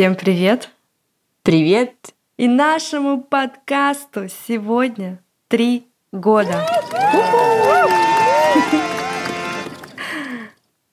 Всем 0.00 0.14
привет! 0.14 0.70
Привет! 1.42 1.92
И 2.38 2.48
нашему 2.48 3.20
подкасту 3.20 4.28
сегодня 4.48 5.22
три 5.46 5.88
года. 6.10 6.66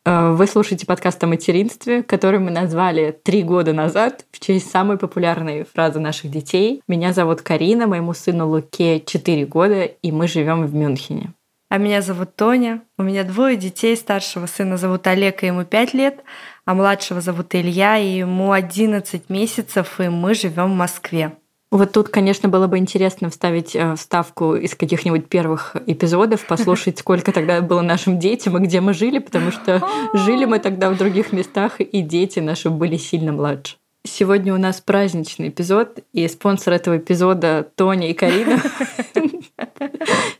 Э, 0.04 0.32
вы 0.34 0.46
слушаете 0.46 0.86
подкаст 0.86 1.24
о 1.24 1.28
материнстве, 1.28 2.04
который 2.04 2.40
мы 2.40 2.52
назвали 2.52 3.18
«Три 3.24 3.44
года 3.44 3.72
назад» 3.72 4.26
в 4.30 4.42
честь 4.42 4.70
самой 4.70 4.98
популярной 4.98 5.64
фразы 5.64 6.02
наших 6.02 6.30
детей. 6.30 6.82
Меня 6.90 7.14
зовут 7.14 7.42
Карина, 7.42 7.88
моему 7.88 8.14
сыну 8.14 8.50
Луке 8.50 9.00
4 9.00 9.46
года, 9.46 9.86
и 9.86 10.12
мы 10.12 10.28
живем 10.28 10.66
в 10.66 10.76
Мюнхене. 10.76 11.32
А 11.70 11.78
меня 11.78 12.02
зовут 12.02 12.36
Тоня. 12.36 12.82
У 12.98 13.04
меня 13.04 13.26
двое 13.26 13.58
детей. 13.58 13.96
Старшего 13.98 14.46
сына 14.46 14.78
зовут 14.78 15.06
Олег, 15.08 15.44
и 15.44 15.48
ему 15.48 15.66
5 15.66 15.94
лет, 15.94 16.24
а 16.68 16.74
младшего 16.74 17.22
зовут 17.22 17.56
Илья, 17.56 17.98
и 17.98 18.18
ему 18.18 18.52
11 18.52 19.30
месяцев, 19.30 20.02
и 20.02 20.10
мы 20.10 20.34
живем 20.34 20.74
в 20.74 20.76
Москве. 20.76 21.32
Вот 21.72 21.94
тут, 21.94 22.10
конечно, 22.10 22.50
было 22.50 22.68
бы 22.68 22.78
интересно 22.78 23.30
вставить 23.30 23.74
э, 23.74 23.96
вставку 23.96 24.54
из 24.54 24.76
каких-нибудь 24.76 25.30
первых 25.30 25.78
эпизодов, 25.86 26.46
послушать, 26.46 27.00
сколько 27.00 27.32
тогда 27.32 27.62
было 27.62 27.82
нашим 27.82 28.20
детям 28.20 28.58
и 28.58 28.60
где 28.60 28.82
мы 28.82 28.94
жили, 28.94 29.20
потому 29.20 29.52
что 29.52 29.82
жили 30.14 30.44
мы 30.44 30.60
тогда 30.60 30.90
в 30.90 30.98
других 30.98 31.32
местах, 31.32 31.80
и 31.80 32.02
дети 32.02 32.40
наши 32.40 32.70
были 32.70 32.98
сильно 32.98 33.32
младше. 33.32 33.78
Сегодня 34.04 34.54
у 34.54 34.58
нас 34.58 34.82
праздничный 34.82 35.50
эпизод, 35.50 36.00
и 36.14 36.28
спонсор 36.28 36.74
этого 36.74 36.98
эпизода 36.98 37.70
Тоня 37.76 38.10
и 38.10 38.14
Карина. 38.14 38.62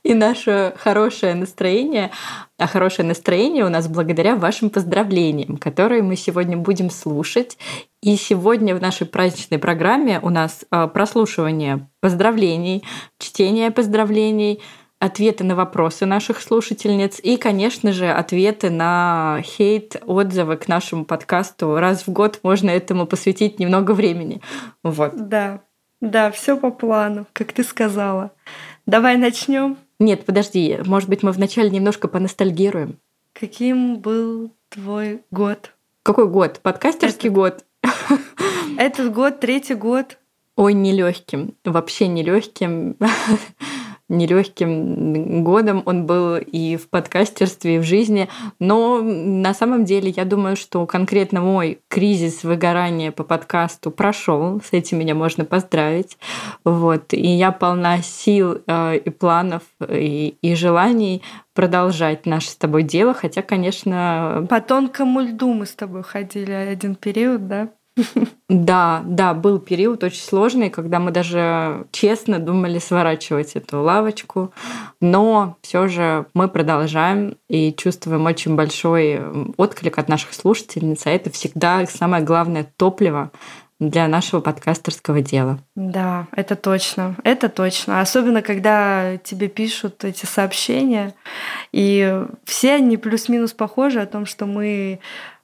И 0.04 0.14
наше 0.14 0.74
хорошее 0.78 1.36
настроение. 1.36 2.12
А 2.58 2.66
хорошее 2.66 3.08
настроение 3.08 3.66
у 3.66 3.70
нас 3.70 3.88
благодаря 3.88 4.38
вашим 4.38 4.70
поздравлениям, 4.70 5.58
которые 5.58 6.02
мы 6.02 6.16
сегодня 6.16 6.56
будем 6.56 6.90
слушать. 6.90 7.58
И 8.02 8.16
сегодня 8.16 8.74
в 8.74 8.82
нашей 8.82 9.06
праздничной 9.06 9.60
программе 9.60 10.20
у 10.22 10.30
нас 10.30 10.64
а, 10.72 10.88
прослушивание 10.88 11.90
поздравлений, 12.00 12.86
чтение 13.20 13.70
поздравлений, 13.70 14.62
ответы 15.00 15.44
на 15.44 15.56
вопросы 15.56 16.06
наших 16.06 16.42
слушательниц 16.42 17.20
и, 17.22 17.38
конечно 17.38 17.92
же, 17.94 18.10
ответы 18.10 18.70
на 18.70 19.42
хейт, 19.44 20.02
отзывы 20.06 20.58
к 20.58 20.68
нашему 20.68 21.06
подкасту. 21.06 21.76
Раз 21.78 22.08
в 22.08 22.12
год 22.12 22.40
можно 22.44 22.70
этому 22.70 23.06
посвятить 23.06 23.60
немного 23.60 23.92
времени. 23.92 24.42
Вот. 24.84 25.14
Да, 25.16 25.62
да, 26.02 26.32
все 26.32 26.58
по 26.58 26.72
плану, 26.72 27.26
как 27.34 27.54
ты 27.54 27.64
сказала. 27.64 28.32
Давай 28.86 29.18
начнем. 29.18 29.78
Нет, 30.00 30.26
подожди, 30.26 30.80
может 30.86 31.10
быть, 31.10 31.24
мы 31.24 31.32
вначале 31.32 31.70
немножко 31.70 32.08
поностальгируем. 32.08 32.98
Каким 33.34 33.98
был 33.98 34.52
твой 34.70 35.22
год? 35.32 35.74
Какой 36.04 36.28
год? 36.28 36.60
Подкастерский 36.62 37.30
Это... 37.30 37.36
год. 37.36 37.66
Этот 38.78 39.14
год, 39.14 39.40
третий 39.40 39.74
год. 39.74 40.18
Ой, 40.56 40.74
нелегким, 40.74 41.54
вообще 41.64 42.08
нелегким 42.08 42.96
нелегким 44.10 45.44
годом 45.44 45.84
он 45.86 46.06
был 46.06 46.38
и 46.38 46.78
в 46.78 46.90
подкастерстве, 46.90 47.76
и 47.76 47.80
в 47.80 47.84
жизни. 47.84 48.30
Но 48.60 49.02
на 49.02 49.54
самом 49.54 49.86
деле 49.86 50.10
я 50.10 50.26
думаю, 50.26 50.56
что 50.56 50.86
конкретно 50.86 51.42
мой 51.42 51.80
кризис 51.88 52.44
выгорания 52.44 53.12
по 53.12 53.24
подкасту 53.24 53.92
прошел. 53.92 54.62
С 54.62 54.74
этим 54.74 55.00
меня 55.00 55.16
можно 55.16 55.46
поздравить. 55.46 56.18
Вот. 56.64 57.14
И 57.14 57.28
я 57.28 57.52
полна 57.52 58.02
сил 58.02 58.62
э, 58.66 58.98
и 58.98 59.10
планов, 59.10 59.64
и, 59.90 60.36
и 60.42 60.56
желаний 60.56 61.22
продолжать 61.54 62.26
наше 62.26 62.50
с 62.50 62.56
тобой 62.56 62.84
дело, 62.84 63.14
хотя, 63.16 63.42
конечно... 63.42 64.46
По 64.48 64.62
тонкому 64.62 65.22
льду 65.22 65.52
мы 65.54 65.66
с 65.66 65.74
тобой 65.74 66.04
ходили 66.04 66.52
один 66.52 66.94
период, 66.96 67.48
да? 67.48 67.70
Да, 68.50 69.02
да, 69.06 69.34
был 69.34 69.60
период 69.60 70.04
очень 70.04 70.22
сложный, 70.22 70.70
когда 70.70 71.00
мы 71.00 71.12
даже 71.12 71.86
честно 71.92 72.40
думали 72.40 72.80
сворачивать 72.80 73.56
эту 73.56 73.82
лавочку, 73.82 74.54
но 75.02 75.58
все 75.62 75.88
же 75.88 76.28
мы 76.34 76.48
продолжаем 76.48 77.36
и 77.50 77.74
чувствуем 77.74 78.26
очень 78.26 78.56
большой 78.56 79.22
отклик 79.58 79.98
от 79.98 80.08
наших 80.08 80.34
слушательниц, 80.34 81.06
а 81.06 81.10
это 81.10 81.30
всегда 81.30 81.86
самое 81.88 82.24
главное 82.24 82.66
топливо 82.78 83.32
для 83.80 84.08
нашего 84.08 84.40
подкастерского 84.40 85.22
дела. 85.22 85.60
Да, 85.76 86.28
это 86.32 86.56
точно, 86.56 87.16
это 87.24 87.48
точно. 87.48 88.02
Особенно, 88.02 88.42
когда 88.42 89.18
тебе 89.18 89.50
пишут 89.50 90.04
эти 90.04 90.26
сообщения, 90.26 91.14
и 91.72 92.24
все 92.44 92.76
они 92.76 92.98
плюс-минус 92.98 93.54
похожи 93.54 94.02
о 94.02 94.08
том, 94.08 94.26
что 94.26 94.46
мы 94.46 95.00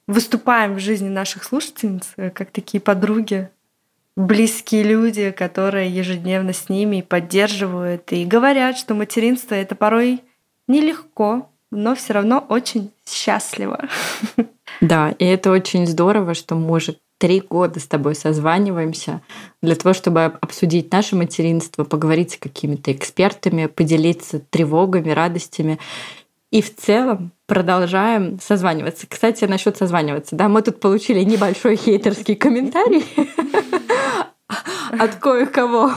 выступаем 0.08 0.76
в 0.76 0.80
жизни 0.80 1.10
наших 1.10 1.44
слушательниц 1.44 2.14
э, 2.18 2.30
как 2.30 2.52
такие 2.52 2.82
подруги, 2.82 3.50
близкие 4.16 4.84
люди, 4.84 5.32
которые 5.32 5.90
ежедневно 5.90 6.54
с 6.54 6.70
ними 6.70 7.02
поддерживают 7.02 8.12
и 8.12 8.26
говорят, 8.26 8.78
что 8.78 8.94
материнство 8.94 9.56
это 9.56 9.76
порой 9.76 10.22
нелегко, 10.68 11.50
но 11.72 11.96
все 11.96 12.14
равно 12.14 12.46
очень 12.50 12.92
счастливо. 13.06 13.88
Да, 14.82 15.12
и 15.12 15.26
это 15.26 15.52
очень 15.52 15.88
здорово, 15.88 16.34
что 16.34 16.56
уже 16.56 16.98
три 17.18 17.40
года 17.40 17.80
с 17.80 17.88
тобой 17.88 18.16
созваниваемся 18.16 19.22
для 19.62 19.76
того, 19.76 19.94
чтобы 19.94 20.26
обсудить 20.42 20.92
наше 20.92 21.16
материнство, 21.16 21.86
поговорить 21.86 22.32
с 22.34 22.38
какими-то 22.38 22.92
экспертами, 22.92 23.68
поделиться 23.68 24.40
тревогами, 24.40 25.12
радостями. 25.12 25.80
И 26.54 26.62
в 26.62 26.76
целом 26.76 27.32
продолжаем 27.48 28.38
созваниваться. 28.40 29.08
Кстати, 29.10 29.46
насчет 29.46 29.76
созваниваться, 29.76 30.36
да, 30.36 30.50
мы 30.50 30.62
тут 30.62 30.80
получили 30.80 31.24
небольшой 31.24 31.76
хейтерский 31.76 32.36
комментарий 32.36 33.04
от 35.00 35.16
кое-кого, 35.16 35.92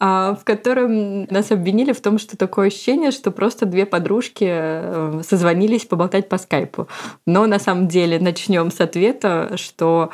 а, 0.00 0.36
в 0.36 0.44
котором 0.44 1.24
нас 1.24 1.50
обвинили 1.50 1.92
в 1.92 2.00
том, 2.00 2.18
что 2.18 2.38
такое 2.38 2.68
ощущение, 2.68 3.10
что 3.10 3.30
просто 3.30 3.66
две 3.66 3.84
подружки 3.84 4.46
э, 4.48 5.20
созвонились 5.22 5.84
поболтать 5.84 6.30
по 6.30 6.38
скайпу. 6.38 6.88
Но 7.26 7.44
на 7.46 7.58
самом 7.58 7.88
деле 7.88 8.18
начнем 8.18 8.70
с 8.70 8.80
ответа, 8.80 9.52
что 9.56 10.10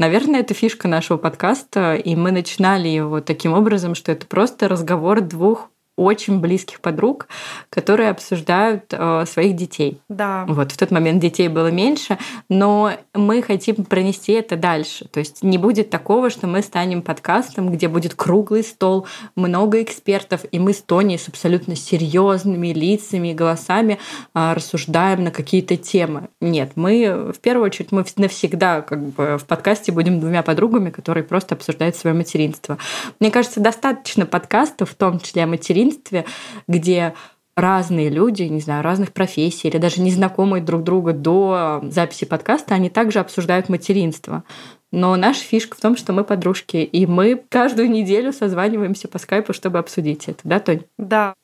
Наверное, 0.00 0.40
это 0.40 0.54
фишка 0.54 0.86
нашего 0.86 1.16
подкаста, 1.16 1.96
и 1.96 2.14
мы 2.14 2.30
начинали 2.30 2.86
его 2.86 3.20
таким 3.20 3.52
образом, 3.52 3.96
что 3.96 4.12
это 4.12 4.26
просто 4.26 4.68
разговор 4.68 5.20
двух 5.20 5.70
очень 5.98 6.40
близких 6.40 6.80
подруг, 6.80 7.28
которые 7.70 8.10
обсуждают 8.10 8.84
э, 8.92 9.24
своих 9.26 9.56
детей. 9.56 10.00
Да. 10.08 10.44
Вот 10.48 10.72
в 10.72 10.76
тот 10.76 10.90
момент 10.90 11.20
детей 11.20 11.48
было 11.48 11.68
меньше, 11.68 12.18
но 12.48 12.92
мы 13.14 13.42
хотим 13.42 13.84
пронести 13.84 14.32
это 14.32 14.56
дальше. 14.56 15.06
То 15.08 15.18
есть 15.18 15.42
не 15.42 15.58
будет 15.58 15.90
такого, 15.90 16.30
что 16.30 16.46
мы 16.46 16.62
станем 16.62 17.02
подкастом, 17.02 17.70
где 17.70 17.88
будет 17.88 18.14
круглый 18.14 18.62
стол, 18.62 19.06
много 19.34 19.82
экспертов, 19.82 20.44
и 20.50 20.58
мы 20.58 20.72
с 20.72 20.80
Тони 20.80 21.16
с 21.16 21.28
абсолютно 21.28 21.74
серьезными 21.76 22.68
лицами 22.68 23.32
и 23.32 23.34
голосами 23.34 23.98
э, 24.34 24.52
рассуждаем 24.54 25.24
на 25.24 25.30
какие-то 25.30 25.76
темы. 25.76 26.28
Нет, 26.40 26.72
мы 26.76 27.32
в 27.32 27.40
первую 27.40 27.66
очередь 27.66 27.92
мы 27.92 28.04
навсегда 28.16 28.82
как 28.82 29.04
бы 29.04 29.38
в 29.38 29.44
подкасте 29.44 29.92
будем 29.92 30.20
двумя 30.20 30.42
подругами, 30.42 30.90
которые 30.90 31.24
просто 31.24 31.54
обсуждают 31.54 31.96
свое 31.96 32.14
материнство. 32.14 32.78
Мне 33.18 33.30
кажется, 33.30 33.60
достаточно 33.60 34.26
подкастов, 34.26 34.90
в 34.90 34.94
том 34.94 35.20
числе 35.20 35.44
о 35.44 35.46
материнстве, 35.46 35.87
материнстве, 35.88 36.24
где 36.66 37.14
разные 37.56 38.08
люди, 38.08 38.42
не 38.44 38.60
знаю, 38.60 38.84
разных 38.84 39.12
профессий 39.12 39.68
или 39.68 39.78
даже 39.78 40.00
незнакомые 40.00 40.62
друг 40.62 40.84
друга 40.84 41.12
до 41.12 41.80
записи 41.90 42.24
подкаста, 42.24 42.74
они 42.74 42.88
также 42.88 43.18
обсуждают 43.18 43.68
материнство. 43.68 44.44
Но 44.92 45.16
наша 45.16 45.42
фишка 45.42 45.76
в 45.76 45.80
том, 45.80 45.96
что 45.96 46.12
мы 46.12 46.24
подружки, 46.24 46.76
и 46.76 47.04
мы 47.04 47.42
каждую 47.48 47.90
неделю 47.90 48.32
созваниваемся 48.32 49.08
по 49.08 49.18
скайпу, 49.18 49.52
чтобы 49.52 49.78
обсудить 49.78 50.28
это, 50.28 50.40
да, 50.44 50.60
Тонь? 50.60 50.84
Да. 50.96 51.34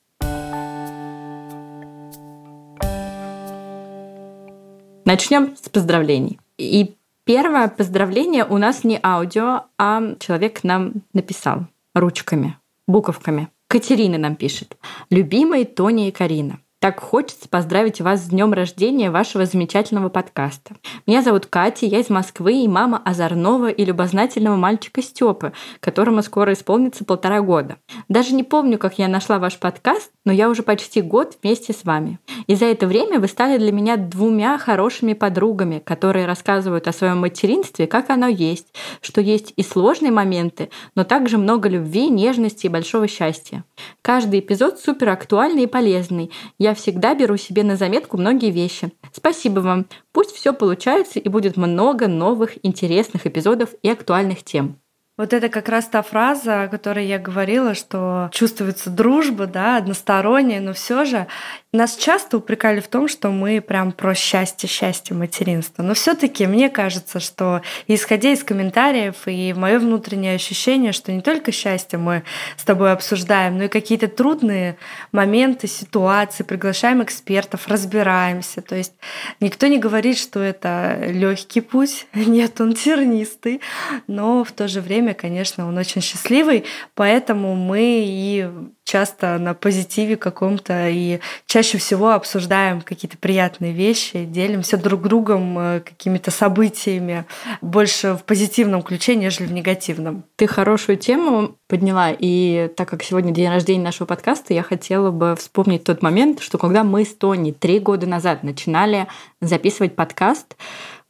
Начнем 5.04 5.54
с 5.56 5.68
поздравлений. 5.68 6.38
И 6.56 6.94
первое 7.24 7.68
поздравление 7.68 8.46
у 8.46 8.56
нас 8.56 8.84
не 8.84 8.98
аудио, 9.02 9.64
а 9.76 10.14
человек 10.20 10.64
нам 10.64 10.92
написал 11.12 11.66
ручками, 11.94 12.56
буковками. 12.86 13.48
Катерина 13.68 14.18
нам 14.18 14.36
пишет. 14.36 14.76
Любимые 15.10 15.64
Тоня 15.64 16.08
и 16.08 16.10
Карина. 16.10 16.60
Так 16.84 17.00
хочется 17.00 17.48
поздравить 17.48 18.02
вас 18.02 18.20
с 18.20 18.28
днем 18.28 18.52
рождения 18.52 19.10
вашего 19.10 19.46
замечательного 19.46 20.10
подкаста. 20.10 20.74
Меня 21.06 21.22
зовут 21.22 21.46
Катя, 21.46 21.86
я 21.86 22.00
из 22.00 22.10
Москвы 22.10 22.62
и 22.62 22.68
мама 22.68 23.00
озорного 23.02 23.70
и 23.70 23.86
любознательного 23.86 24.56
мальчика 24.56 25.00
Степы, 25.00 25.54
которому 25.80 26.22
скоро 26.22 26.52
исполнится 26.52 27.06
полтора 27.06 27.40
года. 27.40 27.78
Даже 28.10 28.34
не 28.34 28.42
помню, 28.42 28.76
как 28.76 28.98
я 28.98 29.08
нашла 29.08 29.38
ваш 29.38 29.58
подкаст, 29.58 30.10
но 30.26 30.32
я 30.32 30.50
уже 30.50 30.62
почти 30.62 31.00
год 31.00 31.38
вместе 31.42 31.72
с 31.72 31.84
вами. 31.84 32.18
И 32.46 32.54
за 32.54 32.66
это 32.66 32.86
время 32.86 33.18
вы 33.18 33.28
стали 33.28 33.56
для 33.56 33.72
меня 33.72 33.96
двумя 33.96 34.58
хорошими 34.58 35.14
подругами, 35.14 35.78
которые 35.78 36.26
рассказывают 36.26 36.86
о 36.86 36.92
своем 36.92 37.18
материнстве, 37.18 37.86
как 37.86 38.10
оно 38.10 38.26
есть, 38.26 38.74
что 39.00 39.22
есть 39.22 39.54
и 39.56 39.62
сложные 39.62 40.12
моменты, 40.12 40.68
но 40.94 41.04
также 41.04 41.38
много 41.38 41.70
любви, 41.70 42.10
нежности 42.10 42.66
и 42.66 42.70
большого 42.70 43.08
счастья. 43.08 43.64
Каждый 44.02 44.40
эпизод 44.40 44.78
супер 44.78 45.08
актуальный 45.08 45.62
и 45.62 45.66
полезный. 45.66 46.30
Я 46.58 46.73
всегда 46.74 47.14
беру 47.14 47.36
себе 47.36 47.62
на 47.62 47.76
заметку 47.76 48.16
многие 48.16 48.50
вещи. 48.50 48.92
Спасибо 49.12 49.60
вам. 49.60 49.86
Пусть 50.12 50.32
все 50.32 50.52
получается 50.52 51.18
и 51.18 51.28
будет 51.28 51.56
много 51.56 52.08
новых 52.08 52.64
интересных 52.64 53.26
эпизодов 53.26 53.70
и 53.82 53.88
актуальных 53.88 54.42
тем. 54.42 54.78
Вот 55.16 55.32
это 55.32 55.48
как 55.48 55.68
раз 55.68 55.86
та 55.86 56.02
фраза, 56.02 56.64
о 56.64 56.68
которой 56.68 57.06
я 57.06 57.20
говорила, 57.20 57.74
что 57.74 58.28
чувствуется 58.32 58.90
дружба, 58.90 59.46
да, 59.46 59.76
односторонняя, 59.76 60.60
но 60.60 60.72
все 60.72 61.04
же 61.04 61.28
нас 61.74 61.96
часто 61.96 62.38
упрекали 62.38 62.80
в 62.80 62.88
том, 62.88 63.08
что 63.08 63.30
мы 63.30 63.60
прям 63.60 63.92
про 63.92 64.14
счастье, 64.14 64.68
счастье 64.68 65.14
материнства. 65.16 65.82
Но 65.82 65.94
все-таки 65.94 66.46
мне 66.46 66.70
кажется, 66.70 67.18
что 67.18 67.62
исходя 67.88 68.30
из 68.30 68.44
комментариев 68.44 69.26
и 69.26 69.52
мое 69.52 69.78
внутреннее 69.78 70.36
ощущение, 70.36 70.92
что 70.92 71.10
не 71.10 71.20
только 71.20 71.50
счастье 71.50 71.98
мы 71.98 72.22
с 72.56 72.62
тобой 72.62 72.92
обсуждаем, 72.92 73.58
но 73.58 73.64
и 73.64 73.68
какие-то 73.68 74.06
трудные 74.06 74.76
моменты, 75.10 75.66
ситуации, 75.66 76.44
приглашаем 76.44 77.02
экспертов, 77.02 77.66
разбираемся. 77.66 78.62
То 78.62 78.76
есть 78.76 78.92
никто 79.40 79.66
не 79.66 79.78
говорит, 79.78 80.16
что 80.16 80.40
это 80.40 80.98
легкий 81.06 81.60
путь, 81.60 82.06
нет, 82.14 82.60
он 82.60 82.74
тернистый, 82.74 83.60
но 84.06 84.44
в 84.44 84.52
то 84.52 84.68
же 84.68 84.80
время, 84.80 85.12
конечно, 85.14 85.66
он 85.66 85.76
очень 85.76 86.02
счастливый, 86.02 86.64
поэтому 86.94 87.56
мы 87.56 88.04
и 88.06 88.48
часто 88.84 89.38
на 89.38 89.54
позитиве 89.54 90.16
каком-то 90.16 90.88
и 90.88 91.20
чаще 91.46 91.78
всего 91.78 92.12
обсуждаем 92.12 92.82
какие-то 92.82 93.18
приятные 93.18 93.72
вещи, 93.72 94.24
делимся 94.24 94.76
друг 94.76 95.02
другом 95.02 95.58
э, 95.58 95.80
какими-то 95.80 96.30
событиями 96.30 97.24
больше 97.60 98.14
в 98.14 98.24
позитивном 98.24 98.82
ключе, 98.82 99.16
нежели 99.16 99.46
в 99.46 99.52
негативном. 99.52 100.24
Ты 100.36 100.46
хорошую 100.46 100.98
тему 100.98 101.56
подняла, 101.68 102.10
и 102.16 102.70
так 102.76 102.88
как 102.88 103.02
сегодня 103.02 103.32
день 103.32 103.48
рождения 103.48 103.82
нашего 103.82 104.06
подкаста, 104.06 104.54
я 104.54 104.62
хотела 104.62 105.10
бы 105.10 105.34
вспомнить 105.36 105.84
тот 105.84 106.02
момент, 106.02 106.40
что 106.40 106.58
когда 106.58 106.84
мы 106.84 107.04
с 107.04 107.14
Тони 107.14 107.52
три 107.52 107.78
года 107.78 108.06
назад 108.06 108.42
начинали 108.42 109.08
записывать 109.40 109.96
подкаст 109.96 110.56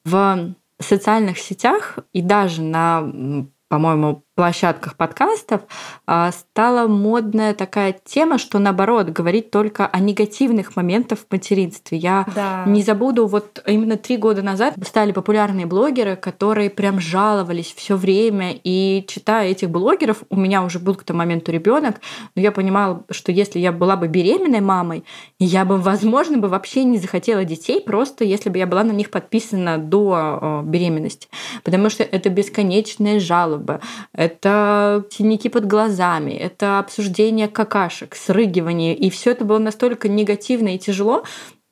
в 0.04 0.54
социальных 0.80 1.38
сетях 1.38 1.98
и 2.12 2.22
даже 2.22 2.62
на 2.62 3.46
по-моему, 3.74 4.22
площадках 4.34 4.96
подкастов 4.96 5.62
а, 6.06 6.32
стала 6.32 6.88
модная 6.88 7.54
такая 7.54 7.94
тема, 8.04 8.38
что 8.38 8.58
наоборот 8.58 9.08
говорить 9.08 9.50
только 9.50 9.86
о 9.86 10.00
негативных 10.00 10.74
моментах 10.76 11.20
в 11.20 11.26
материнстве. 11.30 11.98
Я 11.98 12.26
да. 12.34 12.64
не 12.66 12.82
забуду, 12.82 13.26
вот 13.26 13.62
именно 13.66 13.96
три 13.96 14.16
года 14.16 14.42
назад 14.42 14.74
стали 14.84 15.12
популярные 15.12 15.66
блогеры, 15.66 16.16
которые 16.16 16.68
прям 16.70 17.00
жаловались 17.00 17.72
все 17.76 17.96
время. 17.96 18.58
И 18.64 19.04
читая 19.06 19.50
этих 19.50 19.70
блогеров, 19.70 20.24
у 20.30 20.36
меня 20.36 20.62
уже 20.62 20.80
был 20.80 20.96
к 20.96 21.04
тому 21.04 21.18
моменту 21.18 21.52
ребенок, 21.52 22.00
но 22.34 22.42
я 22.42 22.50
понимала, 22.50 23.04
что 23.10 23.30
если 23.30 23.60
я 23.60 23.70
была 23.70 23.96
бы 23.96 24.08
беременной 24.08 24.60
мамой, 24.60 25.04
я 25.38 25.64
бы, 25.64 25.78
возможно, 25.78 26.38
бы 26.38 26.48
вообще 26.48 26.82
не 26.82 26.98
захотела 26.98 27.44
детей, 27.44 27.80
просто 27.80 28.24
если 28.24 28.50
бы 28.50 28.58
я 28.58 28.66
была 28.66 28.82
на 28.82 28.92
них 28.92 29.10
подписана 29.10 29.78
до 29.78 30.62
беременности. 30.64 31.28
Потому 31.62 31.88
что 31.88 32.02
это 32.02 32.30
бесконечные 32.30 33.20
жалобы 33.20 33.80
это 34.24 35.04
синяки 35.10 35.48
под 35.48 35.66
глазами, 35.66 36.32
это 36.32 36.78
обсуждение 36.78 37.48
какашек, 37.48 38.14
срыгивание. 38.14 38.94
И 38.94 39.10
все 39.10 39.32
это 39.32 39.44
было 39.44 39.58
настолько 39.58 40.08
негативно 40.08 40.74
и 40.74 40.78
тяжело, 40.78 41.24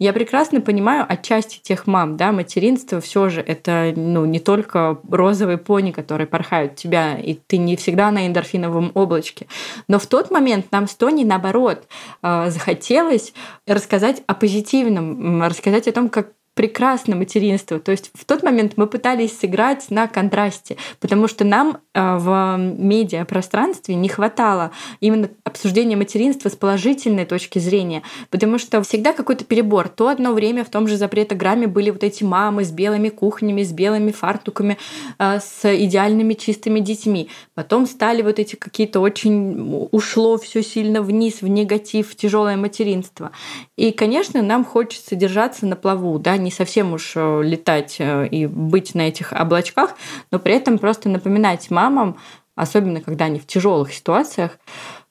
я 0.03 0.13
прекрасно 0.13 0.61
понимаю 0.61 1.07
отчасти 1.09 1.61
тех 1.63 1.87
мам, 1.87 2.17
да, 2.17 2.33
материнство 2.33 3.01
все 3.01 3.29
же 3.29 3.41
это 3.41 3.93
ну, 3.95 4.25
не 4.25 4.41
только 4.41 4.99
розовые 5.09 5.59
пони, 5.59 5.93
которые 5.93 6.27
порхают 6.27 6.75
тебя, 6.75 7.17
и 7.17 7.35
ты 7.35 7.57
не 7.57 7.77
всегда 7.77 8.11
на 8.11 8.27
эндорфиновом 8.27 8.91
облачке. 8.95 9.47
Но 9.87 10.01
в 10.01 10.07
тот 10.07 10.33
момент 10.33 10.73
нам 10.73 10.89
с 10.89 10.97
Тони, 10.97 11.23
наоборот, 11.23 11.87
э, 12.21 12.51
захотелось 12.51 13.33
рассказать 13.65 14.25
о 14.27 14.35
позитивном, 14.35 15.41
рассказать 15.45 15.87
о 15.87 15.93
том, 15.93 16.09
как 16.09 16.33
прекрасно 16.55 17.17
материнство. 17.17 17.81
То 17.81 17.93
есть 17.93 18.11
в 18.15 18.25
тот 18.25 18.43
момент 18.43 18.75
мы 18.77 18.87
пытались 18.87 19.39
сыграть 19.39 19.91
на 19.91 20.07
контрасте, 20.07 20.77
потому 21.01 21.27
что 21.29 21.45
нам 21.45 21.79
э, 21.95 22.17
в 22.19 22.57
медиапространстве 22.59 23.95
не 23.95 24.09
хватало 24.09 24.71
именно 25.01 25.31
обсуждения 25.45 25.97
материнства 25.97 26.51
с 26.51 26.57
положительной 26.57 27.25
точки 27.25 27.59
зрения, 27.59 28.03
потому 28.31 28.59
что 28.59 28.83
всегда 28.83 29.13
какой-то 29.13 29.45
перебор. 29.45 29.89
То 29.89 30.09
одно 30.09 30.33
время 30.33 30.65
в 30.65 30.69
том 30.69 30.89
же 30.89 30.97
запретограмме 30.97 31.67
были 31.67 31.91
вот 31.91 32.05
эти 32.05 32.23
мамы 32.23 32.65
с 32.65 32.71
белыми 32.71 33.09
кухнями, 33.09 33.63
с 33.63 33.73
белыми 33.73 34.13
фартуками, 34.13 34.77
э, 35.19 35.39
с 35.41 35.65
идеальными 35.65 36.35
чистыми 36.35 36.81
детьми. 36.81 37.29
Потом 37.55 37.87
стали 37.87 38.23
вот 38.23 38.39
эти 38.39 38.57
какие-то 38.57 39.01
очень... 39.01 39.89
Ушло 39.91 40.37
все 40.39 40.63
сильно 40.63 41.01
вниз, 41.03 41.41
в 41.41 41.49
негатив, 41.49 42.11
в 42.11 42.17
тяжелое 42.17 42.57
материнство. 42.57 43.31
И, 43.77 43.91
конечно, 43.93 44.43
нам 44.43 44.65
хочется 44.65 45.17
держаться 45.17 45.67
на 45.67 45.77
плаву, 45.77 46.19
да, 46.19 46.37
не 46.43 46.50
совсем 46.50 46.93
уж 46.93 47.12
э, 47.15 47.43
летать 47.43 47.97
э, 47.99 48.27
и 48.27 48.47
быть 48.47 48.94
на 48.94 49.03
этих 49.03 49.33
облачках, 49.33 49.94
но 50.31 50.39
при 50.39 50.55
этом 50.55 50.79
просто 50.79 51.09
напоминать 51.09 51.71
мамам, 51.71 52.19
особенно 52.55 53.00
когда 53.00 53.27
они 53.27 53.39
в 53.39 53.47
тяжелых 53.47 53.93
ситуациях, 53.93 54.59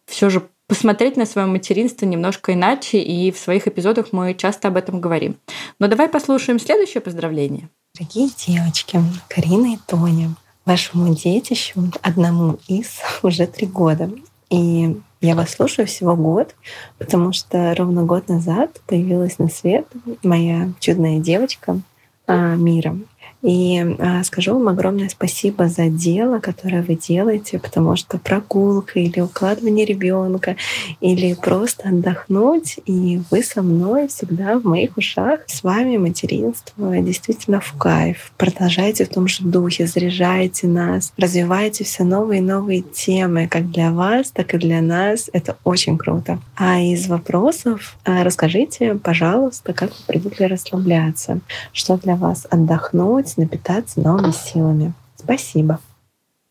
все 0.05 0.29
же 0.29 0.47
посмотреть 0.67 1.17
на 1.17 1.25
свое 1.25 1.47
материнство 1.47 2.05
немножко 2.05 2.53
иначе, 2.53 2.99
и 2.99 3.31
в 3.31 3.37
своих 3.37 3.67
эпизодах 3.67 4.13
мы 4.13 4.33
часто 4.33 4.69
об 4.69 4.77
этом 4.77 5.01
говорим. 5.01 5.35
Но 5.79 5.87
давай 5.87 6.07
послушаем 6.07 6.59
следующее 6.59 7.01
поздравление. 7.01 7.69
Дорогие 7.99 8.29
девочки, 8.37 9.01
Карина 9.27 9.73
и 9.73 9.77
Тоня, 9.85 10.29
вашему 10.65 11.13
детищу, 11.13 11.91
одному 12.01 12.57
из, 12.67 12.99
уже 13.21 13.47
три 13.47 13.67
года. 13.67 14.09
И 14.49 14.95
я 15.21 15.35
вас 15.35 15.51
слушаю 15.51 15.85
всего 15.87 16.15
год, 16.15 16.55
потому 16.97 17.31
что 17.31 17.73
ровно 17.75 18.03
год 18.03 18.27
назад 18.27 18.81
появилась 18.87 19.37
на 19.37 19.49
свет 19.49 19.87
моя 20.23 20.71
чудная 20.79 21.19
девочка 21.19 21.79
а, 22.27 22.55
Мира. 22.55 22.97
И 23.41 23.95
а, 23.99 24.23
скажу 24.23 24.53
вам 24.53 24.67
огромное 24.67 25.09
спасибо 25.09 25.67
за 25.67 25.87
дело, 25.87 26.39
которое 26.39 26.83
вы 26.83 26.95
делаете, 26.95 27.59
потому 27.59 27.95
что 27.95 28.17
прогулка 28.17 28.99
или 28.99 29.19
укладывание 29.19 29.85
ребенка, 29.85 30.55
или 30.99 31.33
просто 31.33 31.89
отдохнуть, 31.89 32.79
и 32.85 33.21
вы 33.31 33.43
со 33.43 33.61
мной 33.61 34.07
всегда 34.07 34.59
в 34.59 34.65
моих 34.65 34.97
ушах. 34.97 35.41
С 35.47 35.63
вами 35.63 35.97
материнство 35.97 36.97
действительно 36.99 37.59
в 37.59 37.73
кайф. 37.73 38.31
Продолжайте 38.37 39.05
в 39.05 39.09
том 39.09 39.27
же 39.27 39.43
духе, 39.43 39.87
заряжайте 39.87 40.67
нас, 40.67 41.13
развивайте 41.17 41.83
все 41.83 42.03
новые 42.03 42.39
и 42.39 42.43
новые 42.43 42.81
темы, 42.81 43.47
как 43.47 43.71
для 43.71 43.91
вас, 43.91 44.31
так 44.31 44.53
и 44.53 44.57
для 44.57 44.81
нас. 44.81 45.29
Это 45.33 45.57
очень 45.63 45.97
круто. 45.97 46.39
А 46.55 46.79
из 46.79 47.07
вопросов 47.07 47.97
а, 48.05 48.23
расскажите, 48.23 48.95
пожалуйста, 48.95 49.73
как 49.73 49.89
вы 49.89 49.95
привыкли 50.07 50.45
расслабляться, 50.45 51.39
что 51.73 51.97
для 51.97 52.15
вас 52.15 52.45
отдохнуть, 52.49 53.30
возможность 53.31 53.37
напитаться 53.37 54.01
новыми 54.01 54.31
силами. 54.31 54.93
Спасибо. 55.15 55.79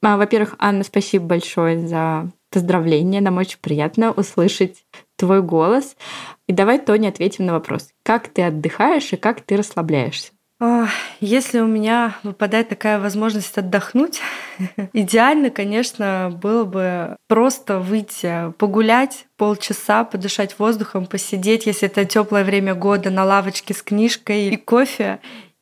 А, 0.03 0.17
во-первых, 0.17 0.55
Анна, 0.59 0.85
спасибо 0.85 1.27
большое 1.27 1.87
за 1.87 2.31
поздравление. 2.51 3.21
Нам 3.21 3.37
очень 3.37 3.59
приятно 3.61 4.13
услышать 4.13 4.85
твой 5.17 5.43
голос. 5.43 5.97
И 6.47 6.53
давай, 6.53 6.79
Тоня, 6.79 7.09
ответим 7.09 7.47
на 7.47 7.53
вопрос. 7.53 7.91
Как 8.03 8.29
ты 8.29 8.43
отдыхаешь 8.43 9.13
и 9.13 9.17
как 9.17 9.41
ты 9.43 9.57
расслабляешься? 9.57 10.33
Если 11.21 11.59
у 11.61 11.67
меня 11.67 12.17
выпадает 12.23 12.69
такая 12.69 13.01
возможность 13.01 13.57
отдохнуть, 13.57 14.21
идеально, 14.93 15.49
конечно, 15.49 16.39
было 16.43 16.65
бы 16.65 17.17
просто 17.29 17.79
выйти, 17.79 18.53
погулять 18.59 19.27
полчаса, 19.39 20.05
подышать 20.05 20.59
воздухом, 20.59 21.07
посидеть, 21.07 21.65
если 21.65 21.89
это 21.89 22.05
теплое 22.05 22.45
время 22.45 22.75
года, 22.75 23.09
на 23.09 23.25
лавочке 23.25 23.73
с 23.73 23.83
книжкой 23.83 24.49
и 24.49 24.57
кофе, 24.59 25.21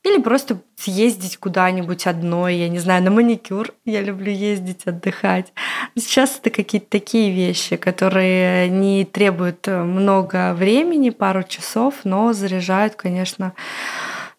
или 0.09 0.21
просто 0.21 0.61
съездить 0.77 1.37
куда-нибудь 1.37 2.07
одной, 2.07 2.57
я 2.57 2.69
не 2.69 2.79
знаю, 2.79 3.03
на 3.03 3.11
маникюр. 3.11 3.73
Я 3.85 4.03
люблю 4.03 4.33
ездить, 4.33 4.87
отдыхать. 4.87 5.53
Сейчас 5.97 6.39
это 6.39 6.51
какие-то 6.51 6.89
такие 6.89 7.33
вещи, 7.33 7.77
которые 7.77 8.69
не 8.69 9.05
требуют 9.05 9.67
много 9.67 10.55
времени, 10.55 11.11
пару 11.11 11.43
часов, 11.43 11.95
но 12.05 12.33
заряжают, 12.33 12.95
конечно, 12.95 13.53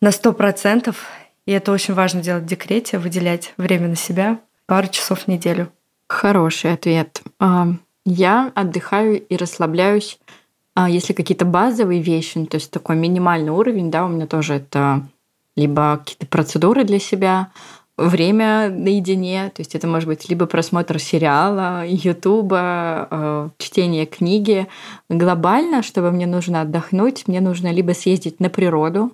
на 0.01 0.11
сто 0.11 0.33
процентов. 0.33 1.07
И 1.45 1.51
это 1.51 1.71
очень 1.71 1.93
важно 1.93 2.21
делать 2.21 2.43
в 2.43 2.47
декрете, 2.47 2.99
выделять 2.99 3.53
время 3.57 3.87
на 3.87 3.95
себя 3.95 4.39
пару 4.65 4.87
часов 4.87 5.21
в 5.21 5.27
неделю. 5.27 5.71
Хороший 6.07 6.73
ответ. 6.73 7.21
А, 7.39 7.67
я 8.05 8.51
отдыхаю 8.55 9.21
и 9.21 9.35
расслабляюсь, 9.35 10.19
а, 10.75 10.89
если 10.89 11.13
какие-то 11.13 11.45
базовые 11.45 12.01
вещи, 12.01 12.45
то 12.45 12.55
есть 12.55 12.71
такой 12.71 12.95
минимальный 12.95 13.51
уровень, 13.51 13.91
да, 13.91 14.05
у 14.05 14.09
меня 14.09 14.27
тоже 14.27 14.55
это 14.55 15.03
либо 15.59 15.97
какие-то 15.97 16.25
процедуры 16.27 16.83
для 16.83 16.99
себя, 16.99 17.51
время 17.99 18.69
наедине, 18.69 19.51
то 19.53 19.61
есть 19.61 19.75
это 19.75 19.87
может 19.87 20.07
быть 20.07 20.29
либо 20.29 20.45
просмотр 20.45 20.99
сериала, 20.99 21.83
ютуба, 21.85 23.07
э, 23.11 23.49
чтение 23.57 24.05
книги. 24.05 24.67
Глобально, 25.09 25.83
чтобы 25.83 26.11
мне 26.11 26.25
нужно 26.25 26.61
отдохнуть, 26.61 27.27
мне 27.27 27.41
нужно 27.41 27.71
либо 27.71 27.91
съездить 27.91 28.39
на 28.39 28.49
природу 28.49 29.11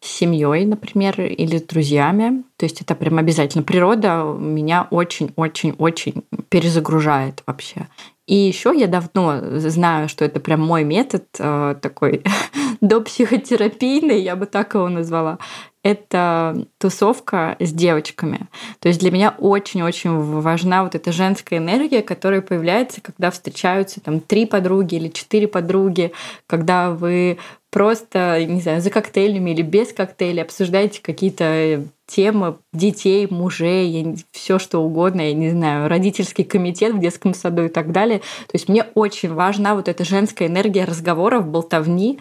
с 0.00 0.08
семьей, 0.08 0.64
например, 0.64 1.20
или 1.20 1.58
с 1.58 1.62
друзьями. 1.62 2.42
То 2.56 2.64
есть 2.64 2.80
это 2.80 2.94
прям 2.94 3.18
обязательно. 3.18 3.62
Природа 3.62 4.24
меня 4.38 4.88
очень-очень-очень 4.90 6.24
перезагружает 6.48 7.42
вообще. 7.46 7.86
И 8.26 8.34
еще 8.34 8.72
я 8.76 8.86
давно 8.86 9.58
знаю, 9.58 10.08
что 10.08 10.24
это 10.24 10.40
прям 10.40 10.60
мой 10.60 10.84
метод 10.84 11.24
э, 11.38 11.76
такой 11.80 12.22
до 12.80 13.00
психотерапийный, 13.00 14.20
я 14.20 14.36
бы 14.36 14.46
так 14.46 14.74
его 14.74 14.88
назвала 14.88 15.38
это 15.82 16.64
тусовка 16.78 17.56
с 17.58 17.72
девочками. 17.72 18.46
То 18.78 18.88
есть 18.88 19.00
для 19.00 19.10
меня 19.10 19.34
очень-очень 19.38 20.40
важна 20.40 20.84
вот 20.84 20.94
эта 20.94 21.10
женская 21.12 21.58
энергия, 21.58 22.02
которая 22.02 22.40
появляется, 22.40 23.00
когда 23.00 23.30
встречаются 23.30 24.00
там 24.00 24.20
три 24.20 24.46
подруги 24.46 24.94
или 24.94 25.08
четыре 25.08 25.48
подруги, 25.48 26.12
когда 26.46 26.90
вы 26.90 27.38
просто, 27.70 28.44
не 28.44 28.60
знаю, 28.60 28.82
за 28.82 28.90
коктейлями 28.90 29.50
или 29.50 29.62
без 29.62 29.92
коктейлей 29.92 30.42
обсуждаете 30.42 31.00
какие-то 31.02 31.84
темы 32.06 32.58
детей, 32.74 33.26
мужей, 33.30 34.16
все 34.30 34.58
что 34.58 34.80
угодно, 34.80 35.22
я 35.22 35.32
не 35.32 35.50
знаю, 35.50 35.88
родительский 35.88 36.44
комитет 36.44 36.94
в 36.94 36.98
детском 36.98 37.32
саду 37.32 37.64
и 37.64 37.68
так 37.68 37.90
далее. 37.90 38.18
То 38.18 38.52
есть 38.52 38.68
мне 38.68 38.84
очень 38.94 39.32
важна 39.32 39.74
вот 39.74 39.88
эта 39.88 40.04
женская 40.04 40.48
энергия 40.48 40.84
разговоров, 40.84 41.48
болтовни, 41.48 42.18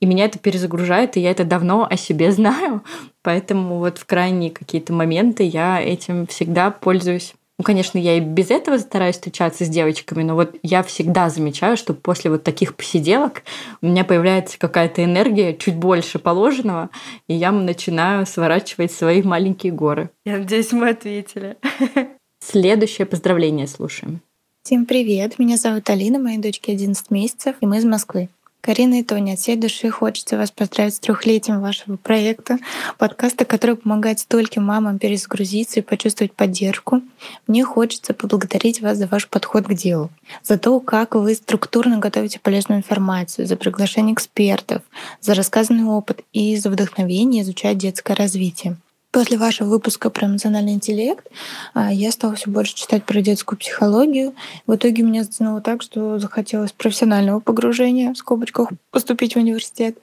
и 0.00 0.06
меня 0.06 0.24
это 0.24 0.38
перезагружает, 0.38 1.16
и 1.16 1.20
я 1.20 1.30
это 1.30 1.44
давно 1.44 1.86
о 1.88 1.96
себе 1.96 2.32
знаю. 2.32 2.82
Поэтому 3.22 3.78
вот 3.78 3.98
в 3.98 4.06
крайние 4.06 4.50
какие-то 4.50 4.92
моменты 4.92 5.44
я 5.44 5.80
этим 5.80 6.26
всегда 6.26 6.70
пользуюсь. 6.70 7.34
Ну, 7.58 7.64
конечно, 7.64 7.98
я 7.98 8.16
и 8.16 8.20
без 8.20 8.50
этого 8.50 8.78
стараюсь 8.78 9.16
встречаться 9.16 9.66
с 9.66 9.68
девочками, 9.68 10.22
но 10.22 10.34
вот 10.34 10.56
я 10.62 10.82
всегда 10.82 11.28
замечаю, 11.28 11.76
что 11.76 11.92
после 11.92 12.30
вот 12.30 12.42
таких 12.42 12.74
посиделок 12.74 13.42
у 13.82 13.86
меня 13.86 14.02
появляется 14.02 14.58
какая-то 14.58 15.04
энергия 15.04 15.54
чуть 15.54 15.76
больше 15.76 16.18
положенного, 16.18 16.88
и 17.28 17.34
я 17.34 17.52
начинаю 17.52 18.24
сворачивать 18.24 18.92
свои 18.92 19.22
маленькие 19.22 19.74
горы. 19.74 20.08
Я 20.24 20.38
надеюсь, 20.38 20.72
мы 20.72 20.88
ответили. 20.88 21.58
Следующее 22.40 23.04
поздравление 23.04 23.66
слушаем. 23.66 24.22
Всем 24.62 24.86
привет, 24.86 25.38
меня 25.38 25.58
зовут 25.58 25.90
Алина, 25.90 26.18
моей 26.18 26.38
дочке 26.38 26.72
11 26.72 27.10
месяцев, 27.10 27.56
и 27.60 27.66
мы 27.66 27.76
из 27.76 27.84
Москвы. 27.84 28.30
Карина 28.60 29.00
и 29.00 29.02
Тоня, 29.02 29.32
от 29.32 29.38
всей 29.38 29.56
души 29.56 29.90
хочется 29.90 30.36
вас 30.36 30.50
поздравить 30.50 30.94
с 30.94 31.00
трехлетием 31.00 31.62
вашего 31.62 31.96
проекта, 31.96 32.58
подкаста, 32.98 33.46
который 33.46 33.76
помогает 33.76 34.18
стольким 34.18 34.64
мамам 34.64 34.98
перезагрузиться 34.98 35.80
и 35.80 35.82
почувствовать 35.82 36.34
поддержку. 36.34 37.00
Мне 37.46 37.64
хочется 37.64 38.12
поблагодарить 38.12 38.82
вас 38.82 38.98
за 38.98 39.06
ваш 39.06 39.28
подход 39.28 39.64
к 39.64 39.72
делу, 39.72 40.10
за 40.42 40.58
то, 40.58 40.78
как 40.80 41.14
вы 41.14 41.34
структурно 41.34 41.98
готовите 41.98 42.38
полезную 42.38 42.80
информацию, 42.80 43.46
за 43.46 43.56
приглашение 43.56 44.12
экспертов, 44.12 44.82
за 45.22 45.34
рассказанный 45.34 45.84
опыт 45.84 46.20
и 46.34 46.56
за 46.56 46.68
вдохновение 46.68 47.42
изучать 47.42 47.78
детское 47.78 48.14
развитие. 48.14 48.76
После 49.12 49.38
вашего 49.38 49.68
выпуска 49.68 50.08
про 50.08 50.28
эмоциональный 50.28 50.72
интеллект 50.72 51.26
а, 51.74 51.92
я 51.92 52.12
стала 52.12 52.36
все 52.36 52.48
больше 52.48 52.76
читать 52.76 53.02
про 53.04 53.20
детскую 53.20 53.58
психологию. 53.58 54.34
В 54.68 54.76
итоге 54.76 55.02
меня 55.02 55.24
затянуло 55.24 55.60
так, 55.60 55.82
что 55.82 56.20
захотелось 56.20 56.70
профессионального 56.70 57.40
погружения, 57.40 58.12
в 58.12 58.16
скобочках, 58.16 58.68
поступить 58.92 59.34
в 59.34 59.38
университет. 59.38 59.98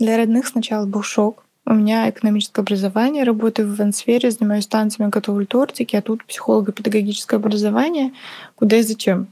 Для 0.00 0.16
родных 0.16 0.48
сначала 0.48 0.86
был 0.86 1.02
шок. 1.02 1.44
У 1.66 1.74
меня 1.74 2.10
экономическое 2.10 2.62
образование, 2.62 3.22
работаю 3.24 3.68
в 3.68 3.76
ивент-сфере, 3.76 4.30
занимаюсь 4.30 4.66
танцами, 4.66 5.10
готовлю 5.10 5.46
тортики, 5.46 5.94
а 5.94 6.02
тут 6.02 6.24
психолого-педагогическое 6.24 7.38
образование. 7.38 8.12
Куда 8.56 8.78
и 8.78 8.82
зачем? 8.82 9.28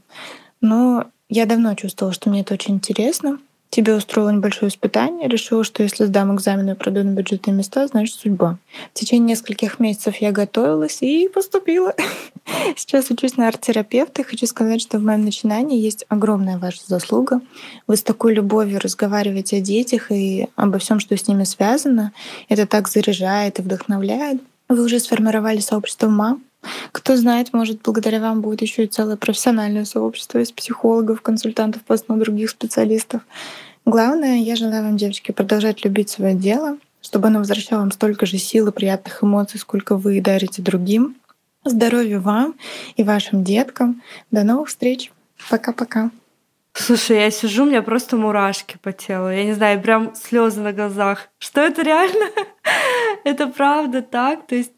Но 0.61 1.07
я 1.29 1.45
давно 1.45 1.75
чувствовала, 1.75 2.13
что 2.13 2.29
мне 2.29 2.41
это 2.41 2.53
очень 2.53 2.75
интересно. 2.75 3.39
Тебе 3.69 3.95
устроила 3.95 4.29
небольшое 4.29 4.69
испытание, 4.69 5.27
решила, 5.27 5.63
что 5.63 5.83
если 5.83 6.05
сдам 6.05 6.33
экзамены 6.33 6.71
и 6.71 6.73
пройду 6.73 7.03
на 7.03 7.11
бюджетные 7.11 7.53
места, 7.53 7.85
значит 7.87 8.15
судьба. 8.15 8.57
В 8.93 8.99
течение 8.99 9.31
нескольких 9.31 9.79
месяцев 9.79 10.15
я 10.17 10.31
готовилась 10.31 11.01
и 11.01 11.27
поступила. 11.27 11.93
Сейчас 12.77 13.11
учусь 13.11 13.35
на 13.35 13.49
арт-терапевта 13.49 14.21
и 14.21 14.25
хочу 14.25 14.47
сказать, 14.47 14.81
что 14.81 14.97
в 14.99 15.03
моем 15.03 15.25
начинании 15.25 15.79
есть 15.79 16.05
огромная 16.07 16.57
ваша 16.57 16.81
заслуга. 16.87 17.41
Вы 17.87 17.97
с 17.97 18.03
такой 18.03 18.33
любовью 18.33 18.79
разговариваете 18.79 19.57
о 19.57 19.61
детях 19.61 20.11
и 20.11 20.47
обо 20.55 20.79
всем, 20.79 20.99
что 20.99 21.17
с 21.17 21.27
ними 21.27 21.43
связано. 21.43 22.13
Это 22.47 22.65
так 22.65 22.87
заряжает 22.87 23.59
и 23.59 23.61
вдохновляет. 23.61 24.41
Вы 24.69 24.83
уже 24.83 24.99
сформировали 24.99 25.59
сообщество 25.59 26.07
мам, 26.07 26.43
кто 26.91 27.15
знает, 27.15 27.53
может, 27.53 27.81
благодаря 27.81 28.19
вам 28.19 28.41
будет 28.41 28.61
еще 28.61 28.85
и 28.85 28.87
целое 28.87 29.17
профессиональное 29.17 29.85
сообщество 29.85 30.39
из 30.39 30.51
психологов, 30.51 31.21
консультантов 31.21 31.83
по 31.83 31.95
основу 31.95 32.21
других 32.21 32.49
специалистов. 32.49 33.21
Главное, 33.85 34.37
я 34.39 34.55
желаю 34.55 34.83
вам, 34.83 34.97
девочки, 34.97 35.31
продолжать 35.31 35.85
любить 35.85 36.09
свое 36.09 36.35
дело, 36.35 36.77
чтобы 37.01 37.27
оно 37.27 37.39
возвращало 37.39 37.79
вам 37.79 37.91
столько 37.91 38.25
же 38.25 38.37
сил 38.37 38.67
и 38.67 38.71
приятных 38.71 39.23
эмоций, 39.23 39.59
сколько 39.59 39.95
вы 39.95 40.19
дарите 40.21 40.61
другим. 40.61 41.15
Здоровья 41.63 42.19
вам 42.19 42.55
и 42.95 43.03
вашим 43.03 43.43
деткам. 43.43 44.01
До 44.31 44.43
новых 44.43 44.69
встреч. 44.69 45.11
Пока-пока. 45.49 46.11
Слушай, 46.73 47.17
я 47.17 47.31
сижу, 47.31 47.63
у 47.63 47.65
меня 47.65 47.81
просто 47.81 48.17
мурашки 48.17 48.77
по 48.81 48.91
телу. 48.91 49.29
Я 49.29 49.43
не 49.45 49.53
знаю, 49.53 49.81
прям 49.81 50.13
слезы 50.15 50.61
на 50.61 50.73
глазах. 50.73 51.29
Что 51.39 51.61
это 51.61 51.81
реально? 51.81 52.29
это 53.23 53.47
правда 53.47 54.01
так? 54.01 54.45
То 54.47 54.55
есть 54.55 54.73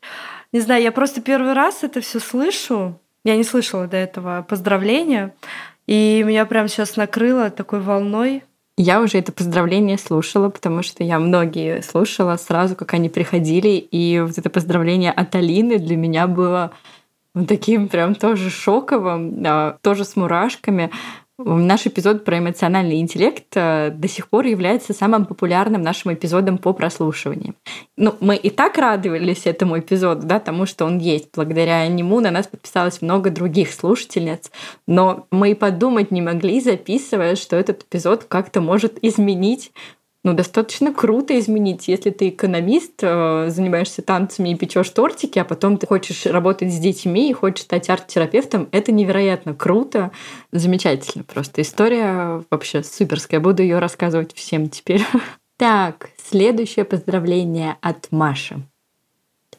не 0.52 0.60
знаю, 0.60 0.82
я 0.82 0.92
просто 0.92 1.22
первый 1.22 1.54
раз 1.54 1.84
это 1.84 2.02
все 2.02 2.20
слышу. 2.20 3.00
Я 3.24 3.36
не 3.36 3.44
слышала 3.44 3.88
до 3.88 3.98
этого 3.98 4.46
поздравления. 4.48 5.36
И 5.86 6.24
меня 6.26 6.46
прям 6.46 6.68
сейчас 6.68 6.96
накрыло 6.96 7.50
такой 7.50 7.82
волной. 7.82 8.44
Я 8.78 9.02
уже 9.02 9.18
это 9.18 9.32
поздравление 9.32 9.98
слушала, 9.98 10.50
потому 10.50 10.84
что 10.84 11.04
я 11.04 11.20
многие 11.20 11.82
слушала 11.82 12.38
сразу, 12.38 12.76
как 12.76 12.94
они 12.94 13.10
приходили. 13.10 13.70
И 13.70 14.20
вот 14.22 14.38
это 14.38 14.50
поздравление 14.50 15.12
от 15.12 15.36
Алины 15.36 15.78
для 15.80 15.98
меня 15.98 16.28
было 16.28 16.72
таким 17.48 17.88
прям 17.88 18.16
тоже 18.16 18.50
шоковым, 18.50 19.44
тоже 19.82 20.06
с 20.06 20.16
мурашками. 20.16 20.92
Наш 21.42 21.88
эпизод 21.88 22.26
про 22.26 22.40
эмоциональный 22.40 23.00
интеллект 23.00 23.46
э, 23.56 23.92
до 23.92 24.10
сих 24.10 24.28
пор 24.28 24.46
является 24.46 24.94
самым 24.94 25.26
популярным 25.26 25.82
нашим 25.82 26.14
эпизодом 26.14 26.58
по 26.58 26.74
прослушиванию. 26.74 27.56
Ну, 27.96 28.14
мы 28.20 28.36
и 28.36 28.50
так 28.50 28.78
радовались 28.78 29.46
этому 29.46 29.80
эпизоду, 29.80 30.28
да, 30.28 30.42
тому, 30.42 30.66
что 30.66 30.84
он 30.84 30.98
есть. 30.98 31.30
Благодаря 31.34 31.88
нему 31.88 32.20
на 32.20 32.32
нас 32.32 32.48
подписалось 32.48 33.02
много 33.02 33.30
других 33.30 33.72
слушательниц, 33.72 34.52
но 34.86 35.28
мы 35.32 35.52
и 35.52 35.56
подумать 35.56 36.12
не 36.12 36.22
могли, 36.22 36.60
записывая, 36.60 37.38
что 37.38 37.56
этот 37.56 37.84
эпизод 37.84 38.26
как-то 38.26 38.60
может 38.60 39.02
изменить 39.02 39.72
ну, 40.30 40.36
достаточно 40.36 40.94
круто 40.94 41.38
изменить. 41.40 41.88
Если 41.88 42.12
ты 42.12 42.30
экономист, 42.30 43.00
э, 43.02 43.50
занимаешься 43.50 44.04
танцами 44.04 44.50
и 44.50 44.56
печешь 44.56 44.90
тортики, 44.92 45.40
а 45.40 45.44
потом 45.44 45.78
ты 45.78 45.88
хочешь 45.88 46.28
работать 46.28 46.72
с 46.72 46.78
детьми 46.78 47.32
и 47.32 47.34
хочешь 47.34 47.64
стать 47.64 47.90
арт-терапевтом, 47.90 48.70
это 48.72 48.92
невероятно 48.92 49.56
круто, 49.56 50.12
замечательно 50.52 51.24
просто. 51.24 51.64
История 51.64 52.44
вообще 52.52 52.84
суперская. 52.84 53.40
Буду 53.40 53.64
ее 53.64 53.80
рассказывать 53.80 54.36
всем 54.36 54.70
теперь. 54.70 55.02
Так, 55.58 56.12
следующее 56.16 56.86
поздравление 56.86 57.76
от 57.82 58.10
Маши. 58.12 58.62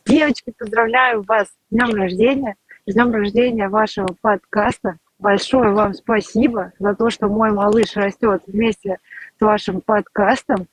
Девочки, 0.07 0.50
поздравляю 0.59 1.23
вас 1.25 1.49
с 1.49 1.53
днем 1.71 1.95
рождения, 1.95 2.55
с 2.87 2.95
днем 2.95 3.12
рождения 3.12 3.69
вашего 3.69 4.09
подкаста. 4.23 4.97
Большое 5.19 5.73
вам 5.73 5.93
спасибо 5.93 6.73
за 6.79 6.95
то, 6.95 7.11
что 7.11 7.29
мой 7.29 7.50
малыш 7.50 7.97
растет 7.97 8.45
вместе 8.47 8.97
с 9.41 9.45
вашим 9.45 9.81
подкастом. 9.81 10.67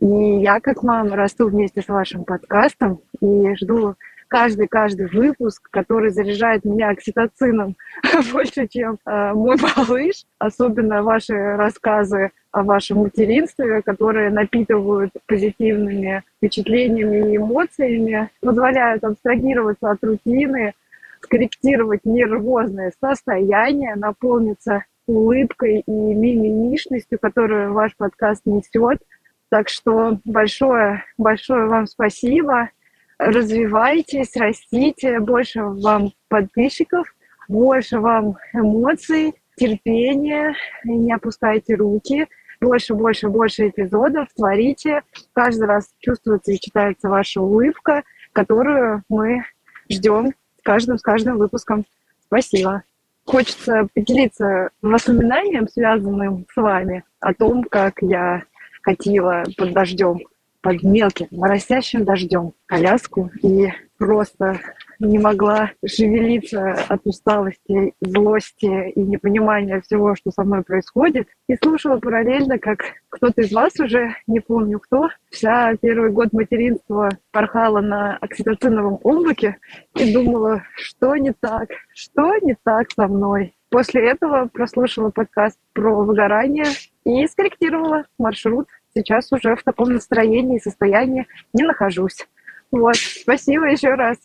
И 0.00 0.06
я, 0.06 0.60
как 0.60 0.82
мама, 0.82 1.16
расту 1.16 1.48
вместе 1.48 1.82
с 1.82 1.88
вашим 1.88 2.24
подкастом 2.24 3.00
и 3.20 3.54
жду 3.56 3.94
каждый-каждый 4.28 5.06
выпуск, 5.06 5.68
который 5.70 6.10
заряжает 6.10 6.64
меня 6.64 6.88
окситоцином 6.88 7.76
больше, 8.32 8.66
чем 8.68 8.98
э, 9.04 9.32
мой 9.34 9.56
малыш. 9.56 10.24
Особенно 10.38 11.02
ваши 11.02 11.34
рассказы 11.34 12.30
о 12.52 12.62
вашем 12.62 12.98
материнстве, 12.98 13.82
которые 13.82 14.30
напитывают 14.30 15.12
позитивными 15.26 16.24
впечатлениями 16.38 17.32
и 17.32 17.36
эмоциями, 17.36 18.30
позволяют 18.40 19.04
абстрагироваться 19.04 19.90
от 19.90 20.02
рутины, 20.02 20.72
скорректировать 21.20 22.00
нервозное 22.04 22.92
состояние, 22.98 23.94
наполниться 23.94 24.84
улыбкой 25.06 25.80
и 25.80 25.90
мимимишностью, 25.90 27.18
которую 27.18 27.72
ваш 27.72 27.96
подкаст 27.96 28.42
несет. 28.44 29.00
Так 29.48 29.68
что 29.68 30.18
большое, 30.24 31.04
большое 31.16 31.66
вам 31.66 31.86
спасибо. 31.86 32.70
Развивайтесь, 33.18 34.36
растите, 34.36 35.20
больше 35.20 35.62
вам 35.62 36.12
подписчиков, 36.28 37.14
больше 37.48 37.98
вам 38.00 38.36
эмоций, 38.52 39.34
терпения, 39.56 40.54
не 40.84 41.12
опускайте 41.12 41.76
руки, 41.76 42.26
больше, 42.60 42.94
больше, 42.94 43.28
больше 43.28 43.68
эпизодов 43.68 44.28
творите. 44.34 45.02
Каждый 45.32 45.66
раз 45.66 45.88
чувствуется 45.98 46.52
и 46.52 46.60
читается 46.60 47.08
ваша 47.08 47.40
улыбка, 47.40 48.02
которую 48.32 49.02
мы 49.08 49.44
ждем 49.88 50.34
с 50.58 50.62
каждым, 50.62 50.98
с 50.98 51.02
каждым 51.02 51.38
выпуском. 51.38 51.84
Спасибо 52.26 52.82
хочется 53.26 53.88
поделиться 53.94 54.70
воспоминанием, 54.80 55.68
связанным 55.68 56.46
с 56.52 56.56
вами, 56.56 57.04
о 57.20 57.34
том, 57.34 57.64
как 57.64 58.00
я 58.00 58.42
катила 58.82 59.44
под 59.56 59.72
дождем 59.72 60.20
под 60.62 60.82
мелким, 60.82 61.28
моросящим 61.30 62.04
дождем 62.04 62.52
коляску 62.66 63.30
и 63.40 63.68
просто 63.98 64.60
не 64.98 65.18
могла 65.18 65.72
шевелиться 65.84 66.72
от 66.88 67.00
усталости, 67.04 67.94
злости 68.00 68.90
и 68.90 69.00
непонимания 69.00 69.80
всего, 69.80 70.14
что 70.14 70.30
со 70.30 70.44
мной 70.44 70.62
происходит. 70.62 71.28
И 71.48 71.56
слушала 71.56 71.98
параллельно, 71.98 72.58
как 72.58 72.80
кто-то 73.08 73.42
из 73.42 73.52
вас 73.52 73.78
уже, 73.80 74.14
не 74.26 74.40
помню 74.40 74.80
кто, 74.80 75.08
вся 75.30 75.74
первый 75.76 76.10
год 76.10 76.32
материнства 76.32 77.10
порхала 77.30 77.80
на 77.80 78.16
окситоциновом 78.16 78.98
облаке 79.02 79.58
и 79.94 80.12
думала, 80.12 80.62
что 80.76 81.16
не 81.16 81.32
так, 81.32 81.70
что 81.94 82.36
не 82.38 82.56
так 82.62 82.90
со 82.90 83.06
мной. 83.06 83.54
После 83.68 84.08
этого 84.08 84.48
прослушала 84.52 85.10
подкаст 85.10 85.58
про 85.72 86.04
выгорание 86.04 86.66
и 87.04 87.26
скорректировала 87.26 88.04
маршрут. 88.18 88.68
Сейчас 88.94 89.30
уже 89.32 89.56
в 89.56 89.62
таком 89.62 89.92
настроении 89.92 90.56
и 90.56 90.62
состоянии 90.62 91.26
не 91.52 91.64
нахожусь. 91.64 92.26
Вот, 92.70 92.96
спасибо 92.96 93.66
еще 93.66 93.94
раз. 93.94 94.18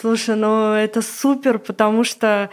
Слушай, 0.00 0.34
ну 0.34 0.72
это 0.72 1.02
супер, 1.02 1.58
потому 1.58 2.02
что 2.02 2.50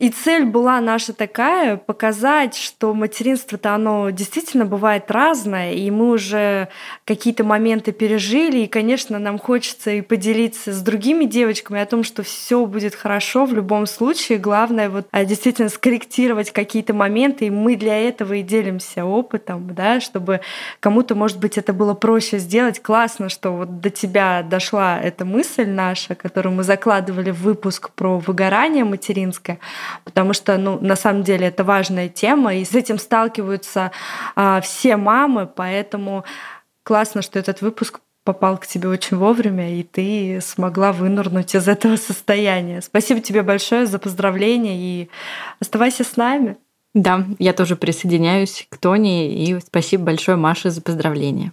и 0.00 0.08
цель 0.08 0.46
была 0.46 0.80
наша 0.80 1.12
такая, 1.12 1.76
показать, 1.76 2.56
что 2.56 2.94
материнство-то 2.94 3.74
оно 3.74 4.08
действительно 4.08 4.64
бывает 4.64 5.10
разное, 5.10 5.74
и 5.74 5.90
мы 5.90 6.12
уже 6.12 6.68
какие-то 7.04 7.44
моменты 7.44 7.92
пережили, 7.92 8.60
и, 8.60 8.66
конечно, 8.66 9.18
нам 9.18 9.38
хочется 9.38 9.90
и 9.90 10.00
поделиться 10.00 10.72
с 10.72 10.80
другими 10.80 11.26
девочками 11.26 11.82
о 11.82 11.84
том, 11.84 12.02
что 12.02 12.22
все 12.22 12.64
будет 12.64 12.94
хорошо 12.94 13.44
в 13.44 13.52
любом 13.52 13.84
случае. 13.84 14.38
Главное 14.38 14.88
вот 14.88 15.06
а, 15.10 15.26
действительно 15.26 15.68
скорректировать 15.68 16.50
какие-то 16.50 16.94
моменты, 16.94 17.48
и 17.48 17.50
мы 17.50 17.76
для 17.76 17.98
этого 17.98 18.32
и 18.32 18.42
делимся 18.42 19.04
опытом, 19.04 19.74
да, 19.74 20.00
чтобы 20.00 20.40
кому-то, 20.80 21.14
может 21.14 21.38
быть, 21.38 21.58
это 21.58 21.74
было 21.74 21.92
проще 21.92 22.38
сделать. 22.38 22.80
Классно, 22.80 23.28
что 23.28 23.50
вот 23.50 23.82
до 23.82 23.90
тебя 23.90 24.42
дошла 24.42 24.98
эта 24.98 25.26
мысль 25.26 25.66
наша, 25.66 26.14
которую 26.14 26.54
мы 26.54 26.62
закладывали 26.62 27.30
в 27.32 27.42
выпуск 27.42 27.90
про 27.90 28.18
выгорание 28.18 28.84
материнское, 28.84 29.58
потому 30.04 30.32
что, 30.32 30.56
ну, 30.58 30.78
на 30.80 30.96
самом 30.96 31.22
деле 31.22 31.46
это 31.46 31.64
важная 31.64 32.08
тема, 32.08 32.54
и 32.54 32.64
с 32.64 32.74
этим 32.74 32.98
сталкиваются 32.98 33.92
а, 34.36 34.60
все 34.60 34.96
мамы, 34.96 35.46
поэтому 35.46 36.24
классно, 36.82 37.22
что 37.22 37.38
этот 37.38 37.62
выпуск 37.62 38.00
попал 38.24 38.58
к 38.58 38.66
тебе 38.66 38.88
очень 38.88 39.16
вовремя, 39.16 39.74
и 39.74 39.82
ты 39.82 40.40
смогла 40.42 40.92
вынырнуть 40.92 41.54
из 41.54 41.68
этого 41.68 41.96
состояния. 41.96 42.80
Спасибо 42.82 43.20
тебе 43.20 43.42
большое 43.42 43.86
за 43.86 43.98
поздравления, 43.98 44.76
и 44.76 45.10
оставайся 45.60 46.04
с 46.04 46.16
нами. 46.16 46.56
Да, 46.94 47.24
я 47.38 47.52
тоже 47.52 47.76
присоединяюсь 47.76 48.66
к 48.68 48.76
Тоне, 48.76 49.32
и 49.32 49.58
спасибо 49.60 50.04
большое 50.04 50.36
Маше 50.36 50.70
за 50.70 50.82
поздравления. 50.82 51.52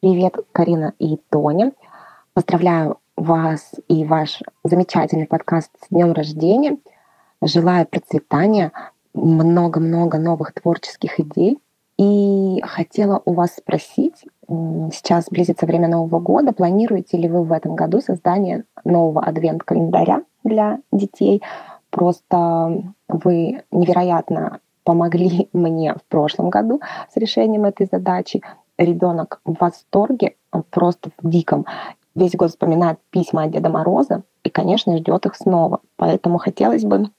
Привет, 0.00 0.34
Карина 0.52 0.92
и 0.98 1.16
Тоня. 1.30 1.72
Поздравляю 2.34 2.98
вас 3.16 3.72
и 3.88 4.04
ваш 4.04 4.40
замечательный 4.64 5.26
подкаст 5.26 5.70
с 5.84 5.88
днем 5.90 6.12
рождения– 6.12 6.76
Желаю 7.46 7.86
процветания, 7.86 8.72
много-много 9.12 10.18
новых 10.18 10.54
творческих 10.54 11.20
идей. 11.20 11.58
И 11.98 12.62
хотела 12.64 13.20
у 13.26 13.34
вас 13.34 13.56
спросить, 13.56 14.24
сейчас 14.48 15.26
близится 15.30 15.66
время 15.66 15.88
Нового 15.88 16.20
года, 16.20 16.52
планируете 16.52 17.18
ли 17.18 17.28
вы 17.28 17.44
в 17.44 17.52
этом 17.52 17.76
году 17.76 18.00
создание 18.00 18.64
нового 18.84 19.22
адвент-календаря 19.22 20.22
для 20.42 20.78
детей? 20.90 21.42
Просто 21.90 22.82
вы 23.08 23.62
невероятно 23.70 24.60
помогли 24.82 25.50
мне 25.52 25.94
в 25.94 26.02
прошлом 26.08 26.48
году 26.48 26.80
с 27.12 27.16
решением 27.16 27.66
этой 27.66 27.86
задачи. 27.92 28.40
Ребенок 28.78 29.40
в 29.44 29.54
восторге, 29.60 30.34
просто 30.70 31.10
в 31.22 31.28
диком. 31.28 31.66
Весь 32.14 32.34
год 32.34 32.50
вспоминает 32.50 32.98
письма 33.10 33.44
от 33.44 33.50
Деда 33.50 33.68
Мороза 33.68 34.22
и, 34.44 34.48
конечно, 34.48 34.96
ждет 34.96 35.26
их 35.26 35.36
снова. 35.36 35.80
Поэтому 35.96 36.38
хотелось 36.38 36.84
бы 36.84 37.10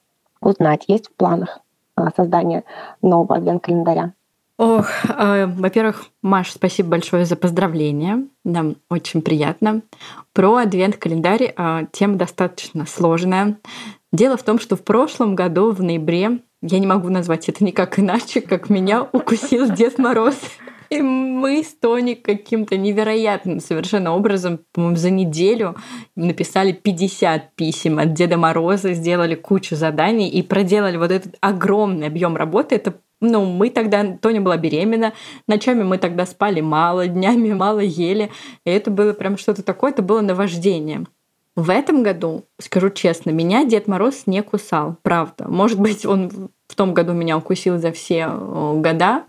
узнать, 0.42 0.86
есть 0.88 1.08
в 1.08 1.14
планах 1.16 1.60
а, 1.96 2.10
создание 2.16 2.64
нового 3.02 3.36
адвент-календаря? 3.36 4.14
Ох, 4.58 4.88
э, 5.10 5.48
во-первых, 5.48 6.06
Маш, 6.22 6.52
спасибо 6.52 6.92
большое 6.92 7.26
за 7.26 7.36
поздравления. 7.36 8.26
Нам 8.46 8.78
очень 8.90 9.22
приятно. 9.22 9.82
Про 10.32 10.58
адвент-календарь 10.58 11.54
э, 11.56 11.86
тема 11.92 12.16
достаточно 12.16 12.86
сложная. 12.86 13.58
Дело 14.14 14.38
в 14.38 14.44
том, 14.44 14.60
что 14.60 14.78
в 14.78 14.84
прошлом 14.84 15.36
году, 15.36 15.72
в 15.72 15.84
ноябре, 15.84 16.40
я 16.62 16.80
не 16.80 16.88
могу 16.88 17.10
назвать 17.10 17.50
это 17.50 17.66
никак 17.66 18.00
иначе, 18.00 18.40
как 18.40 18.70
меня 18.70 19.04
укусил 19.04 19.70
Дед 19.70 19.98
Мороз. 19.98 20.36
И 20.90 21.02
мы 21.02 21.64
с 21.64 21.74
Тони 21.74 22.14
каким-то 22.14 22.78
невероятным 22.78 23.60
совершенно 23.60 24.16
образом, 24.16 24.60
по-моему, 24.72 24.96
за 24.96 25.10
неделю 25.10 25.76
написали 26.16 26.72
50 26.72 27.56
писем 27.56 28.00
от 28.00 28.14
Деда 28.14 28.38
Мороза, 28.38 28.94
сделали 28.94 29.36
кучу 29.36 29.76
заданий 29.76 30.30
и 30.30 30.42
проделали 30.42 30.98
вот 30.98 31.12
этот 31.12 31.36
огромный 31.42 32.08
объем 32.08 32.36
работы. 32.36 32.76
Это 32.76 32.96
ну, 33.22 33.46
мы 33.46 33.70
тогда, 33.70 34.18
Тоня 34.18 34.42
была 34.42 34.58
беременна, 34.58 35.14
ночами 35.48 35.84
мы 35.84 35.98
тогда 35.98 36.26
спали 36.26 36.62
мало, 36.62 37.08
днями 37.08 37.54
мало 37.54 37.80
ели. 37.80 38.32
И 38.66 38.70
это 38.70 38.92
было 38.92 39.14
прям 39.14 39.38
что-то 39.38 39.64
такое, 39.64 39.92
это 39.92 40.02
было 40.02 40.22
наваждение. 40.22 41.06
В 41.56 41.70
этом 41.70 42.04
году, 42.04 42.44
скажу 42.60 42.90
честно, 42.90 43.30
меня 43.30 43.64
Дед 43.64 43.88
Мороз 43.88 44.24
не 44.26 44.44
кусал, 44.44 44.98
правда. 45.04 45.48
Может 45.48 45.80
быть, 45.80 46.06
он 46.06 46.50
в 46.68 46.76
том 46.76 46.94
году 46.94 47.14
меня 47.14 47.38
укусил 47.38 47.78
за 47.78 47.94
все 47.94 48.28
э, 48.30 48.74
года, 48.76 49.24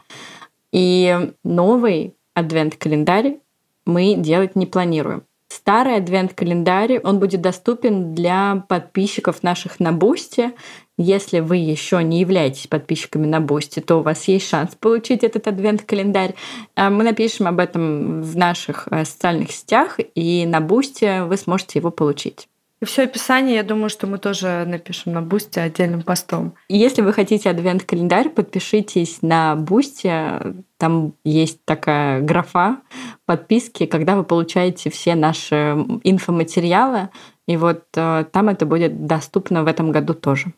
и 0.73 1.33
новый 1.45 2.17
адвент-календарь 2.35 3.39
мы 3.85 4.15
делать 4.17 4.57
не 4.57 4.67
планируем. 4.67 5.25
Старый 5.49 5.97
адвент-календарь, 5.97 6.99
он 7.05 7.21
будет 7.21 7.41
доступен 7.41 8.15
для 8.15 8.65
подписчиков 8.69 9.45
наших 9.45 9.79
на 9.79 9.93
Бусте. 9.93 10.53
Если 10.99 11.39
вы 11.39 11.59
еще 11.59 12.03
не 12.03 12.21
являетесь 12.21 12.67
подписчиками 12.67 13.27
на 13.27 13.41
Бусте, 13.41 13.81
то 13.81 13.97
у 13.97 14.03
вас 14.03 14.27
есть 14.27 14.49
шанс 14.49 14.75
получить 14.75 15.23
этот 15.23 15.47
адвент-календарь. 15.47 16.35
А 16.75 16.91
мы 16.91 17.05
напишем 17.05 17.47
об 17.47 17.61
этом 17.61 18.23
в 18.23 18.37
наших 18.37 18.89
э, 18.91 19.05
социальных 19.05 19.53
сетях, 19.53 20.01
и 20.15 20.47
на 20.47 20.61
Бусте 20.61 21.23
вы 21.23 21.37
сможете 21.37 21.79
его 21.79 21.91
получить. 21.91 22.49
И 22.81 22.85
все 22.85 23.05
описание, 23.05 23.57
я 23.57 23.63
думаю, 23.63 23.89
что 23.89 24.07
мы 24.07 24.19
тоже 24.19 24.65
напишем 24.67 25.15
на 25.15 25.23
Бусте 25.23 25.63
отдельным 25.63 26.03
постом. 26.03 26.55
Если 26.69 27.01
вы 27.01 27.15
хотите 27.15 27.49
адвент-календарь, 27.49 28.29
подпишитесь 28.29 29.23
на 29.23 29.57
Бусте. 29.57 30.55
Там 30.77 31.15
есть 31.25 31.65
такая 31.65 32.21
графа 32.21 32.79
подписки, 33.25 33.87
когда 33.87 34.15
вы 34.15 34.25
получаете 34.25 34.91
все 34.91 35.15
наши 35.15 35.57
инфоматериалы. 36.05 37.09
И 37.47 37.57
вот 37.57 37.85
э, 37.95 38.25
там 38.31 38.49
это 38.51 38.67
будет 38.67 39.07
доступно 39.07 39.65
в 39.65 39.69
этом 39.69 39.91
году 39.91 40.13
тоже. 40.13 40.53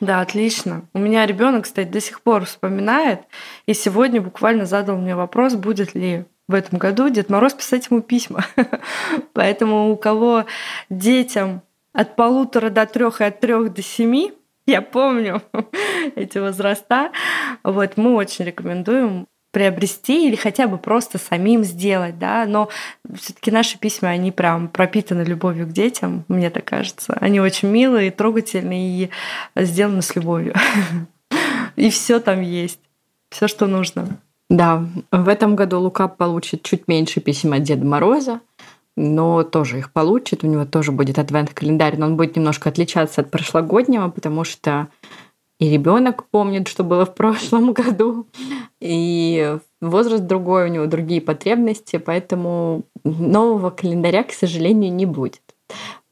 Да, 0.00 0.20
отлично. 0.20 0.82
У 0.94 0.98
меня 0.98 1.26
ребенок, 1.26 1.64
кстати, 1.64 1.88
до 1.88 2.00
сих 2.00 2.22
пор 2.22 2.46
вспоминает, 2.46 3.20
и 3.66 3.74
сегодня 3.74 4.20
буквально 4.20 4.64
задал 4.64 4.96
мне 4.96 5.14
вопрос, 5.14 5.54
будет 5.54 5.94
ли 5.94 6.24
в 6.50 6.54
этом 6.54 6.78
году 6.78 7.08
Дед 7.08 7.30
Мороз 7.30 7.54
писать 7.54 7.86
ему 7.90 8.02
письма. 8.02 8.44
Поэтому 9.32 9.90
у 9.90 9.96
кого 9.96 10.46
детям 10.90 11.62
от 11.92 12.16
полутора 12.16 12.70
до 12.70 12.86
трех 12.86 13.20
и 13.20 13.24
от 13.24 13.40
трех 13.40 13.72
до 13.72 13.82
семи, 13.82 14.32
я 14.66 14.82
помню 14.82 15.42
эти 16.16 16.38
возраста, 16.38 17.12
вот 17.62 17.96
мы 17.96 18.14
очень 18.14 18.44
рекомендуем 18.44 19.26
приобрести 19.52 20.28
или 20.28 20.36
хотя 20.36 20.66
бы 20.68 20.78
просто 20.78 21.18
самим 21.18 21.64
сделать, 21.64 22.18
да, 22.18 22.44
но 22.46 22.68
все-таки 23.14 23.50
наши 23.50 23.78
письма, 23.78 24.10
они 24.10 24.30
прям 24.30 24.68
пропитаны 24.68 25.22
любовью 25.22 25.66
к 25.66 25.72
детям, 25.72 26.24
мне 26.28 26.50
так 26.50 26.64
кажется. 26.64 27.16
Они 27.20 27.40
очень 27.40 27.68
милые, 27.68 28.10
трогательные 28.10 29.04
и 29.04 29.10
сделаны 29.56 30.02
с 30.02 30.14
любовью. 30.16 30.54
И 31.76 31.90
все 31.90 32.18
там 32.20 32.40
есть, 32.40 32.80
все, 33.30 33.46
что 33.48 33.66
нужно. 33.66 34.18
Да, 34.50 34.84
в 35.12 35.28
этом 35.28 35.54
году 35.54 35.80
Лука 35.80 36.08
получит 36.08 36.62
чуть 36.62 36.88
меньше 36.88 37.20
писем 37.20 37.52
от 37.52 37.62
Деда 37.62 37.86
Мороза, 37.86 38.40
но 38.96 39.44
тоже 39.44 39.78
их 39.78 39.92
получит. 39.92 40.42
У 40.42 40.48
него 40.48 40.66
тоже 40.66 40.90
будет 40.90 41.20
адвент-календарь, 41.20 41.96
но 41.96 42.06
он 42.06 42.16
будет 42.16 42.34
немножко 42.34 42.68
отличаться 42.68 43.20
от 43.20 43.30
прошлогоднего, 43.30 44.08
потому 44.08 44.42
что 44.42 44.88
и 45.60 45.70
ребенок 45.70 46.24
помнит, 46.30 46.66
что 46.66 46.82
было 46.82 47.06
в 47.06 47.14
прошлом 47.14 47.72
году, 47.74 48.26
и 48.80 49.58
возраст 49.80 50.24
другой, 50.24 50.64
у 50.64 50.72
него 50.72 50.86
другие 50.86 51.20
потребности, 51.20 51.98
поэтому 51.98 52.82
нового 53.04 53.70
календаря, 53.70 54.24
к 54.24 54.32
сожалению, 54.32 54.92
не 54.92 55.06
будет. 55.06 55.42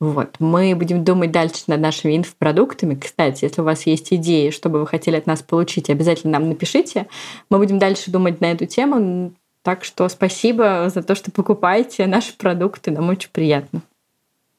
Вот. 0.01 0.37
Мы 0.39 0.75
будем 0.75 1.05
думать 1.05 1.33
дальше 1.33 1.65
над 1.67 1.81
нашими 1.81 2.17
инфопродуктами. 2.17 2.95
Кстати, 2.95 3.45
если 3.45 3.61
у 3.61 3.65
вас 3.65 3.87
есть 3.87 4.13
идеи, 4.13 4.51
что 4.51 4.69
бы 4.69 4.81
вы 4.81 4.87
хотели 4.87 5.17
от 5.17 5.27
нас 5.27 5.43
получить, 5.43 5.91
обязательно 5.91 6.39
нам 6.39 6.49
напишите. 6.49 7.09
Мы 7.51 7.59
будем 7.59 7.79
дальше 7.79 8.11
думать 8.11 8.41
на 8.41 8.53
эту 8.53 8.67
тему. 8.67 9.33
Так 9.63 9.85
что 9.85 10.09
спасибо 10.09 10.91
за 10.93 11.03
то, 11.03 11.15
что 11.15 11.31
покупаете 11.31 12.07
наши 12.07 12.37
продукты. 12.37 12.91
Нам 12.91 13.09
очень 13.09 13.31
приятно. 13.33 13.83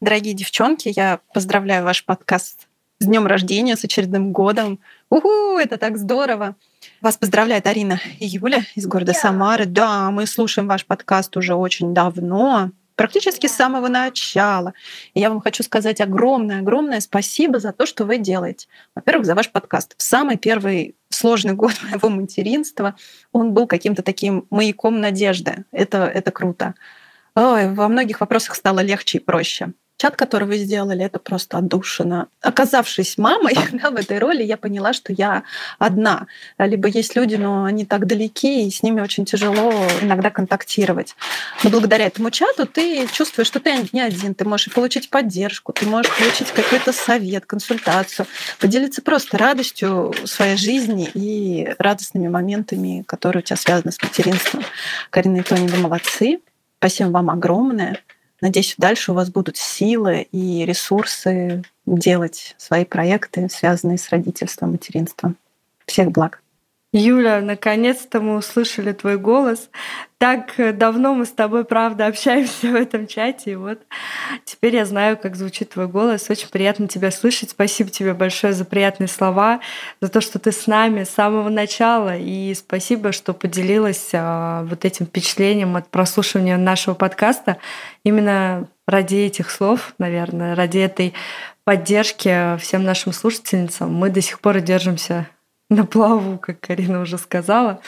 Дорогие 0.01 0.33
девчонки, 0.33 0.91
я 0.95 1.19
поздравляю 1.33 1.83
ваш 1.83 2.05
подкаст 2.05 2.67
С 2.99 3.05
днем 3.05 3.27
рождения, 3.27 3.75
с 3.75 3.83
очередным 3.83 4.31
годом. 4.31 4.79
Уху, 5.09 5.57
это 5.57 5.77
так 5.77 5.97
здорово. 5.97 6.55
Вас 7.01 7.17
поздравляет 7.17 7.65
Арина 7.65 7.99
и 8.19 8.25
Юля 8.25 8.63
из 8.75 8.87
города 8.87 9.13
Самары. 9.13 9.65
Да, 9.65 10.11
мы 10.11 10.25
слушаем 10.25 10.67
ваш 10.67 10.85
подкаст 10.85 11.35
уже 11.37 11.55
очень 11.55 11.93
давно, 11.93 12.71
практически 12.99 13.47
с 13.47 13.55
самого 13.55 13.87
начала. 13.87 14.73
И 15.13 15.21
я 15.21 15.29
вам 15.29 15.39
хочу 15.39 15.63
сказать 15.63 16.01
огромное-огромное 16.01 16.99
спасибо 16.99 17.57
за 17.57 17.71
то, 17.71 17.85
что 17.85 18.03
вы 18.03 18.17
делаете. 18.17 18.67
Во-первых, 18.93 19.25
за 19.25 19.35
ваш 19.35 19.49
подкаст. 19.51 19.95
В 19.97 20.03
самый 20.03 20.35
первый 20.35 20.97
сложный 21.07 21.53
год 21.53 21.71
моего 21.89 22.09
материнства 22.09 22.95
он 23.31 23.53
был 23.53 23.67
каким-то 23.67 24.03
таким 24.03 24.47
маяком 24.49 24.99
надежды. 24.99 25.63
Это, 25.71 26.11
это 26.13 26.31
круто. 26.31 26.75
Ой, 27.35 27.73
во 27.73 27.87
многих 27.87 28.19
вопросах 28.19 28.55
стало 28.55 28.81
легче 28.81 29.19
и 29.19 29.21
проще. 29.21 29.71
Чат, 29.99 30.15
который 30.15 30.47
вы 30.47 30.57
сделали, 30.59 31.03
это 31.03 31.19
просто 31.19 31.57
отдушина. 31.57 32.29
Оказавшись 32.41 33.17
мамой 33.17 33.53
да, 33.73 33.91
в 33.91 33.95
этой 33.95 34.17
роли, 34.17 34.43
я 34.43 34.55
поняла, 34.55 34.93
что 34.93 35.11
я 35.11 35.43
одна. 35.77 36.27
Либо 36.57 36.87
есть 36.87 37.17
люди, 37.17 37.35
но 37.35 37.65
они 37.65 37.85
так 37.85 38.07
далеки, 38.07 38.65
и 38.65 38.71
с 38.71 38.81
ними 38.81 39.01
очень 39.01 39.25
тяжело 39.25 39.73
иногда 40.01 40.29
контактировать. 40.29 41.17
Но 41.65 41.69
благодаря 41.69 42.05
этому 42.05 42.31
чату 42.31 42.65
ты 42.65 43.07
чувствуешь, 43.11 43.47
что 43.47 43.59
ты 43.59 43.75
не 43.91 43.99
один. 43.99 44.35
Ты 44.35 44.45
можешь 44.45 44.73
получить 44.73 45.09
поддержку, 45.09 45.73
ты 45.73 45.85
можешь 45.85 46.15
получить 46.17 46.51
какой-то 46.51 46.93
совет, 46.93 47.45
консультацию, 47.45 48.25
поделиться 48.57 49.01
просто 49.01 49.37
радостью 49.37 50.13
своей 50.23 50.55
жизни 50.55 51.11
и 51.13 51.75
радостными 51.77 52.29
моментами, 52.29 53.03
которые 53.05 53.41
у 53.41 53.43
тебя 53.43 53.57
связаны 53.57 53.91
с 53.91 54.01
материнством. 54.01 54.63
Карина 55.09 55.39
и 55.39 55.41
Тони, 55.41 55.67
вы 55.67 55.77
молодцы. 55.79 56.39
Спасибо 56.77 57.09
вам 57.09 57.31
огромное. 57.31 57.99
Надеюсь, 58.41 58.75
дальше 58.77 59.11
у 59.11 59.15
вас 59.15 59.29
будут 59.29 59.57
силы 59.57 60.27
и 60.31 60.65
ресурсы 60.65 61.63
делать 61.85 62.55
свои 62.57 62.85
проекты, 62.85 63.49
связанные 63.49 63.97
с 63.97 64.09
родительством, 64.09 64.71
материнством. 64.71 65.35
Всех 65.85 66.11
благ. 66.11 66.41
Юля, 66.91 67.41
наконец-то 67.41 68.19
мы 68.19 68.37
услышали 68.37 68.93
твой 68.93 69.19
голос. 69.19 69.69
Так 70.17 70.55
давно 70.75 71.13
мы 71.13 71.25
с 71.25 71.31
тобой, 71.31 71.63
правда, 71.63 72.05
общаемся 72.07 72.71
в 72.71 72.75
этом 72.75 73.05
чате. 73.05 73.51
И 73.51 73.55
вот 73.55 73.79
теперь 74.43 74.75
я 74.75 74.85
знаю, 74.85 75.15
как 75.15 75.35
звучит 75.35 75.69
твой 75.69 75.87
голос. 75.87 76.31
Очень 76.31 76.49
приятно 76.49 76.87
тебя 76.87 77.11
слышать. 77.11 77.51
Спасибо 77.51 77.91
тебе 77.91 78.15
большое 78.15 78.53
за 78.53 78.65
приятные 78.65 79.07
слова, 79.07 79.59
за 80.01 80.09
то, 80.09 80.19
что 80.19 80.39
ты 80.39 80.51
с 80.51 80.65
нами 80.65 81.03
с 81.03 81.09
самого 81.09 81.49
начала. 81.49 82.17
И 82.17 82.55
спасибо, 82.55 83.11
что 83.11 83.33
поделилась 83.33 84.09
а, 84.13 84.63
вот 84.63 84.83
этим 84.83 85.05
впечатлением 85.05 85.75
от 85.75 85.89
прослушивания 85.89 86.57
нашего 86.57 86.95
подкаста. 86.95 87.57
Именно 88.03 88.67
ради 88.87 89.15
этих 89.15 89.51
слов, 89.51 89.93
наверное, 89.99 90.55
ради 90.55 90.79
этой 90.79 91.13
поддержки 91.65 92.57
всем 92.57 92.83
нашим 92.83 93.13
слушательницам 93.13 93.93
мы 93.93 94.09
до 94.09 94.21
сих 94.21 94.39
пор 94.39 94.59
держимся 94.61 95.27
на 95.75 95.85
плаву, 95.85 96.37
как 96.37 96.59
Карина 96.59 97.01
уже 97.01 97.17
сказала. 97.17 97.79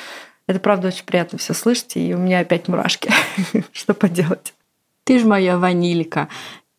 Это 0.47 0.59
правда 0.59 0.89
очень 0.89 1.05
приятно 1.05 1.37
все 1.37 1.53
слышать, 1.53 1.95
и 1.97 2.13
у 2.13 2.17
меня 2.17 2.39
опять 2.39 2.67
мурашки. 2.67 3.11
Что 3.71 3.93
поделать? 3.93 4.53
Ты 5.03 5.19
ж 5.19 5.23
моя 5.23 5.57
ванилька. 5.57 6.29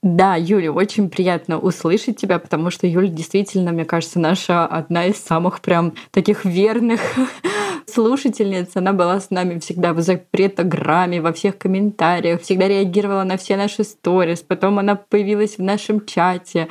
Да, 0.02 0.34
Юля, 0.34 0.72
очень 0.72 1.08
приятно 1.08 1.58
услышать 1.58 2.16
тебя, 2.16 2.40
потому 2.40 2.70
что 2.70 2.88
Юля 2.88 3.06
действительно, 3.06 3.70
мне 3.70 3.84
кажется, 3.84 4.18
наша 4.18 4.66
одна 4.66 5.06
из 5.06 5.16
самых 5.16 5.60
прям 5.60 5.94
таких 6.10 6.44
верных 6.44 7.00
слушательниц. 7.86 8.70
Она 8.74 8.92
была 8.92 9.20
с 9.20 9.30
нами 9.30 9.60
всегда 9.60 9.92
в 9.92 10.00
запретограмме, 10.00 11.20
во 11.20 11.32
всех 11.32 11.56
комментариях, 11.56 12.42
всегда 12.42 12.66
реагировала 12.66 13.22
на 13.22 13.36
все 13.36 13.56
наши 13.56 13.84
сторис. 13.84 14.40
Потом 14.40 14.80
она 14.80 14.96
появилась 14.96 15.56
в 15.58 15.62
нашем 15.62 16.04
чате. 16.04 16.66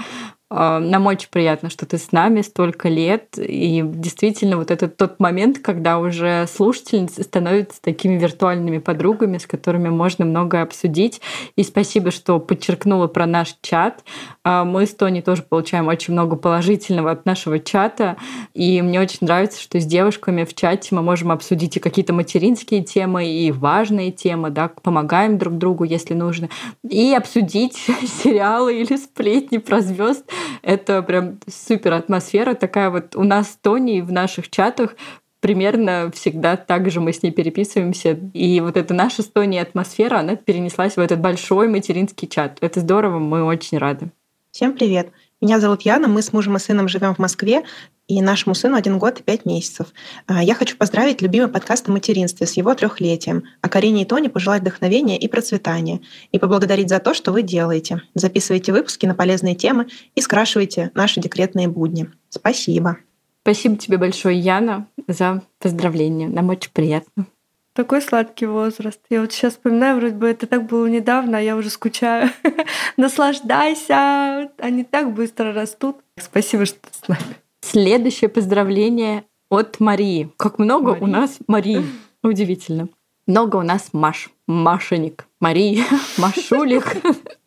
А, 0.54 0.80
нам 0.80 1.08
очень 1.08 1.30
приятно, 1.32 1.70
что 1.70 1.86
ты 1.86 1.98
с 1.98 2.12
нами 2.12 2.42
столько 2.42 2.90
лет. 2.90 3.38
И 3.38 3.82
действительно, 3.86 4.58
вот 4.58 4.70
это 4.70 4.90
тот 4.90 5.18
момент, 5.22 5.60
когда 5.60 5.98
уже 5.98 6.46
слушательницы 6.54 7.24
становятся 7.24 7.82
такими 7.82 8.20
виртуальными 8.20 8.80
подругами, 8.80 9.38
с 9.38 9.48
которыми 9.48 9.88
можно 9.88 10.26
многое 10.26 10.64
обсудить. 10.64 11.22
И 11.56 11.64
спасибо, 11.64 12.12
что 12.12 12.38
подчеркнула 12.40 13.08
про 13.08 13.26
наш 13.26 13.56
чат. 13.62 14.04
А, 14.44 14.66
мы 14.66 14.86
с 14.86 14.94
Тони 14.94 15.22
тоже 15.22 15.44
получаем 15.44 15.88
очень 15.88 16.14
много 16.14 16.36
положительного 16.36 17.12
от 17.12 17.26
нашего 17.26 17.58
чата. 17.58 18.18
И 18.54 18.82
мне 18.82 19.00
очень 19.00 19.20
нравится, 19.22 19.62
что 19.62 19.80
с 19.80 19.86
девушками 19.86 20.44
в 20.44 20.54
чате 20.54 20.94
мы 20.94 21.02
можем 21.02 21.32
обсудить 21.32 21.78
и 21.78 21.80
какие-то 21.80 22.12
материнские 22.12 22.84
темы, 22.84 23.26
и 23.26 23.54
важные 23.54 24.12
темы, 24.12 24.50
да, 24.50 24.68
помогаем 24.68 25.38
друг 25.38 25.58
другу, 25.58 25.86
если 25.86 26.14
нужно, 26.14 26.50
и 26.90 27.14
обсудить 27.14 27.78
сериалы 28.24 28.82
или 28.82 28.98
сплетни 28.98 29.58
про 29.58 29.80
звезд 29.80 30.26
это 30.62 31.02
прям 31.02 31.40
супер 31.48 31.94
атмосфера 31.94 32.54
такая 32.54 32.90
вот 32.90 33.16
у 33.16 33.24
нас 33.24 33.52
с 33.52 33.56
Тони 33.56 34.02
в 34.02 34.12
наших 34.12 34.50
чатах 34.50 34.96
примерно 35.42 36.12
всегда 36.14 36.56
так 36.56 36.90
же 36.90 37.02
мы 37.02 37.12
с 37.12 37.22
ней 37.24 37.32
переписываемся. 37.32 38.18
И 38.34 38.62
вот 38.62 38.78
эта 38.78 38.94
наша 38.94 39.24
с 39.24 39.28
Тони 39.28 39.58
атмосфера, 39.58 40.20
она 40.20 40.36
перенеслась 40.38 40.96
в 40.96 41.00
этот 41.00 41.20
большой 41.20 41.68
материнский 41.68 42.28
чат. 42.28 42.60
Это 42.62 42.80
здорово, 42.80 43.20
мы 43.20 43.44
очень 43.44 43.78
рады. 43.78 44.12
Всем 44.52 44.74
привет! 44.74 45.12
Меня 45.42 45.60
зовут 45.60 45.82
Яна, 45.82 46.08
мы 46.08 46.22
с 46.22 46.34
мужем 46.34 46.56
и 46.58 46.60
сыном 46.60 46.88
живем 46.88 47.16
в 47.16 47.20
Москве, 47.20 47.64
и 48.08 48.22
нашему 48.22 48.54
сыну 48.54 48.76
один 48.76 49.00
год 49.00 49.20
и 49.20 49.24
пять 49.24 49.44
месяцев. 49.44 49.88
А, 50.28 50.44
я 50.44 50.54
хочу 50.54 50.78
поздравить 50.78 51.24
любимый 51.24 51.48
подкаст 51.48 51.90
о 51.90 51.92
материнстве 51.92 52.46
с 52.46 52.54
его 52.54 52.76
трехлетием, 52.76 53.46
а 53.62 53.68
Карине 53.68 54.04
и 54.04 54.06
Тоне 54.06 54.30
пожелать 54.30 54.62
вдохновения 54.62 55.18
и 55.18 55.28
процветания, 55.28 56.02
и 56.32 56.38
поблагодарить 56.38 56.90
за 56.90 57.00
то, 57.00 57.16
что 57.16 57.32
вы 57.32 57.42
делаете. 57.42 58.04
Записывайте 58.14 58.72
выпуски 58.72 59.08
на 59.08 59.16
полезные 59.16 59.56
темы 59.56 59.88
и 60.14 60.22
скрашивайте 60.22 60.92
наши 60.94 61.20
декретные 61.20 61.68
будни. 61.68 62.12
Спасибо. 62.30 62.98
Спасибо 63.42 63.78
тебе 63.78 63.98
большое, 63.98 64.38
Яна, 64.38 64.88
за 65.08 65.42
поздравление. 65.58 66.30
Нам 66.30 66.50
очень 66.50 66.70
приятно. 66.72 67.26
Такой 67.74 68.02
сладкий 68.02 68.48
возраст. 68.48 69.00
Я 69.10 69.22
вот 69.22 69.32
сейчас 69.32 69.54
вспоминаю, 69.54 69.98
вроде 69.98 70.16
бы 70.16 70.28
это 70.28 70.46
так 70.46 70.66
было 70.66 70.88
недавно, 70.88 71.38
а 71.38 71.42
я 71.42 71.56
уже 71.56 71.70
скучаю. 71.70 72.30
Наслаждайся, 72.98 74.52
они 74.58 74.84
так 74.84 75.14
быстро 75.14 75.54
растут. 75.54 75.98
Спасибо, 76.20 76.66
что 76.66 76.80
ты 76.82 76.90
с 76.92 77.08
нами. 77.08 77.38
Следующее 77.62 78.30
поздравление 78.30 79.24
от 79.50 79.80
Марии. 79.80 80.30
Как 80.36 80.60
много 80.60 80.92
Марии. 80.92 81.04
у 81.04 81.08
нас 81.08 81.38
Марии. 81.48 81.86
Удивительно. 82.24 82.90
Много 83.26 83.56
у 83.56 83.62
нас 83.62 83.90
Маш. 83.94 84.30
Машеник. 84.48 85.26
Мария. 85.40 85.86
Машулик. 86.18 86.98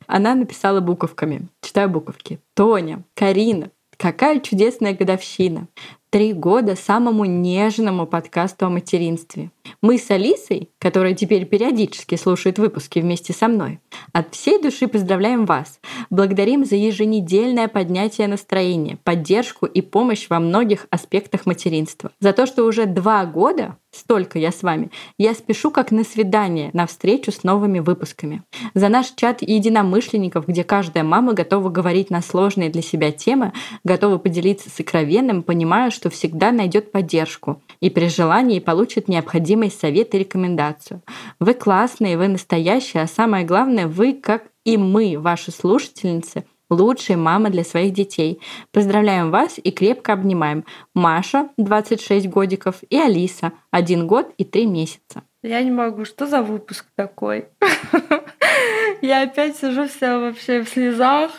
Она 0.07 0.35
написала 0.35 0.81
буковками. 0.81 1.49
Читаю 1.61 1.91
буковки. 1.91 2.39
Тоня, 2.55 3.03
Карина, 3.15 3.71
какая 3.99 4.41
чудесная 4.41 4.95
годовщина 4.95 5.69
три 6.15 6.33
года 6.33 6.77
самому 6.77 7.25
нежному 7.25 8.07
подкасту 8.07 8.67
о 8.67 8.71
материнстве. 8.71 9.51
Мы 9.83 9.99
с 9.99 10.09
Алисой, 10.13 10.71
которая 10.79 11.15
теперь 11.15 11.45
периодически 11.45 12.15
слушает 12.15 12.61
выпуски 12.61 13.01
вместе 13.01 13.33
со 13.33 13.49
мной, 13.49 13.81
от 14.13 14.33
всей 14.33 14.63
души 14.63 14.87
поздравляем 14.87 15.45
вас. 15.45 15.81
Благодарим 16.11 16.65
за 16.65 16.77
еженедельное 16.77 17.67
поднятие 17.67 18.29
настроения, 18.29 18.97
поддержку 19.03 19.67
и 19.67 19.81
помощь 19.81 20.29
во 20.29 20.39
многих 20.39 20.87
аспектах 20.91 21.47
материнства. 21.47 22.13
За 22.21 22.33
то, 22.33 22.47
что 22.47 22.65
уже 22.65 22.87
два 22.87 23.27
года 23.27 23.77
столько 23.95 24.39
я 24.39 24.51
с 24.51 24.63
вами, 24.63 24.91
я 25.19 25.35
спешу 25.35 25.71
как 25.71 25.91
на 25.91 26.05
свидание, 26.05 26.71
на 26.73 26.87
встречу 26.87 27.33
с 27.33 27.45
новыми 27.45 27.79
выпусками. 27.79 28.43
За 28.75 28.89
наш 28.89 29.13
чат 29.17 29.43
единомышленников, 29.43 30.47
где 30.47 30.65
каждая 30.65 31.05
мама 31.05 31.33
готова 31.33 31.69
говорить 31.71 32.11
на 32.11 32.21
сложные 32.21 32.71
для 32.71 32.83
себя 32.83 33.13
темы, 33.13 33.53
готова 33.85 34.19
поделиться 34.19 34.69
сокровенным, 34.71 35.43
понимая, 35.43 35.91
что 35.91 36.04
всегда 36.11 36.53
найдет 36.53 36.93
поддержку 36.93 37.63
и 37.81 37.91
при 37.91 38.09
желании 38.09 38.61
получит 38.61 39.09
необходимый 39.09 39.71
совет 39.71 40.15
и 40.15 40.19
рекомендацию. 40.19 41.03
Вы 41.41 41.55
классные, 41.55 42.17
вы 42.17 42.29
настоящие, 42.29 43.03
а 43.03 43.07
самое 43.07 43.45
главное, 43.45 43.87
вы, 43.87 44.13
как 44.15 44.45
и 44.65 44.77
мы, 44.77 45.19
ваши 45.19 45.51
слушательницы, 45.51 46.45
лучшая 46.71 47.17
мама 47.17 47.51
для 47.51 47.65
своих 47.65 47.93
детей. 47.93 48.41
Поздравляем 48.73 49.31
вас 49.31 49.59
и 49.63 49.71
крепко 49.71 50.13
обнимаем. 50.13 50.65
Маша, 50.95 51.49
26 51.57 52.29
годиков, 52.29 52.77
и 52.89 52.99
Алиса, 52.99 53.53
1 53.71 54.07
год 54.07 54.33
и 54.39 54.45
3 54.45 54.67
месяца. 54.67 55.23
Я 55.43 55.63
не 55.63 55.71
могу. 55.71 56.05
Что 56.05 56.27
за 56.27 56.43
выпуск 56.43 56.87
такой? 56.97 57.47
Я 59.03 59.23
опять 59.23 59.59
сижу 59.59 59.87
вся 59.87 60.19
вообще 60.19 60.63
в 60.63 60.69
слезах. 60.69 61.33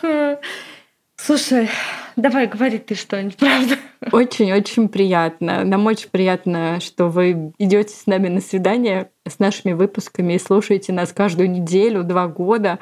Слушай, 1.16 1.70
давай 2.14 2.46
говори 2.46 2.78
ты 2.78 2.94
что-нибудь, 2.94 3.36
правда? 3.38 3.76
Очень-очень 4.12 4.88
приятно. 4.88 5.64
Нам 5.64 5.86
очень 5.86 6.10
приятно, 6.10 6.78
что 6.80 7.08
вы 7.08 7.52
идете 7.58 7.94
с 7.94 8.06
нами 8.06 8.28
на 8.28 8.40
свидание 8.40 9.10
с 9.26 9.38
нашими 9.38 9.72
выпусками 9.72 10.34
и 10.34 10.38
слушаете 10.38 10.92
нас 10.92 11.12
каждую 11.12 11.50
неделю, 11.50 12.04
два 12.04 12.28
года. 12.28 12.78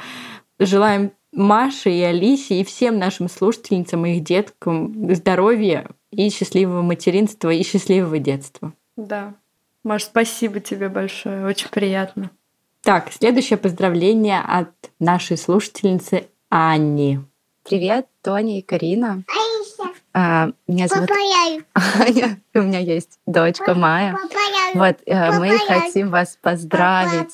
Желаем 0.58 1.12
Маше 1.32 1.90
и 1.90 2.02
Алисе 2.02 2.60
и 2.60 2.64
всем 2.64 2.98
нашим 2.98 3.28
слушательницам 3.28 4.06
и 4.06 4.16
их 4.16 4.24
деткам 4.24 5.14
здоровья 5.14 5.88
и 6.10 6.30
счастливого 6.30 6.82
материнства 6.82 7.50
и 7.50 7.62
счастливого 7.62 8.18
детства. 8.18 8.72
Да. 8.96 9.34
Маш, 9.82 10.04
спасибо 10.04 10.60
тебе 10.60 10.88
большое. 10.88 11.44
Очень 11.44 11.68
приятно. 11.70 12.30
Так, 12.82 13.12
следующее 13.12 13.56
поздравление 13.56 14.40
от 14.40 14.70
нашей 14.98 15.36
слушательницы 15.36 16.26
Анни. 16.50 17.20
Привет, 17.66 18.06
Тоня 18.22 18.58
и 18.58 18.62
Карина. 18.62 19.24
А, 20.12 20.50
меня 20.68 20.86
зовут 20.86 21.08
Аня. 21.74 22.38
У 22.54 22.58
меня 22.58 22.78
есть 22.78 23.18
дочка 23.24 23.74
Майя. 23.74 24.18
Вот 24.74 24.96
э, 25.06 25.38
мы 25.38 25.56
хотим 25.58 26.10
вас 26.10 26.38
поздравить 26.42 27.32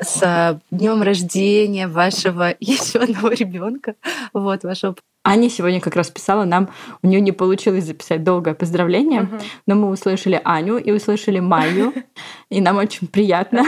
с 0.00 0.60
днем 0.72 1.02
рождения 1.02 1.86
вашего 1.86 2.56
еще 2.60 2.98
одного 2.98 3.28
ребенка. 3.28 3.94
Вот 4.32 4.64
вашего 4.64 4.96
Аня 5.24 5.48
сегодня 5.48 5.80
как 5.80 5.94
раз 5.94 6.10
писала 6.10 6.42
нам, 6.44 6.70
у 7.02 7.06
нее 7.06 7.20
не 7.20 7.30
получилось 7.30 7.84
записать 7.84 8.24
долгое 8.24 8.54
поздравление, 8.54 9.22
uh-huh. 9.22 9.42
но 9.66 9.76
мы 9.76 9.90
услышали 9.90 10.40
Аню 10.42 10.78
и 10.78 10.90
услышали 10.90 11.38
Майю, 11.38 11.94
и 12.50 12.60
нам 12.60 12.78
очень 12.78 13.06
приятно 13.06 13.64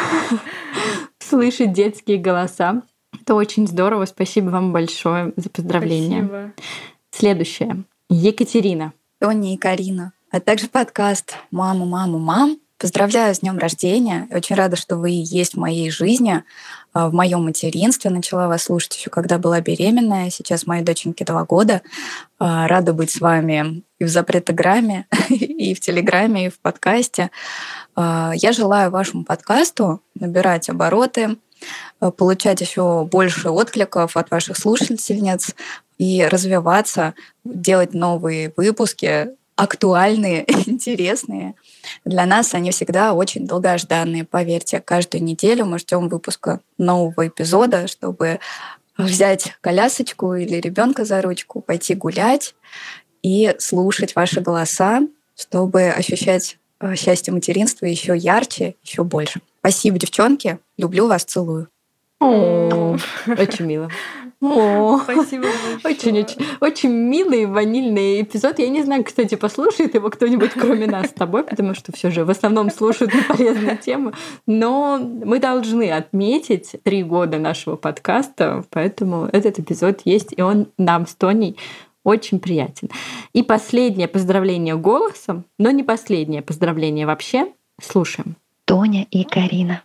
слышать 1.21 1.73
детские 1.73 2.19
голоса. 2.19 2.83
Это 3.25 3.37
очень 3.37 3.67
здорово. 3.67 4.05
Спасибо 4.05 4.51
вам 4.51 4.75
большое 4.75 5.33
за 5.37 5.49
поздравление. 5.49 6.25
Спасибо. 6.25 6.53
Следующее. 7.11 7.85
Екатерина. 8.11 8.93
Тоня 9.19 9.55
и 9.55 9.57
Карина, 9.57 10.13
а 10.31 10.41
также 10.41 10.69
подкаст 10.69 11.35
«Мама, 11.51 11.87
мама, 11.87 12.19
мам». 12.19 12.59
Поздравляю 12.77 13.35
с 13.35 13.39
днем 13.39 13.57
рождения. 13.57 14.29
Очень 14.31 14.57
рада, 14.57 14.77
что 14.77 14.99
вы 14.99 15.09
есть 15.11 15.55
в 15.55 15.59
моей 15.59 15.89
жизни, 15.89 16.45
а, 16.93 17.09
в 17.09 17.15
моем 17.15 17.45
материнстве. 17.45 18.11
Начала 18.11 18.47
вас 18.47 18.65
слушать 18.65 18.95
еще 18.95 19.09
когда 19.09 19.39
была 19.39 19.63
беременная. 19.63 20.29
Сейчас 20.29 20.67
моей 20.67 20.83
доченьке 20.83 21.25
два 21.25 21.45
года. 21.45 21.81
А, 22.39 22.69
рада 22.69 22.93
быть 22.93 23.11
с 23.11 23.23
вами 23.23 23.85
и 23.99 24.05
в 24.05 24.09
запретограмме, 24.09 25.07
и 25.31 25.73
в 25.73 25.81
Телеграме, 25.81 26.47
и 26.47 26.51
в 26.51 26.59
подкасте. 26.59 27.31
А, 27.97 28.33
я 28.35 28.53
желаю 28.53 28.91
вашему 28.91 29.25
подкасту 29.25 30.03
набирать 30.15 30.69
обороты, 30.69 31.39
получать 32.17 32.61
еще 32.61 33.05
больше 33.05 33.51
откликов 33.51 34.17
от 34.17 34.31
ваших 34.31 34.57
слушательниц 34.57 35.55
и 35.99 36.27
развиваться, 36.31 37.15
делать 37.45 37.95
новые 37.95 38.53
выпуски, 38.57 39.29
актуальные, 39.57 40.45
интересные. 40.67 41.55
Для 42.05 42.27
нас 42.27 42.55
они 42.55 42.71
всегда 42.71 43.15
очень 43.15 43.47
долгожданные, 43.47 44.25
поверьте. 44.25 44.81
Каждую 44.81 45.23
неделю 45.23 45.67
мы 45.67 45.79
ждем 45.79 46.09
выпуска 46.09 46.61
нового 46.79 47.29
эпизода, 47.29 47.87
чтобы 47.87 48.41
взять 48.97 49.55
колясочку 49.61 50.35
или 50.35 50.57
ребенка 50.61 51.05
за 51.05 51.21
ручку, 51.23 51.61
пойти 51.61 51.95
гулять 51.95 52.55
и 53.23 53.55
слушать 53.59 54.15
ваши 54.15 54.41
голоса, 54.41 55.01
чтобы 55.37 55.89
ощущать 55.89 56.59
э, 56.81 56.95
счастье 56.95 57.33
материнства 57.33 57.87
еще 57.87 58.17
ярче, 58.17 58.77
еще 58.85 59.03
больше. 59.03 59.41
Спасибо, 59.65 59.99
девчонки. 59.99 60.59
Люблю 60.77 61.07
вас, 61.07 61.25
целую. 61.25 61.69
Очень 62.21 63.65
мило. 63.65 63.89
О, 64.43 64.99
Спасибо 64.99 65.45
большое. 65.45 65.79
Очень, 65.85 66.19
очень, 66.19 66.47
очень 66.61 66.91
милый 66.91 67.47
ванильный 67.47 68.21
эпизод. 68.21 68.59
Я 68.59 68.69
не 68.69 68.83
знаю, 68.83 69.05
кстати, 69.05 69.37
послушает 69.37 69.95
его 69.95 70.11
кто-нибудь, 70.11 70.51
кроме 70.51 70.87
нас 70.87 71.07
с 71.07 71.13
тобой, 71.15 71.45
потому 71.45 71.75
что 71.75 71.93
все 71.93 72.11
же 72.11 72.27
в 72.27 72.31
основном 72.31 72.71
слушают 72.71 73.11
полезные 73.27 73.79
темы. 73.79 74.13
Но 74.47 74.99
мы 74.99 75.39
должны 75.39 75.91
отметить 75.91 76.77
три 76.83 77.03
года 77.03 77.39
нашего 77.39 77.77
подкаста, 77.77 78.67
поэтому 78.69 79.31
этот 79.33 79.61
эпизод 79.61 80.03
есть, 80.05 80.35
и 80.37 80.43
он 80.43 80.67
нам 80.77 81.07
с 81.07 81.15
Тоней 81.15 81.57
очень 82.03 82.39
приятен. 82.39 82.91
И 83.33 83.43
последнее 83.43 84.09
поздравление 84.09 84.77
голосом, 84.77 85.47
но 85.59 85.71
не 85.71 85.83
последнее 85.83 86.43
поздравление 86.43 87.07
вообще. 87.07 87.51
Слушаем. 87.81 88.37
Тоня 88.65 89.07
и 89.11 89.25
Карина, 89.25 89.83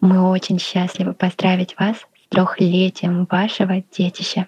мы 0.00 0.26
очень 0.30 0.58
счастливы 0.58 1.12
поздравить 1.12 1.76
вас 1.78 1.96
трехлетием 2.30 3.26
вашего 3.30 3.82
детища. 3.92 4.46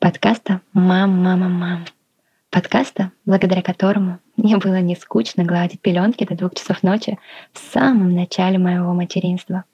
Подкаста 0.00 0.60
«Мам, 0.72 1.22
мама, 1.22 1.48
мам». 1.48 1.84
Подкаста, 2.50 3.12
благодаря 3.24 3.62
которому 3.62 4.18
мне 4.36 4.56
было 4.56 4.80
не 4.80 4.96
скучно 4.96 5.44
гладить 5.44 5.80
пеленки 5.80 6.24
до 6.24 6.34
двух 6.34 6.56
часов 6.56 6.82
ночи 6.82 7.16
в 7.52 7.60
самом 7.72 8.12
начале 8.12 8.58
моего 8.58 8.92
материнства. 8.92 9.64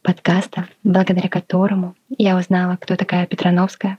Подкаста, 0.00 0.66
благодаря 0.84 1.28
которому 1.28 1.94
я 2.16 2.34
узнала, 2.34 2.78
кто 2.80 2.96
такая 2.96 3.26
Петрановская 3.26 3.98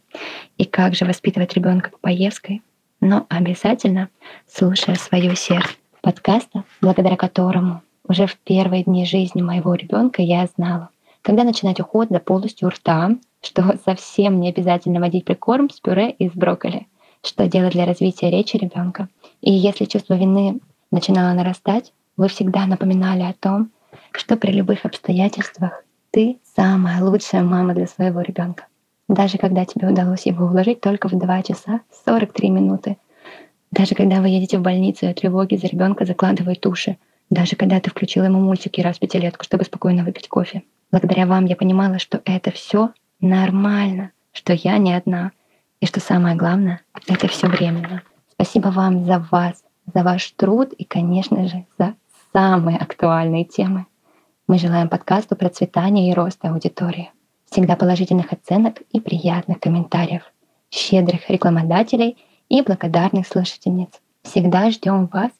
и 0.57 0.65
как 0.65 0.95
же 0.95 1.05
воспитывать 1.05 1.53
ребенка 1.53 1.91
по 1.91 1.97
Паевской, 1.99 2.63
но 2.99 3.27
обязательно 3.29 4.09
слушая 4.51 4.95
свое 4.95 5.35
сердце. 5.35 5.69
Подкаста, 6.01 6.63
благодаря 6.81 7.15
которому 7.15 7.83
уже 8.07 8.27
в 8.27 8.37
первые 8.37 8.83
дни 8.83 9.05
жизни 9.05 9.41
моего 9.41 9.73
ребенка 9.73 10.21
я 10.21 10.47
знала, 10.55 10.89
когда 11.21 11.43
начинать 11.43 11.79
уход 11.79 12.09
за 12.09 12.19
полостью 12.19 12.69
рта, 12.69 13.11
что 13.41 13.77
совсем 13.85 14.39
не 14.39 14.49
обязательно 14.49 14.99
водить 14.99 15.25
прикорм 15.25 15.69
с 15.69 15.79
пюре 15.79 16.11
из 16.11 16.31
брокколи, 16.33 16.87
что 17.23 17.47
делать 17.47 17.73
для 17.73 17.85
развития 17.85 18.29
речи 18.29 18.57
ребенка. 18.57 19.09
И 19.41 19.51
если 19.51 19.85
чувство 19.85 20.15
вины 20.15 20.59
начинало 20.91 21.33
нарастать, 21.33 21.93
вы 22.17 22.27
всегда 22.27 22.65
напоминали 22.65 23.23
о 23.23 23.33
том, 23.33 23.71
что 24.11 24.37
при 24.37 24.51
любых 24.51 24.85
обстоятельствах 24.85 25.83
ты 26.11 26.39
самая 26.55 27.03
лучшая 27.03 27.43
мама 27.43 27.73
для 27.73 27.87
своего 27.87 28.21
ребенка. 28.21 28.67
Даже 29.07 29.37
когда 29.37 29.65
тебе 29.65 29.87
удалось 29.87 30.25
его 30.25 30.45
уложить 30.45 30.81
только 30.81 31.09
в 31.09 31.17
2 31.17 31.43
часа 31.43 31.81
43 32.05 32.49
минуты. 32.49 32.97
Даже 33.71 33.93
когда 33.93 34.21
вы 34.21 34.29
едете 34.29 34.57
в 34.57 34.61
больницу 34.61 35.07
и 35.07 35.13
тревоги 35.13 35.55
за 35.55 35.67
ребенка 35.67 36.05
закладывают 36.05 36.65
уши. 36.65 36.97
Даже 37.29 37.55
когда 37.55 37.79
ты 37.79 37.89
включила 37.89 38.25
ему 38.25 38.39
мультики 38.39 38.81
раз 38.81 38.97
в 38.97 38.99
пятилетку, 38.99 39.43
чтобы 39.43 39.63
спокойно 39.63 40.03
выпить 40.03 40.29
кофе. 40.29 40.63
Благодаря 40.91 41.25
вам 41.25 41.45
я 41.45 41.55
понимала, 41.55 41.99
что 41.99 42.21
это 42.25 42.51
все 42.51 42.91
нормально, 43.19 44.11
что 44.31 44.53
я 44.53 44.77
не 44.77 44.93
одна, 44.93 45.31
и 45.79 45.85
что 45.85 45.99
самое 45.99 46.35
главное, 46.35 46.81
это 47.07 47.27
все 47.27 47.47
временно. 47.47 48.03
Спасибо 48.31 48.67
вам 48.67 49.05
за 49.05 49.19
вас, 49.31 49.63
за 49.93 50.03
ваш 50.03 50.31
труд 50.31 50.73
и, 50.73 50.83
конечно 50.83 51.47
же, 51.47 51.65
за 51.77 51.95
самые 52.33 52.77
актуальные 52.77 53.45
темы. 53.45 53.85
Мы 54.47 54.59
желаем 54.59 54.89
подкасту 54.89 55.35
процветания 55.35 56.11
и 56.11 56.13
роста 56.13 56.49
аудитории, 56.49 57.11
всегда 57.49 57.75
положительных 57.75 58.31
оценок 58.31 58.81
и 58.91 58.99
приятных 58.99 59.59
комментариев, 59.59 60.23
щедрых 60.69 61.29
рекламодателей 61.29 62.17
и 62.49 62.61
благодарных 62.61 63.27
слушательниц. 63.27 63.89
Всегда 64.21 64.69
ждем 64.69 65.07
вас 65.07 65.31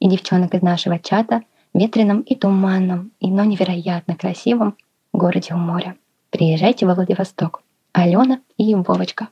и 0.00 0.08
девчонок 0.08 0.54
из 0.54 0.62
нашего 0.62 0.98
чата 0.98 1.42
ветреном 1.74 2.20
и 2.20 2.34
туманном, 2.34 3.12
и 3.20 3.30
но 3.30 3.44
невероятно 3.44 4.16
красивом 4.16 4.76
городе 5.18 5.54
у 5.54 5.58
моря. 5.58 5.96
Приезжайте 6.30 6.86
во 6.86 6.94
Владивосток. 6.94 7.62
Алена 7.92 8.40
и 8.56 8.74
Вовочка. 8.74 9.28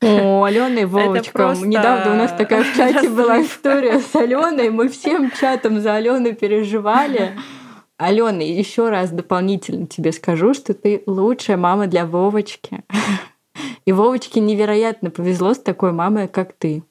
О, 0.00 0.44
Алена 0.44 0.80
и 0.80 0.84
Вовочка. 0.84 1.54
Недавно 1.60 2.12
у 2.12 2.16
нас 2.16 2.32
такая 2.32 2.64
в 2.64 2.76
чате 2.76 3.08
была 3.08 3.42
история 3.42 4.00
с 4.00 4.14
Аленой. 4.14 4.70
Мы 4.70 4.88
всем 4.88 5.30
чатом 5.30 5.80
за 5.80 5.94
Алену 5.94 6.34
переживали. 6.34 7.32
Алена, 7.96 8.42
еще 8.42 8.90
раз 8.90 9.10
дополнительно 9.10 9.86
тебе 9.86 10.12
скажу, 10.12 10.54
что 10.54 10.74
ты 10.74 11.02
лучшая 11.06 11.56
мама 11.56 11.86
для 11.86 12.06
Вовочки. 12.06 12.82
И 13.84 13.92
Вовочке 13.92 14.40
невероятно 14.40 15.10
повезло 15.10 15.54
с 15.54 15.58
такой 15.58 15.92
мамой, 15.92 16.26
как 16.26 16.54
ты. 16.54 16.82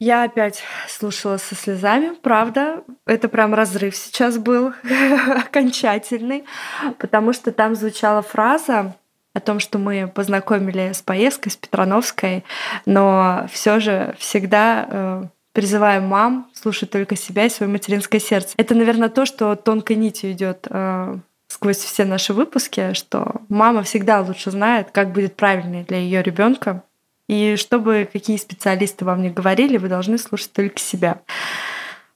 Я 0.00 0.24
опять 0.24 0.62
слушала 0.88 1.36
со 1.36 1.54
слезами, 1.54 2.14
правда. 2.20 2.82
Это 3.06 3.28
прям 3.28 3.54
разрыв 3.54 3.96
сейчас 3.96 4.38
был 4.38 4.72
окончательный, 5.36 6.44
потому 6.98 7.32
что 7.32 7.52
там 7.52 7.74
звучала 7.74 8.22
фраза 8.22 8.96
о 9.34 9.40
том, 9.40 9.60
что 9.60 9.78
мы 9.78 10.08
познакомили 10.08 10.92
с 10.92 11.02
поездкой, 11.02 11.52
с 11.52 11.56
Петрановской, 11.56 12.44
но 12.86 13.46
все 13.50 13.80
же 13.80 14.14
всегда 14.18 14.86
э, 14.88 15.22
призываем 15.52 16.04
мам 16.04 16.50
слушать 16.54 16.90
только 16.90 17.16
себя 17.16 17.46
и 17.46 17.50
свое 17.50 17.70
материнское 17.70 18.20
сердце. 18.20 18.54
Это, 18.56 18.74
наверное, 18.74 19.08
то, 19.08 19.26
что 19.26 19.54
тонкой 19.56 19.96
нитью 19.96 20.32
идет 20.32 20.66
э, 20.70 21.16
сквозь 21.48 21.78
все 21.78 22.04
наши 22.04 22.32
выпуски, 22.32 22.92
что 22.94 23.42
мама 23.48 23.82
всегда 23.84 24.20
лучше 24.20 24.50
знает, 24.50 24.90
как 24.90 25.12
будет 25.12 25.36
правильнее 25.36 25.84
для 25.84 25.98
ее 25.98 26.22
ребенка, 26.22 26.82
и 27.28 27.56
чтобы 27.56 28.08
какие 28.12 28.36
специалисты 28.36 29.04
вам 29.04 29.22
не 29.22 29.30
говорили, 29.30 29.76
вы 29.76 29.88
должны 29.88 30.18
слушать 30.18 30.52
только 30.52 30.78
себя. 30.78 31.20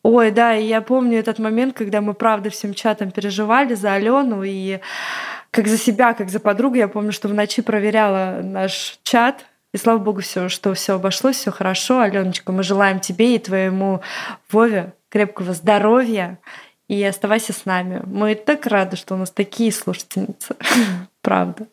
Ой, 0.03 0.31
да, 0.31 0.57
и 0.57 0.65
я 0.65 0.81
помню 0.81 1.19
этот 1.19 1.39
момент, 1.39 1.77
когда 1.77 2.01
мы, 2.01 2.15
правда, 2.15 2.51
всем 2.51 2.73
чатом 2.73 3.11
переживали 3.11 3.75
за 3.75 3.95
Алену 3.95 4.43
и 4.45 4.81
как 5.51 5.67
за 5.67 5.77
себя, 5.77 6.15
как 6.15 6.31
за 6.31 6.41
подругу. 6.41 6.77
Я 6.77 6.89
помню, 6.89 7.13
что 7.13 7.29
в 7.29 7.35
ночи 7.35 7.63
проверяла 7.63 8.41
наш 8.43 8.99
чат, 9.03 9.45
и 9.73 9.77
слава 9.77 9.99
богу, 9.99 10.21
все, 10.21 10.49
что 10.49 10.73
все 10.75 10.95
обошлось, 10.95 11.37
все 11.37 11.51
хорошо. 11.51 12.01
Аленочка, 12.01 12.53
мы 12.53 12.63
желаем 12.63 13.01
тебе 13.01 13.35
и 13.35 13.39
твоему 13.39 14.01
Вове 14.51 14.95
крепкого 15.11 15.53
здоровья 15.53 16.39
и 16.89 17.03
оставайся 17.05 17.53
с 17.53 17.65
нами. 17.67 18.01
Мы 18.07 18.35
так 18.35 18.67
рады, 18.67 18.97
что 18.97 19.15
у 19.15 19.19
нас 19.19 19.31
такие 19.31 19.73
слушательницы. 19.73 20.57
Правда. 21.23 21.67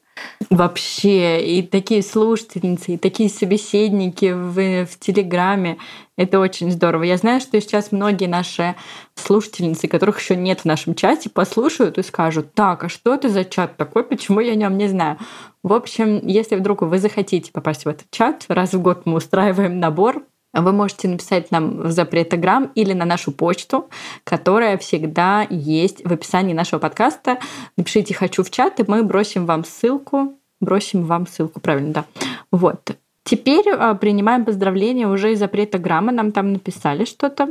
Вообще, 0.50 1.44
и 1.44 1.62
такие 1.62 2.02
слушательницы, 2.04 2.94
и 2.94 2.98
такие 2.98 3.30
собеседники 3.30 4.32
в, 4.32 4.86
в 4.86 5.00
Телеграме. 5.00 5.78
Это 6.18 6.40
очень 6.40 6.72
здорово. 6.72 7.04
Я 7.04 7.18
знаю, 7.18 7.42
что 7.42 7.60
сейчас 7.60 7.92
многие 7.92 8.28
наши 8.28 8.76
слушательницы, 9.16 9.88
которых 9.88 10.20
еще 10.20 10.36
нет 10.36 10.62
в 10.62 10.66
нашем 10.66 10.96
чате, 10.96 11.30
послушают 11.30 11.98
и 11.98 12.04
скажут, 12.04 12.54
так, 12.54 12.84
а 12.84 12.90
что 12.90 13.14
это 13.14 13.28
за 13.30 13.44
чат 13.44 13.76
такой, 13.76 14.04
почему 14.04 14.40
я 14.40 14.54
о 14.54 14.56
нем 14.56 14.78
не 14.78 14.88
знаю? 14.88 15.18
В 15.64 15.74
общем, 15.74 16.26
если 16.26 16.56
вдруг 16.56 16.84
вы 16.84 17.00
захотите 17.00 17.52
попасть 17.52 17.86
в 17.86 17.90
этот 17.90 18.10
чат, 18.12 18.46
раз 18.48 18.74
в 18.74 18.82
год 18.82 19.02
мы 19.06 19.16
устраиваем 19.16 19.80
набор 19.80 20.24
вы 20.62 20.72
можете 20.72 21.08
написать 21.08 21.52
нам 21.52 21.82
в 21.82 21.92
запретограмм 21.92 22.72
или 22.76 22.94
на 22.94 23.06
нашу 23.06 23.32
почту, 23.32 23.90
которая 24.24 24.78
всегда 24.78 25.46
есть 25.50 26.06
в 26.06 26.14
описании 26.14 26.54
нашего 26.54 26.80
подкаста. 26.80 27.40
Напишите 27.78 28.14
«хочу 28.14 28.44
в 28.44 28.50
чат», 28.50 28.80
и 28.80 28.86
мы 28.88 29.04
бросим 29.04 29.46
вам 29.46 29.66
ссылку. 29.66 30.34
Бросим 30.62 31.04
вам 31.04 31.28
ссылку, 31.28 31.60
правильно, 31.60 31.94
да. 31.94 32.06
Вот. 32.52 32.96
Теперь 33.24 33.70
а, 33.70 33.96
принимаем 33.96 34.46
поздравления 34.46 35.08
уже 35.08 35.34
из 35.34 35.40
запретограммы. 35.40 36.12
Нам 36.12 36.32
там 36.32 36.54
написали 36.54 37.06
что-то. 37.06 37.50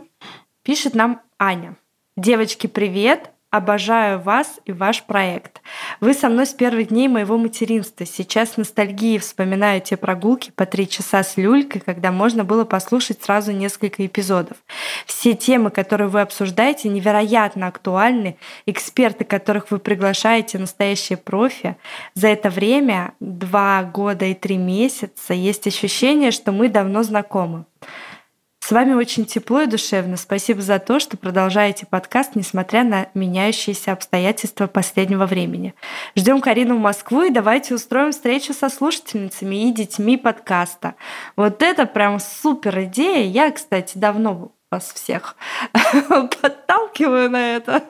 Пишет 0.62 0.94
нам 0.94 1.20
Аня. 1.38 1.76
Девочки, 2.16 2.68
привет! 2.68 3.33
Обожаю 3.54 4.18
вас 4.18 4.58
и 4.64 4.72
ваш 4.72 5.04
проект. 5.04 5.62
Вы 6.00 6.14
со 6.14 6.28
мной 6.28 6.46
с 6.46 6.52
первых 6.52 6.88
дней 6.88 7.06
моего 7.06 7.38
материнства. 7.38 8.04
Сейчас 8.04 8.56
ностальгии 8.56 9.18
вспоминаю 9.18 9.80
те 9.80 9.96
прогулки 9.96 10.50
по 10.50 10.66
три 10.66 10.88
часа 10.88 11.22
с 11.22 11.36
люлькой, 11.36 11.80
когда 11.80 12.10
можно 12.10 12.42
было 12.42 12.64
послушать 12.64 13.22
сразу 13.22 13.52
несколько 13.52 14.04
эпизодов. 14.04 14.56
Все 15.06 15.34
темы, 15.34 15.70
которые 15.70 16.08
вы 16.08 16.22
обсуждаете, 16.22 16.88
невероятно 16.88 17.68
актуальны. 17.68 18.38
Эксперты, 18.66 19.24
которых 19.24 19.70
вы 19.70 19.78
приглашаете, 19.78 20.58
настоящие 20.58 21.16
профи. 21.16 21.76
За 22.14 22.26
это 22.26 22.50
время, 22.50 23.12
два 23.20 23.84
года 23.84 24.24
и 24.24 24.34
три 24.34 24.56
месяца, 24.56 25.32
есть 25.32 25.68
ощущение, 25.68 26.32
что 26.32 26.50
мы 26.50 26.68
давно 26.68 27.04
знакомы. 27.04 27.66
С 28.66 28.72
вами 28.72 28.94
очень 28.94 29.26
тепло 29.26 29.60
и 29.60 29.66
душевно. 29.66 30.16
Спасибо 30.16 30.62
за 30.62 30.78
то, 30.78 30.98
что 30.98 31.18
продолжаете 31.18 31.84
подкаст, 31.84 32.34
несмотря 32.34 32.82
на 32.82 33.08
меняющиеся 33.12 33.92
обстоятельства 33.92 34.68
последнего 34.68 35.26
времени. 35.26 35.74
Ждем 36.16 36.40
Карину 36.40 36.76
в 36.76 36.80
Москву 36.80 37.24
и 37.24 37.30
давайте 37.30 37.74
устроим 37.74 38.12
встречу 38.12 38.54
со 38.54 38.70
слушательницами 38.70 39.68
и 39.68 39.70
детьми 39.70 40.16
подкаста. 40.16 40.94
Вот 41.36 41.62
это 41.62 41.84
прям 41.84 42.18
супер 42.18 42.84
идея. 42.84 43.26
Я, 43.26 43.50
кстати, 43.50 43.98
давно 43.98 44.53
вас 44.74 44.92
всех 44.92 45.36
подталкиваю 46.08 47.30
на 47.30 47.56
это 47.56 47.82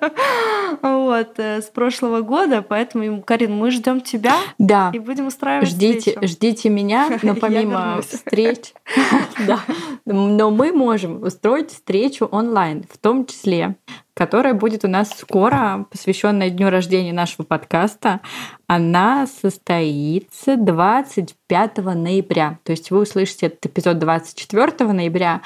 вот, 0.83 1.38
э, 1.38 1.62
с 1.62 1.66
прошлого 1.66 2.20
года. 2.20 2.62
Поэтому, 2.62 3.23
Карин, 3.23 3.57
мы 3.57 3.70
ждем 3.70 4.01
тебя 4.01 4.37
да. 4.59 4.90
и 4.92 4.99
будем 4.99 5.27
устраивать 5.27 5.68
ждите, 5.68 6.12
встречу. 6.12 6.27
Ждите 6.27 6.68
меня, 6.68 7.18
но 7.23 7.35
помимо 7.35 8.01
встреч, 8.03 8.75
да, 9.47 9.61
но 10.05 10.51
мы 10.51 10.73
можем 10.73 11.23
устроить 11.23 11.70
встречу 11.70 12.27
онлайн, 12.27 12.85
в 12.90 12.99
том 12.99 13.27
числе 13.27 13.77
которая 14.16 14.55
будет 14.55 14.85
у 14.85 14.88
нас 14.88 15.11
скоро, 15.11 15.87
посвященная 15.90 16.49
дню 16.49 16.70
рождения 16.70 17.12
нашего 17.12 17.44
подкаста. 17.44 18.20
Она 18.68 19.27
состоится 19.27 20.57
25 20.57 21.79
ноября. 21.79 22.61
То 22.62 22.70
есть 22.70 22.92
вы 22.92 23.01
услышите 23.01 23.47
этот 23.47 23.66
эпизод 23.66 23.99
24 23.99 24.92
ноября, 24.92 25.42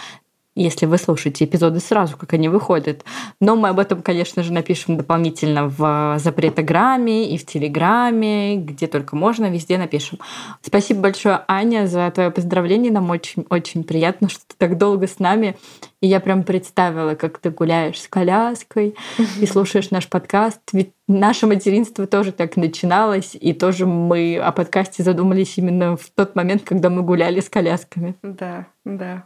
если 0.62 0.86
вы 0.86 0.98
слушаете 0.98 1.44
эпизоды 1.44 1.80
сразу, 1.80 2.16
как 2.16 2.32
они 2.32 2.48
выходят. 2.48 3.04
Но 3.40 3.56
мы 3.56 3.68
об 3.68 3.78
этом, 3.78 4.02
конечно 4.02 4.42
же, 4.42 4.52
напишем 4.52 4.96
дополнительно 4.96 5.68
в 5.68 6.16
запретограмме 6.18 7.30
и 7.30 7.38
в 7.38 7.46
Телеграме, 7.46 8.56
где 8.56 8.86
только 8.86 9.16
можно, 9.16 9.48
везде 9.50 9.78
напишем. 9.78 10.18
Спасибо 10.62 11.00
большое, 11.00 11.42
Аня, 11.46 11.86
за 11.86 12.10
твое 12.10 12.30
поздравление. 12.30 12.92
Нам 12.92 13.08
очень-очень 13.10 13.84
приятно, 13.84 14.28
что 14.28 14.40
ты 14.46 14.54
так 14.58 14.78
долго 14.78 15.06
с 15.06 15.18
нами. 15.18 15.56
И 16.00 16.06
я 16.06 16.20
прям 16.20 16.42
представила, 16.44 17.14
как 17.14 17.38
ты 17.38 17.50
гуляешь 17.50 18.00
с 18.00 18.08
коляской 18.08 18.94
и 19.40 19.46
слушаешь 19.46 19.90
наш 19.90 20.08
подкаст. 20.08 20.60
Ведь 20.72 20.92
наше 21.08 21.46
материнство 21.46 22.06
тоже 22.06 22.32
так 22.32 22.56
начиналось, 22.56 23.36
и 23.38 23.52
тоже 23.52 23.86
мы 23.86 24.38
о 24.38 24.52
подкасте 24.52 25.02
задумались 25.02 25.58
именно 25.58 25.96
в 25.96 26.08
тот 26.14 26.36
момент, 26.36 26.62
когда 26.64 26.90
мы 26.90 27.02
гуляли 27.02 27.40
с 27.40 27.48
колясками. 27.48 28.14
Да, 28.22 28.66
да. 28.84 29.24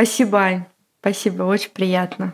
Спасибо, 0.00 0.38
Ань. 0.38 0.64
Спасибо, 1.00 1.42
очень 1.42 1.72
приятно. 1.72 2.32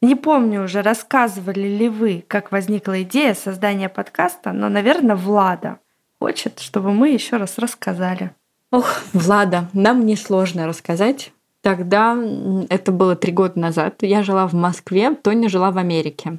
Не 0.00 0.14
помню 0.14 0.62
уже, 0.62 0.80
рассказывали 0.80 1.66
ли 1.66 1.88
вы, 1.88 2.24
как 2.28 2.52
возникла 2.52 3.02
идея 3.02 3.34
создания 3.34 3.88
подкаста, 3.88 4.52
но, 4.52 4.68
наверное, 4.68 5.16
Влада 5.16 5.80
хочет, 6.20 6.60
чтобы 6.60 6.92
мы 6.92 7.08
еще 7.08 7.38
раз 7.38 7.58
рассказали. 7.58 8.30
Ох, 8.70 9.00
Влада, 9.12 9.68
нам 9.72 10.06
несложно 10.06 10.68
рассказать. 10.68 11.32
Тогда, 11.62 12.16
это 12.68 12.92
было 12.92 13.16
три 13.16 13.32
года 13.32 13.58
назад, 13.58 13.96
я 14.02 14.22
жила 14.22 14.46
в 14.46 14.52
Москве, 14.52 15.12
Тоня 15.16 15.48
жила 15.48 15.72
в 15.72 15.78
Америке. 15.78 16.38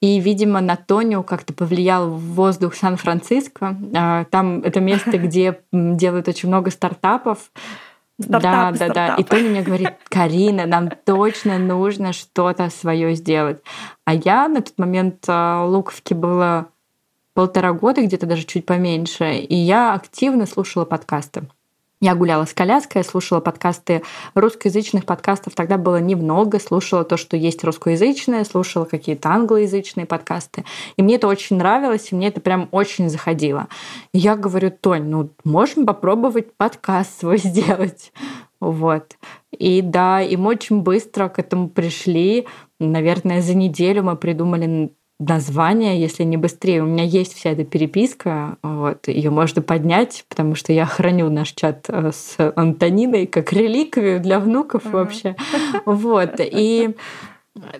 И, 0.00 0.20
видимо, 0.20 0.60
на 0.60 0.76
Тоню 0.76 1.24
как-то 1.24 1.52
повлиял 1.52 2.10
воздух 2.10 2.76
Сан-Франциско. 2.76 3.76
А, 3.92 4.24
там 4.26 4.60
это 4.60 4.78
место, 4.78 5.18
где 5.18 5.62
делают 5.72 6.28
очень 6.28 6.48
много 6.48 6.70
стартапов, 6.70 7.50
Стартап, 8.20 8.78
да, 8.78 8.88
да, 8.88 8.94
да. 8.94 9.14
И 9.16 9.24
Тоня 9.24 9.50
мне 9.50 9.62
говорит, 9.62 9.90
Карина, 10.08 10.64
нам 10.66 10.90
точно 11.04 11.58
нужно 11.58 12.12
что-то 12.12 12.70
свое 12.70 13.14
сделать. 13.14 13.62
А 14.04 14.14
я 14.14 14.48
на 14.48 14.62
тот 14.62 14.78
момент 14.78 15.24
а, 15.28 15.66
Луковке 15.66 16.14
было 16.14 16.68
полтора 17.34 17.74
года, 17.74 18.02
где-то 18.02 18.24
даже 18.26 18.44
чуть 18.44 18.64
поменьше, 18.64 19.34
и 19.34 19.54
я 19.54 19.92
активно 19.92 20.46
слушала 20.46 20.86
подкасты. 20.86 21.46
Я 22.02 22.14
гуляла 22.14 22.44
с 22.44 22.52
коляской, 22.52 23.02
слушала 23.02 23.40
подкасты 23.40 24.02
русскоязычных 24.34 25.06
подкастов. 25.06 25.54
Тогда 25.54 25.78
было 25.78 25.96
немного. 25.96 26.60
Слушала 26.60 27.04
то, 27.04 27.16
что 27.16 27.38
есть 27.38 27.64
русскоязычное, 27.64 28.44
слушала 28.44 28.84
какие-то 28.84 29.30
англоязычные 29.30 30.04
подкасты. 30.04 30.66
И 30.98 31.02
мне 31.02 31.14
это 31.14 31.26
очень 31.26 31.56
нравилось, 31.56 32.12
и 32.12 32.14
мне 32.14 32.28
это 32.28 32.42
прям 32.42 32.68
очень 32.70 33.08
заходило. 33.08 33.68
И 34.12 34.18
я 34.18 34.36
говорю, 34.36 34.70
Тонь, 34.70 35.04
ну 35.04 35.30
можем 35.44 35.86
попробовать 35.86 36.54
подкаст 36.54 37.20
свой 37.20 37.38
сделать. 37.42 38.12
Вот. 38.60 39.16
И 39.58 39.80
да, 39.80 40.20
и 40.20 40.36
мы 40.36 40.50
очень 40.50 40.82
быстро 40.82 41.28
к 41.28 41.38
этому 41.38 41.70
пришли. 41.70 42.46
Наверное, 42.78 43.40
за 43.40 43.54
неделю 43.54 44.02
мы 44.02 44.16
придумали 44.16 44.92
название, 45.18 46.00
если 46.00 46.24
не 46.24 46.36
быстрее. 46.36 46.82
У 46.82 46.86
меня 46.86 47.04
есть 47.04 47.34
вся 47.34 47.50
эта 47.50 47.64
переписка, 47.64 48.58
вот, 48.62 49.08
ее 49.08 49.30
можно 49.30 49.62
поднять, 49.62 50.24
потому 50.28 50.54
что 50.54 50.72
я 50.72 50.84
храню 50.86 51.30
наш 51.30 51.52
чат 51.52 51.86
э, 51.88 52.10
с 52.12 52.36
Антониной 52.54 53.26
как 53.26 53.52
реликвию 53.52 54.20
для 54.20 54.38
внуков 54.38 54.84
uh-huh. 54.84 54.90
вообще. 54.90 55.36
Вот, 55.84 56.34
и 56.38 56.94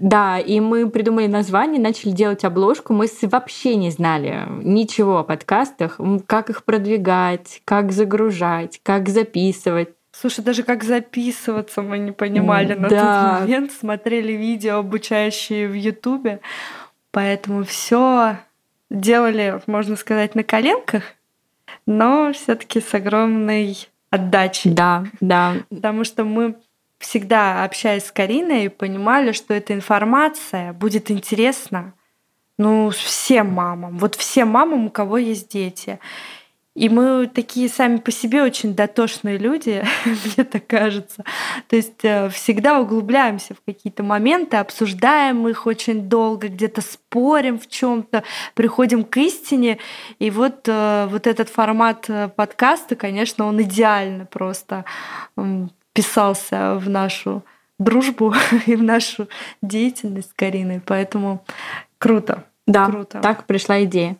да, 0.00 0.38
и 0.38 0.60
мы 0.60 0.88
придумали 0.88 1.26
название, 1.26 1.80
начали 1.80 2.12
делать 2.12 2.44
обложку. 2.44 2.94
Мы 2.94 3.06
вообще 3.22 3.76
не 3.76 3.90
знали 3.90 4.44
ничего 4.62 5.18
о 5.18 5.24
подкастах, 5.24 6.00
как 6.26 6.50
их 6.50 6.64
продвигать, 6.64 7.60
как 7.64 7.92
загружать, 7.92 8.80
как 8.82 9.08
записывать. 9.08 9.90
Слушай, 10.12 10.42
даже 10.42 10.62
как 10.62 10.82
записываться 10.82 11.82
мы 11.82 11.98
не 11.98 12.12
понимали 12.12 12.72
на 12.72 12.88
да. 12.88 12.98
тот 12.98 13.40
момент. 13.40 13.72
Смотрели 13.72 14.32
видео, 14.32 14.76
обучающие 14.76 15.68
в 15.68 15.74
Ютубе. 15.74 16.40
Поэтому 17.16 17.64
все 17.64 18.40
делали, 18.90 19.58
можно 19.66 19.96
сказать, 19.96 20.34
на 20.34 20.44
коленках, 20.44 21.02
но 21.86 22.30
все-таки 22.34 22.82
с 22.82 22.92
огромной 22.92 23.88
отдачей. 24.10 24.70
Да, 24.70 25.06
да. 25.22 25.54
Потому 25.70 26.04
что 26.04 26.24
мы 26.24 26.56
всегда, 26.98 27.64
общаясь 27.64 28.04
с 28.04 28.12
Кариной, 28.12 28.68
понимали, 28.68 29.32
что 29.32 29.54
эта 29.54 29.72
информация 29.72 30.74
будет 30.74 31.10
интересна 31.10 31.94
ну, 32.58 32.90
всем 32.90 33.48
мамам. 33.50 33.96
Вот 33.96 34.14
всем 34.14 34.48
мамам, 34.48 34.88
у 34.88 34.90
кого 34.90 35.16
есть 35.16 35.50
дети. 35.50 35.98
И 36.76 36.90
мы 36.90 37.26
такие 37.26 37.70
сами 37.70 37.96
по 37.96 38.10
себе 38.10 38.42
очень 38.42 38.74
дотошные 38.74 39.38
люди, 39.38 39.82
мне 40.04 40.44
так 40.44 40.66
кажется. 40.66 41.24
То 41.68 41.76
есть 41.76 42.04
э, 42.04 42.28
всегда 42.28 42.78
углубляемся 42.78 43.54
в 43.54 43.62
какие-то 43.64 44.02
моменты, 44.02 44.58
обсуждаем 44.58 45.48
их 45.48 45.66
очень 45.66 46.02
долго, 46.02 46.48
где-то 46.48 46.82
спорим 46.82 47.58
в 47.58 47.66
чем-то, 47.66 48.24
приходим 48.52 49.04
к 49.04 49.16
истине. 49.16 49.78
И 50.18 50.30
вот, 50.30 50.68
э, 50.68 51.06
вот 51.10 51.26
этот 51.26 51.48
формат 51.48 52.10
э, 52.10 52.28
подкаста, 52.28 52.94
конечно, 52.94 53.46
он 53.46 53.62
идеально 53.62 54.26
просто 54.26 54.84
писался 55.94 56.74
в 56.74 56.90
нашу 56.90 57.42
дружбу 57.78 58.34
и 58.66 58.76
в 58.76 58.82
нашу 58.82 59.28
деятельность 59.62 60.28
с 60.28 60.34
Кариной. 60.34 60.82
Поэтому 60.84 61.42
круто. 61.96 62.44
Да, 62.66 62.86
круто. 62.86 63.20
так 63.20 63.46
пришла 63.46 63.82
идея. 63.84 64.16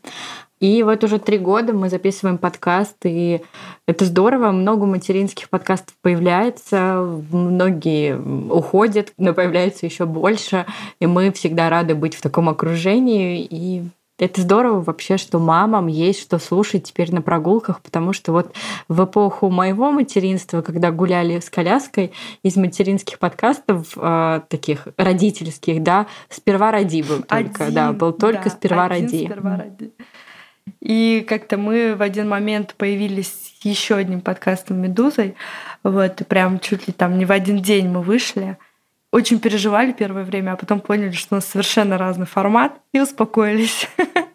И 0.59 0.83
вот 0.83 1.05
уже 1.05 1.19
три 1.19 1.39
года 1.39 1.75
мы 1.75 1.91
записываем 1.91 2.39
подкаст, 2.39 2.97
и 3.05 3.43
это 3.87 4.05
здорово. 4.07 4.53
Много 4.53 4.87
материнских 4.87 5.51
подкастов 5.51 5.95
появляется, 6.01 7.03
многие 7.31 8.17
уходят, 8.17 9.13
но 9.19 9.35
появляется 9.35 9.85
еще 9.85 10.07
больше. 10.07 10.65
И 10.99 11.07
мы 11.07 11.31
всегда 11.33 11.69
рады 11.69 11.95
быть 11.95 12.15
в 12.15 12.23
таком 12.23 12.49
окружении. 12.49 13.47
И 13.49 13.83
это 14.19 14.41
здорово 14.41 14.81
вообще, 14.81 15.19
что 15.19 15.39
мамам 15.39 15.89
есть 15.89 16.23
что 16.23 16.39
слушать 16.39 16.85
теперь 16.85 17.15
на 17.15 17.21
прогулках, 17.21 17.83
потому 17.83 18.15
что 18.15 18.33
вот 18.33 18.55
в 18.89 19.05
эпоху 19.05 19.51
моего 19.51 19.93
материнства, 19.93 20.63
когда 20.63 20.91
гуляли 20.91 21.39
с 21.39 21.51
коляской, 21.51 22.13
из 22.43 22.57
материнских 22.57 23.19
подкастов 23.19 23.93
э, 23.95 24.41
таких 24.49 24.89
родительских, 24.97 25.83
да, 25.83 26.07
сперва 26.31 26.71
роди 26.71 27.03
был 27.03 27.23
только, 27.23 27.65
один, 27.65 27.75
да, 27.75 27.93
был 27.93 28.13
только 28.13 28.45
да, 28.45 28.51
сперва 28.51 28.85
один 28.87 29.05
роди. 29.05 29.27
Сперва 29.27 29.57
роди. 29.57 29.93
И 30.81 31.25
как-то 31.29 31.57
мы 31.57 31.95
в 31.95 32.03
один 32.03 32.29
момент 32.29 32.75
появились 32.77 33.57
еще 33.63 33.97
одним 33.97 34.21
подкастом 34.21 34.81
«Медузой». 34.81 35.35
Вот, 35.83 36.21
и 36.21 36.25
прям 36.25 36.61
чуть 36.61 36.87
ли 36.87 36.93
там 36.93 37.19
не 37.19 37.25
в 37.25 37.33
один 37.33 37.63
день 37.63 37.89
мы 37.89 38.03
вышли. 38.03 38.57
Очень 39.13 39.41
переживали 39.41 39.93
первое 39.93 40.25
время, 40.25 40.53
а 40.53 40.57
потом 40.57 40.81
поняли, 40.81 41.13
что 41.13 41.35
у 41.35 41.37
нас 41.37 41.47
совершенно 41.47 41.97
разный 41.97 42.27
формат 42.27 42.81
и 42.93 43.01
успокоились. 43.01 43.89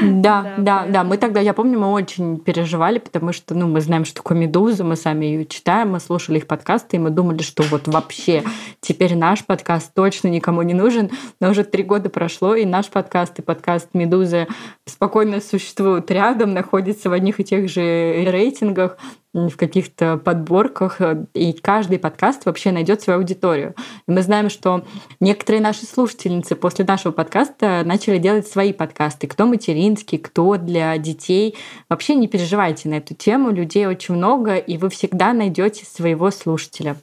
Да, 0.20 0.54
да, 0.58 0.86
да, 0.86 1.04
Мы 1.04 1.16
тогда, 1.18 1.40
я 1.40 1.54
помню, 1.54 1.78
мы 1.78 1.90
очень 1.92 2.38
переживали, 2.38 2.98
потому 2.98 3.32
что, 3.32 3.54
ну, 3.54 3.66
мы 3.68 3.80
знаем, 3.80 4.04
что 4.04 4.16
такое 4.16 4.38
Медуза, 4.38 4.84
мы 4.84 4.96
сами 4.96 5.26
ее 5.26 5.46
читаем, 5.46 5.92
мы 5.92 6.00
слушали 6.00 6.38
их 6.38 6.46
подкасты, 6.46 6.96
и 6.96 7.00
мы 7.00 7.10
думали, 7.10 7.42
что 7.42 7.62
вот 7.64 7.86
вообще 7.86 8.42
теперь 8.80 9.16
наш 9.16 9.44
подкаст 9.44 9.92
точно 9.94 10.28
никому 10.28 10.62
не 10.62 10.74
нужен. 10.74 11.10
Но 11.40 11.50
уже 11.50 11.64
три 11.64 11.82
года 11.82 12.08
прошло, 12.10 12.54
и 12.54 12.64
наш 12.64 12.88
подкаст, 12.88 13.38
и 13.38 13.42
подкаст 13.42 13.88
Медузы 13.92 14.46
спокойно 14.86 15.40
существуют 15.40 16.10
рядом, 16.10 16.54
находятся 16.54 17.10
в 17.10 17.12
одних 17.12 17.40
и 17.40 17.44
тех 17.44 17.68
же 17.68 18.24
рейтингах 18.26 18.98
в 19.32 19.56
каких-то 19.56 20.16
подборках, 20.16 21.00
э, 21.00 21.24
и 21.34 21.52
каждый 21.52 21.98
подкаст 21.98 22.46
вообще 22.46 22.72
найдет 22.72 23.00
свою 23.00 23.20
аудиторию. 23.20 23.74
И 24.08 24.10
мы 24.10 24.22
знаем, 24.22 24.50
что 24.50 24.84
некоторые 25.20 25.62
наши 25.62 25.86
слушательницы 25.86 26.56
после 26.56 26.84
нашего 26.84 27.12
подкаста 27.12 27.82
начали 27.84 28.18
делать 28.18 28.48
свои 28.48 28.72
подкасты. 28.72 29.28
Кто 29.28 29.46
материнский, 29.46 30.18
кто 30.18 30.56
для 30.56 30.98
детей. 30.98 31.56
Вообще 31.88 32.14
не 32.14 32.26
переживайте 32.26 32.88
на 32.88 32.94
эту 32.94 33.14
тему, 33.14 33.50
людей 33.50 33.86
очень 33.86 34.14
много, 34.14 34.56
и 34.56 34.76
вы 34.76 34.88
всегда 34.88 35.32
найдете 35.32 35.84
своего 35.86 36.30
слушателя. 36.30 36.96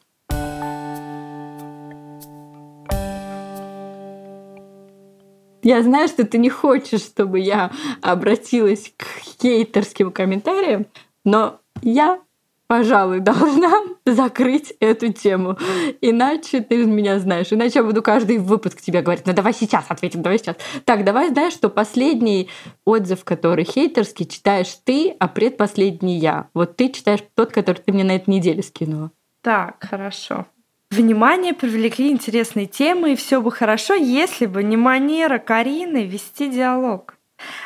Я 5.63 5.81
знаю, 5.81 6.07
что 6.07 6.25
ты 6.25 6.37
не 6.37 6.49
хочешь, 6.49 7.01
чтобы 7.01 7.39
я 7.39 7.71
обратилась 8.01 8.93
к 8.95 9.05
хейтерским 9.41 10.11
комментариям, 10.11 10.85
но 11.25 11.59
я, 11.81 12.19
пожалуй, 12.67 13.19
должна 13.21 13.73
закрыть 14.05 14.73
эту 14.79 15.11
тему. 15.11 15.57
Иначе 16.01 16.61
ты 16.61 16.85
меня 16.85 17.19
знаешь. 17.19 17.51
Иначе 17.51 17.79
я 17.79 17.83
буду 17.83 18.01
каждый 18.01 18.37
выпуск 18.37 18.81
тебе 18.81 19.01
говорить, 19.01 19.25
ну 19.25 19.33
давай 19.33 19.53
сейчас 19.53 19.85
ответим, 19.89 20.21
давай 20.21 20.39
сейчас. 20.39 20.57
Так, 20.85 21.03
давай 21.03 21.29
знаешь, 21.29 21.53
что 21.53 21.69
последний 21.69 22.49
отзыв, 22.85 23.23
который 23.23 23.65
хейтерский, 23.65 24.25
читаешь 24.25 24.77
ты, 24.83 25.15
а 25.19 25.27
предпоследний 25.27 26.17
я. 26.17 26.49
Вот 26.53 26.75
ты 26.75 26.89
читаешь 26.89 27.23
тот, 27.35 27.51
который 27.51 27.77
ты 27.77 27.91
мне 27.91 28.03
на 28.03 28.15
этой 28.15 28.29
неделе 28.29 28.63
скинула. 28.63 29.11
Так, 29.41 29.85
хорошо. 29.89 30.45
Внимание 30.89 31.53
привлекли 31.53 32.11
интересные 32.11 32.65
темы, 32.65 33.13
и 33.13 33.15
все 33.15 33.41
бы 33.41 33.51
хорошо, 33.51 33.93
если 33.93 34.45
бы 34.45 34.63
не 34.63 34.77
манера 34.77 35.37
Карины 35.37 36.05
вести 36.05 36.49
диалог. 36.49 37.15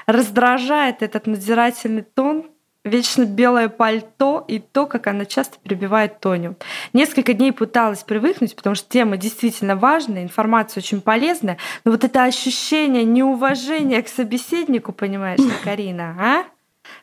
Раздражает 0.07 1.03
этот 1.03 1.27
надзирательный 1.27 2.01
тон, 2.01 2.49
вечно 2.83 3.25
белое 3.25 3.69
пальто 3.69 4.43
и 4.47 4.59
то, 4.59 4.85
как 4.85 5.07
она 5.07 5.25
часто 5.25 5.57
перебивает 5.59 6.19
Тоню. 6.19 6.55
Несколько 6.93 7.33
дней 7.33 7.51
пыталась 7.51 8.03
привыкнуть, 8.03 8.55
потому 8.55 8.75
что 8.75 8.89
тема 8.89 9.17
действительно 9.17 9.75
важная, 9.75 10.23
информация 10.23 10.81
очень 10.81 11.01
полезная, 11.01 11.57
но 11.85 11.91
вот 11.91 12.03
это 12.03 12.23
ощущение 12.23 13.03
неуважения 13.03 14.01
к 14.01 14.07
собеседнику, 14.07 14.91
понимаешь, 14.93 15.39
Карина, 15.63 16.15
а? 16.19 16.45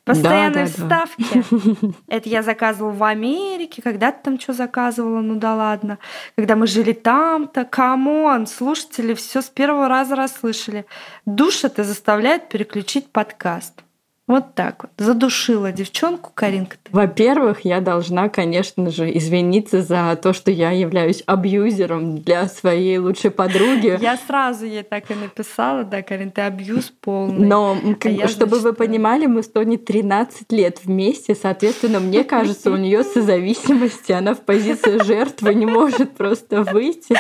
Постоянные 0.05 0.67
да, 0.67 0.73
да, 0.77 1.07
вставки. 1.07 1.45
Да. 1.87 1.93
Это 2.09 2.29
я 2.29 2.43
заказывала 2.43 2.93
в 2.93 3.05
Америке, 3.05 3.81
когда 3.81 4.11
ты 4.11 4.19
там 4.23 4.41
что 4.41 4.53
заказывала, 4.53 5.21
ну 5.21 5.37
да 5.37 5.55
ладно. 5.55 5.99
Когда 6.37 6.57
мы 6.57 6.67
жили 6.67 6.93
там-то, 6.93 7.65
come 7.65 8.12
on, 8.12 8.47
слушатели 8.47 9.15
все 9.15 9.41
с 9.41 9.49
первого 9.49 9.89
раза 9.89 10.17
расслышали. 10.17 10.87
Душ 11.27 11.65
это 11.65 11.85
заставляет 11.85 12.49
переключить 12.49 13.11
подкаст. 13.11 13.83
Вот 14.29 14.55
так 14.55 14.83
вот. 14.83 14.93
Задушила 14.99 15.73
девчонку 15.73 16.31
Каринка. 16.35 16.77
Во-первых, 16.91 17.65
я 17.65 17.81
должна, 17.81 18.29
конечно 18.29 18.91
же, 18.91 19.11
извиниться 19.17 19.81
за 19.81 20.19
то, 20.23 20.35
что 20.35 20.51
я 20.51 20.71
являюсь 20.71 21.23
абьюзером 21.25 22.19
для 22.19 22.47
своей 22.47 22.99
лучшей 22.99 23.31
подруги. 23.31 23.99
Я 24.01 24.19
сразу 24.19 24.67
ей 24.67 24.83
так 24.83 25.11
и 25.11 25.15
написала, 25.15 25.83
да, 25.85 26.03
Карин, 26.03 26.31
ты 26.31 26.43
абьюз 26.43 26.93
полный. 27.01 27.47
Но, 27.47 27.73
а 27.73 28.29
чтобы 28.29 28.57
значит, 28.57 28.65
вы 28.65 28.73
понимали, 28.75 29.25
мы 29.25 29.43
с 29.43 29.49
Тони 29.49 29.79
13 29.79 30.53
лет 30.53 30.81
вместе, 30.85 31.35
соответственно, 31.35 31.99
мне 31.99 32.23
кажется, 32.23 32.71
у 32.71 32.77
нее 32.77 33.05
созависимость, 33.05 34.11
она 34.11 34.35
в 34.35 34.43
позиции 34.43 35.03
жертвы 35.03 35.55
не 35.55 35.65
может 35.65 36.17
просто 36.19 36.65
выйти. 36.65 37.17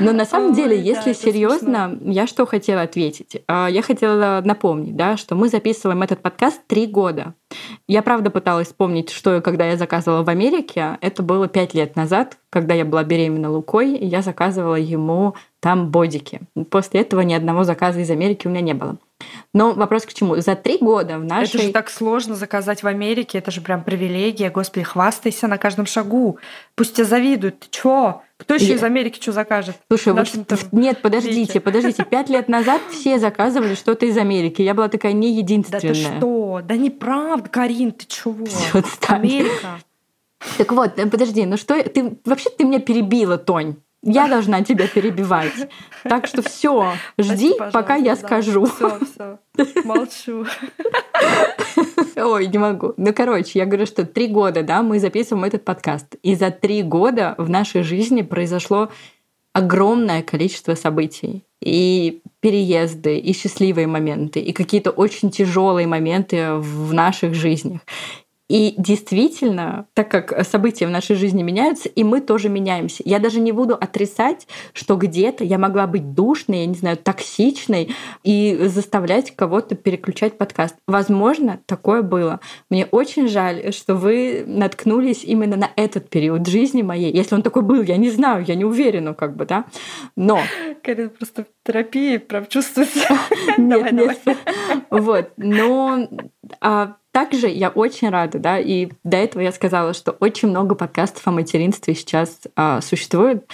Но 0.00 0.12
на 0.12 0.24
самом 0.24 0.54
деле, 0.54 0.80
если 0.80 1.12
серьезно, 1.12 1.98
я 2.00 2.26
что 2.26 2.46
хотела 2.46 2.82
ответить? 2.82 3.42
А, 3.46 3.68
я 3.68 3.82
хотела 3.82 4.40
напомнить, 4.44 4.96
да, 4.96 5.16
что 5.16 5.25
мы 5.34 5.48
записываем 5.48 6.02
этот 6.02 6.22
подкаст 6.22 6.60
три 6.66 6.86
года. 6.86 7.34
Я 7.88 8.02
правда 8.02 8.30
пыталась 8.30 8.68
вспомнить, 8.68 9.10
что 9.10 9.36
и 9.36 9.40
когда 9.40 9.66
я 9.66 9.76
заказывала 9.76 10.22
в 10.22 10.28
Америке. 10.28 10.98
Это 11.00 11.22
было 11.22 11.48
пять 11.48 11.74
лет 11.74 11.96
назад, 11.96 12.38
когда 12.50 12.74
я 12.74 12.84
была 12.84 13.02
беременна 13.02 13.50
Лукой, 13.50 13.94
и 13.96 14.06
я 14.06 14.22
заказывала 14.22 14.76
ему 14.76 15.34
там 15.60 15.90
бодики. 15.90 16.42
После 16.70 17.00
этого 17.00 17.22
ни 17.22 17.34
одного 17.34 17.64
заказа 17.64 18.00
из 18.00 18.10
Америки 18.10 18.46
у 18.46 18.50
меня 18.50 18.60
не 18.60 18.74
было. 18.74 18.98
Но 19.56 19.72
вопрос 19.72 20.04
к 20.04 20.12
чему? 20.12 20.36
За 20.36 20.54
три 20.54 20.76
года 20.76 21.18
в 21.18 21.24
нашей... 21.24 21.54
Это 21.54 21.62
же 21.62 21.72
так 21.72 21.88
сложно 21.88 22.34
заказать 22.34 22.82
в 22.82 22.86
Америке, 22.86 23.38
это 23.38 23.50
же 23.50 23.62
прям 23.62 23.84
привилегия. 23.84 24.50
Господи, 24.50 24.84
хвастайся 24.84 25.48
на 25.48 25.56
каждом 25.56 25.86
шагу. 25.86 26.38
Пусть 26.74 26.96
тебя 26.96 27.06
завидуют. 27.06 27.60
Ты 27.60 27.68
чё? 27.70 28.20
Кто 28.36 28.56
еще 28.56 28.74
из 28.74 28.82
Америки 28.82 29.18
что 29.18 29.32
закажет? 29.32 29.76
Слушай, 29.88 30.12
вот, 30.12 30.28
нет, 30.72 31.00
подождите, 31.00 31.54
веке. 31.54 31.60
подождите. 31.60 32.04
Пять 32.04 32.28
лет 32.28 32.50
назад 32.50 32.82
все 32.90 33.18
заказывали 33.18 33.74
что-то 33.74 34.04
из 34.04 34.18
Америки. 34.18 34.60
Я 34.60 34.74
была 34.74 34.88
такая 34.88 35.14
не 35.14 35.32
единственная. 35.32 35.80
Да 35.80 35.88
ты 35.88 35.94
что? 35.94 36.60
Да 36.62 36.76
неправда, 36.76 37.48
Карин, 37.48 37.92
ты 37.92 38.04
чего? 38.06 38.46
Америка. 39.08 39.80
Так 40.58 40.70
вот, 40.70 40.98
э, 40.98 41.06
подожди, 41.06 41.46
ну 41.46 41.56
что 41.56 41.82
ты 41.82 42.18
вообще 42.26 42.50
ты 42.50 42.64
меня 42.64 42.78
перебила, 42.78 43.38
Тонь. 43.38 43.76
Я 44.06 44.28
должна 44.28 44.62
тебя 44.62 44.86
перебивать. 44.86 45.68
Так 46.04 46.28
что 46.28 46.40
все, 46.40 46.92
жди, 47.18 47.54
Прости, 47.58 47.72
пока 47.72 47.96
я 47.96 48.14
да. 48.14 48.16
скажу. 48.16 48.66
Все, 48.66 48.98
все. 49.04 49.38
Молчу. 49.84 50.46
Ой, 52.16 52.46
не 52.46 52.58
могу. 52.58 52.94
Ну, 52.96 53.12
короче, 53.12 53.58
я 53.58 53.66
говорю, 53.66 53.84
что 53.84 54.06
три 54.06 54.28
года, 54.28 54.62
да, 54.62 54.82
мы 54.82 55.00
записываем 55.00 55.44
этот 55.44 55.64
подкаст. 55.64 56.14
И 56.22 56.36
за 56.36 56.52
три 56.52 56.84
года 56.84 57.34
в 57.36 57.50
нашей 57.50 57.82
жизни 57.82 58.22
произошло 58.22 58.90
огромное 59.52 60.22
количество 60.22 60.76
событий. 60.76 61.42
И 61.60 62.20
переезды, 62.38 63.18
и 63.18 63.32
счастливые 63.32 63.88
моменты, 63.88 64.38
и 64.38 64.52
какие-то 64.52 64.90
очень 64.90 65.32
тяжелые 65.32 65.88
моменты 65.88 66.52
в 66.52 66.94
наших 66.94 67.34
жизнях. 67.34 67.80
И 68.48 68.74
действительно, 68.78 69.86
так 69.94 70.08
как 70.08 70.46
события 70.46 70.86
в 70.86 70.90
нашей 70.90 71.16
жизни 71.16 71.42
меняются, 71.42 71.88
и 71.88 72.04
мы 72.04 72.20
тоже 72.20 72.48
меняемся. 72.48 73.02
Я 73.04 73.18
даже 73.18 73.40
не 73.40 73.50
буду 73.50 73.74
отрицать, 73.74 74.46
что 74.72 74.96
где-то 74.96 75.42
я 75.42 75.58
могла 75.58 75.86
быть 75.86 76.14
душной, 76.14 76.58
я 76.58 76.66
не 76.66 76.74
знаю, 76.74 76.96
токсичной 76.96 77.94
и 78.22 78.56
заставлять 78.66 79.34
кого-то 79.34 79.74
переключать 79.74 80.38
подкаст. 80.38 80.76
Возможно, 80.86 81.60
такое 81.66 82.02
было. 82.02 82.40
Мне 82.70 82.86
очень 82.86 83.28
жаль, 83.28 83.72
что 83.72 83.96
вы 83.96 84.44
наткнулись 84.46 85.24
именно 85.24 85.56
на 85.56 85.70
этот 85.74 86.08
период 86.08 86.46
жизни 86.46 86.82
моей. 86.82 87.12
Если 87.12 87.34
он 87.34 87.42
такой 87.42 87.62
был, 87.62 87.82
я 87.82 87.96
не 87.96 88.10
знаю, 88.10 88.44
я 88.46 88.54
не 88.54 88.64
уверена, 88.64 89.14
как 89.14 89.36
бы, 89.36 89.44
да. 89.44 89.64
Но... 90.16 90.40
Карин 90.82 91.10
просто 91.10 91.46
терапии 91.64 92.18
прям 92.18 92.46
чувствуется. 92.46 93.08
Нет, 93.58 93.92
нет. 93.92 94.18
Вот. 94.90 95.30
Но 95.36 96.08
а 96.60 96.96
также 97.16 97.48
я 97.48 97.70
очень 97.70 98.10
рада, 98.10 98.38
да, 98.38 98.58
и 98.58 98.90
до 99.02 99.16
этого 99.16 99.40
я 99.40 99.50
сказала, 99.50 99.94
что 99.94 100.10
очень 100.20 100.48
много 100.48 100.74
подкастов 100.74 101.26
о 101.26 101.30
материнстве 101.30 101.94
сейчас 101.94 102.42
а, 102.56 102.82
существует. 102.82 103.50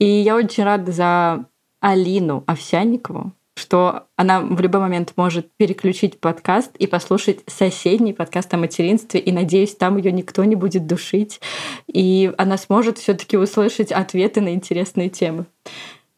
И 0.00 0.06
я 0.06 0.34
очень 0.34 0.64
рада 0.64 0.90
за 0.90 1.44
Алину 1.80 2.42
Овсянникову, 2.48 3.30
что 3.56 4.08
она 4.16 4.40
в 4.40 4.60
любой 4.60 4.80
момент 4.80 5.12
может 5.14 5.48
переключить 5.56 6.18
подкаст 6.18 6.74
и 6.78 6.88
послушать 6.88 7.44
соседний 7.46 8.12
подкаст 8.12 8.52
о 8.54 8.56
материнстве, 8.56 9.20
и 9.20 9.30
надеюсь, 9.30 9.76
там 9.76 9.98
ее 9.98 10.10
никто 10.10 10.42
не 10.42 10.56
будет 10.56 10.88
душить, 10.88 11.40
и 11.86 12.32
она 12.36 12.58
сможет 12.58 12.98
все-таки 12.98 13.36
услышать 13.36 13.92
ответы 13.92 14.40
на 14.40 14.52
интересные 14.52 15.10
темы. 15.10 15.46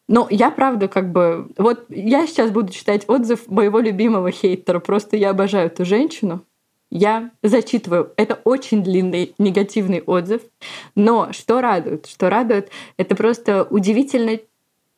Но 0.07 0.25
я 0.31 0.49
правда 0.49 0.87
как 0.87 1.11
бы... 1.11 1.51
Вот 1.55 1.85
я 1.89 2.25
сейчас 2.25 2.49
буду 2.49 2.73
читать 2.73 3.07
отзыв 3.07 3.47
моего 3.47 3.77
любимого 3.77 4.31
хейтера. 4.31 4.79
Просто 4.79 5.15
я 5.17 5.29
обожаю 5.29 5.67
эту 5.67 5.85
женщину 5.85 6.41
я 6.91 7.31
зачитываю. 7.43 8.13
Это 8.17 8.39
очень 8.43 8.83
длинный 8.83 9.33
негативный 9.37 10.01
отзыв. 10.01 10.41
Но 10.95 11.31
что 11.33 11.61
радует? 11.61 12.07
Что 12.07 12.29
радует, 12.29 12.69
это 12.97 13.15
просто 13.15 13.63
удивительно 13.69 14.39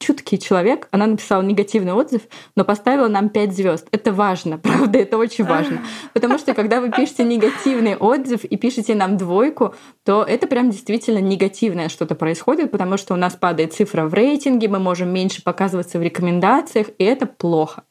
чуткий 0.02 0.38
человек. 0.38 0.88
Она 0.92 1.08
написала 1.08 1.42
негативный 1.42 1.94
отзыв, 1.94 2.24
но 2.56 2.66
поставила 2.66 3.08
нам 3.08 3.30
5 3.30 3.56
звезд. 3.56 3.88
Это 3.92 4.12
важно, 4.12 4.58
правда, 4.62 5.00
это 5.00 5.18
очень 5.18 5.46
важно. 5.46 5.82
Потому 6.14 6.38
что 6.38 6.54
когда 6.54 6.82
вы 6.82 6.92
пишете 6.92 7.24
негативный 7.24 7.96
отзыв 7.96 8.44
и 8.44 8.58
пишете 8.58 8.96
нам 8.96 9.18
двойку, 9.18 9.76
то 10.04 10.24
это 10.24 10.48
прям 10.48 10.72
действительно 10.72 11.20
негативное 11.20 11.88
что-то 11.88 12.16
происходит, 12.16 12.72
потому 12.72 12.98
что 12.98 13.14
у 13.14 13.18
нас 13.18 13.36
падает 13.36 13.74
цифра 13.74 14.06
в 14.06 14.14
рейтинге, 14.14 14.68
мы 14.68 14.80
можем 14.80 15.14
меньше 15.14 15.44
показываться 15.44 16.00
в 16.00 16.02
рекомендациях, 16.02 16.88
и 16.98 17.04
это 17.04 17.28
плохо. 17.28 17.84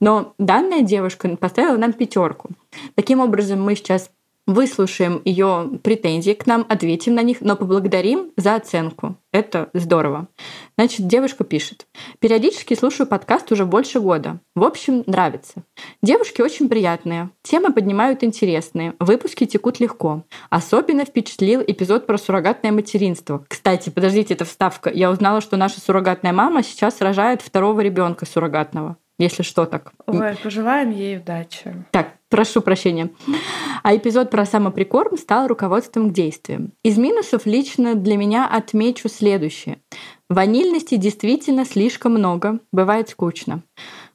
Но 0.00 0.34
данная 0.38 0.82
девушка 0.82 1.28
поставила 1.36 1.76
нам 1.76 1.92
пятерку. 1.92 2.50
Таким 2.94 3.20
образом, 3.20 3.62
мы 3.62 3.74
сейчас 3.74 4.10
выслушаем 4.48 5.20
ее 5.26 5.78
претензии 5.82 6.32
к 6.32 6.46
нам, 6.46 6.64
ответим 6.68 7.14
на 7.14 7.22
них, 7.22 7.42
но 7.42 7.54
поблагодарим 7.54 8.32
за 8.36 8.54
оценку. 8.54 9.16
Это 9.30 9.68
здорово. 9.74 10.26
Значит, 10.78 11.06
девушка 11.06 11.44
пишет. 11.44 11.86
Периодически 12.18 12.72
слушаю 12.72 13.06
подкаст 13.06 13.52
уже 13.52 13.66
больше 13.66 14.00
года. 14.00 14.40
В 14.54 14.64
общем, 14.64 15.04
нравится. 15.06 15.62
Девушки 16.02 16.40
очень 16.40 16.70
приятные. 16.70 17.28
Темы 17.42 17.74
поднимают 17.74 18.24
интересные. 18.24 18.94
Выпуски 18.98 19.44
текут 19.44 19.80
легко. 19.80 20.24
Особенно 20.48 21.04
впечатлил 21.04 21.60
эпизод 21.60 22.06
про 22.06 22.16
суррогатное 22.16 22.72
материнство. 22.72 23.44
Кстати, 23.48 23.90
подождите, 23.90 24.32
это 24.32 24.46
вставка. 24.46 24.90
Я 24.90 25.10
узнала, 25.10 25.42
что 25.42 25.58
наша 25.58 25.78
суррогатная 25.78 26.32
мама 26.32 26.62
сейчас 26.62 27.02
рожает 27.02 27.42
второго 27.42 27.82
ребенка 27.82 28.24
суррогатного 28.24 28.96
если 29.18 29.42
что 29.42 29.66
так. 29.66 29.92
Ой, 30.06 30.36
пожелаем 30.42 30.90
ей 30.90 31.18
удачи. 31.18 31.84
Так, 31.90 32.14
прошу 32.28 32.60
прощения. 32.60 33.10
А 33.82 33.96
эпизод 33.96 34.30
про 34.30 34.46
самоприкорм 34.46 35.16
стал 35.18 35.48
руководством 35.48 36.10
к 36.10 36.12
действиям. 36.12 36.72
Из 36.82 36.96
минусов 36.98 37.46
лично 37.46 37.94
для 37.94 38.16
меня 38.16 38.46
отмечу 38.46 39.08
следующее. 39.08 39.78
Ванильности 40.28 40.96
действительно 40.96 41.64
слишком 41.64 42.12
много, 42.12 42.60
бывает 42.72 43.08
скучно. 43.08 43.62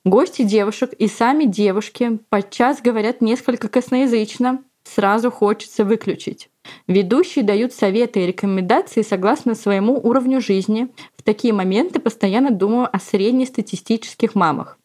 Гости 0.06 0.44
девушек 0.44 0.94
и 0.94 1.08
сами 1.08 1.46
девушки 1.46 2.20
подчас 2.30 2.82
говорят 2.82 3.22
несколько 3.22 3.68
косноязычно, 3.68 4.64
сразу 4.84 5.32
хочется 5.32 5.86
выключить. 5.86 6.50
Ведущие 6.88 7.44
дают 7.44 7.74
советы 7.74 8.24
и 8.24 8.28
рекомендации 8.28 9.02
согласно 9.02 9.56
своему 9.56 10.00
уровню 10.02 10.40
жизни. 10.40 10.90
В 11.18 11.24
такие 11.24 11.54
моменты 11.54 12.00
постоянно 12.00 12.52
думаю 12.52 12.88
о 12.94 13.00
среднестатистических 13.00 14.36
мамах. 14.36 14.78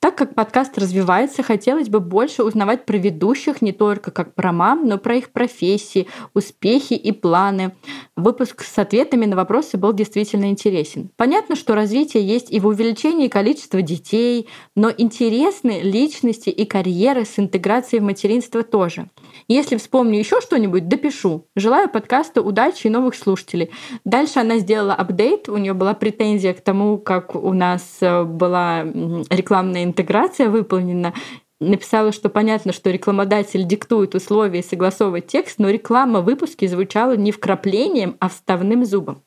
Так 0.00 0.14
как 0.14 0.36
подкаст 0.36 0.78
развивается, 0.78 1.42
хотелось 1.42 1.88
бы 1.88 1.98
больше 1.98 2.44
узнавать 2.44 2.86
про 2.86 2.96
ведущих 2.98 3.60
не 3.60 3.72
только 3.72 4.12
как 4.12 4.32
про 4.36 4.52
мам, 4.52 4.86
но 4.86 4.96
про 4.96 5.16
их 5.16 5.30
профессии, 5.30 6.06
успехи 6.34 6.92
и 6.92 7.10
планы. 7.10 7.72
Выпуск 8.16 8.62
с 8.62 8.78
ответами 8.78 9.26
на 9.26 9.34
вопросы 9.34 9.76
был 9.76 9.92
действительно 9.92 10.50
интересен. 10.50 11.10
Понятно, 11.16 11.56
что 11.56 11.74
развитие 11.74 12.24
есть 12.24 12.52
и 12.52 12.60
в 12.60 12.68
увеличении 12.68 13.26
количества 13.26 13.82
детей, 13.82 14.46
но 14.76 14.88
интересны 14.96 15.80
личности 15.82 16.50
и 16.50 16.64
карьеры 16.64 17.24
с 17.24 17.36
интеграцией 17.36 18.00
в 18.00 18.04
материнство 18.04 18.62
тоже. 18.62 19.10
Если 19.48 19.76
вспомню 19.76 20.20
еще 20.20 20.40
что-нибудь, 20.40 20.86
допишу. 20.86 21.46
Желаю 21.56 21.88
подкаста 21.88 22.40
удачи 22.40 22.86
и 22.86 22.90
новых 22.90 23.16
слушателей. 23.16 23.72
Дальше 24.04 24.38
она 24.38 24.58
сделала 24.58 24.94
апдейт, 24.94 25.48
у 25.48 25.56
нее 25.56 25.74
была 25.74 25.94
претензия 25.94 26.54
к 26.54 26.60
тому, 26.60 26.98
как 26.98 27.34
у 27.34 27.52
нас 27.52 27.96
э, 28.00 28.22
была 28.22 28.84
рекламная 28.84 29.87
интеграция 29.88 30.48
выполнена. 30.48 31.14
Написала, 31.60 32.12
что 32.12 32.28
понятно, 32.28 32.72
что 32.72 32.90
рекламодатель 32.90 33.64
диктует 33.64 34.14
условия 34.14 34.60
и 34.60 34.64
согласовывает 34.64 35.26
текст, 35.26 35.58
но 35.58 35.68
реклама 35.68 36.20
в 36.20 36.24
выпуске 36.24 36.68
звучала 36.68 37.16
не 37.16 37.32
вкраплением, 37.32 38.16
а 38.20 38.28
вставным 38.28 38.84
зубом. 38.84 39.22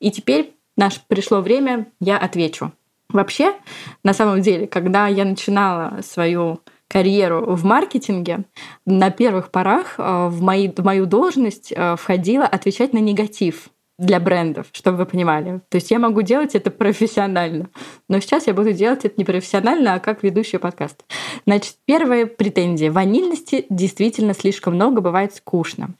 И 0.00 0.10
теперь 0.10 0.54
наше 0.76 1.00
пришло 1.06 1.40
время, 1.40 1.86
я 2.00 2.18
отвечу. 2.18 2.72
Вообще, 3.08 3.54
на 4.02 4.12
самом 4.12 4.42
деле, 4.42 4.66
когда 4.66 5.06
я 5.06 5.24
начинала 5.24 6.00
свою 6.02 6.60
карьеру 6.88 7.54
в 7.54 7.64
маркетинге, 7.64 8.44
на 8.84 9.10
первых 9.10 9.50
порах 9.50 9.94
э, 9.98 10.28
в, 10.28 10.42
мои, 10.42 10.68
в 10.68 10.84
мою 10.84 11.06
должность 11.06 11.72
э, 11.72 11.96
входило 11.96 12.44
отвечать 12.44 12.92
на 12.92 12.98
негатив 12.98 13.68
для 13.98 14.20
брендов, 14.20 14.66
чтобы 14.72 14.98
вы 14.98 15.06
понимали. 15.06 15.60
То 15.68 15.76
есть 15.76 15.90
я 15.90 15.98
могу 15.98 16.22
делать 16.22 16.54
это 16.54 16.70
профессионально. 16.70 17.70
Но 18.08 18.20
сейчас 18.20 18.46
я 18.46 18.54
буду 18.54 18.72
делать 18.72 19.04
это 19.04 19.14
не 19.16 19.24
профессионально, 19.24 19.94
а 19.94 20.00
как 20.00 20.22
ведущий 20.22 20.58
подкаст. 20.58 21.04
Значит, 21.46 21.76
первая 21.86 22.26
претензия. 22.26 22.92
Ванильности 22.92 23.64
действительно 23.70 24.34
слишком 24.34 24.74
много, 24.74 25.00
бывает 25.00 25.34
скучно. 25.34 25.90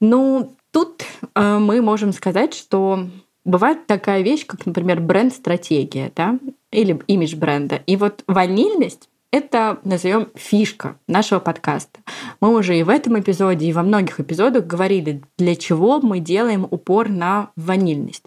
Ну, 0.00 0.56
тут 0.72 1.04
э, 1.34 1.58
мы 1.58 1.80
можем 1.82 2.12
сказать, 2.12 2.52
что 2.52 3.06
бывает 3.44 3.86
такая 3.86 4.22
вещь, 4.22 4.44
как, 4.44 4.66
например, 4.66 5.00
бренд-стратегия, 5.00 6.10
да, 6.16 6.38
или 6.72 6.98
имидж 7.06 7.36
бренда. 7.36 7.76
И 7.86 7.96
вот 7.96 8.24
ванильность 8.26 9.08
это, 9.34 9.80
назовем, 9.82 10.28
фишка 10.36 10.96
нашего 11.08 11.40
подкаста. 11.40 11.98
Мы 12.40 12.54
уже 12.54 12.78
и 12.78 12.84
в 12.84 12.88
этом 12.88 13.18
эпизоде, 13.18 13.66
и 13.66 13.72
во 13.72 13.82
многих 13.82 14.20
эпизодах 14.20 14.64
говорили, 14.64 15.22
для 15.36 15.56
чего 15.56 16.00
мы 16.00 16.20
делаем 16.20 16.68
упор 16.70 17.08
на 17.08 17.50
ванильность. 17.56 18.22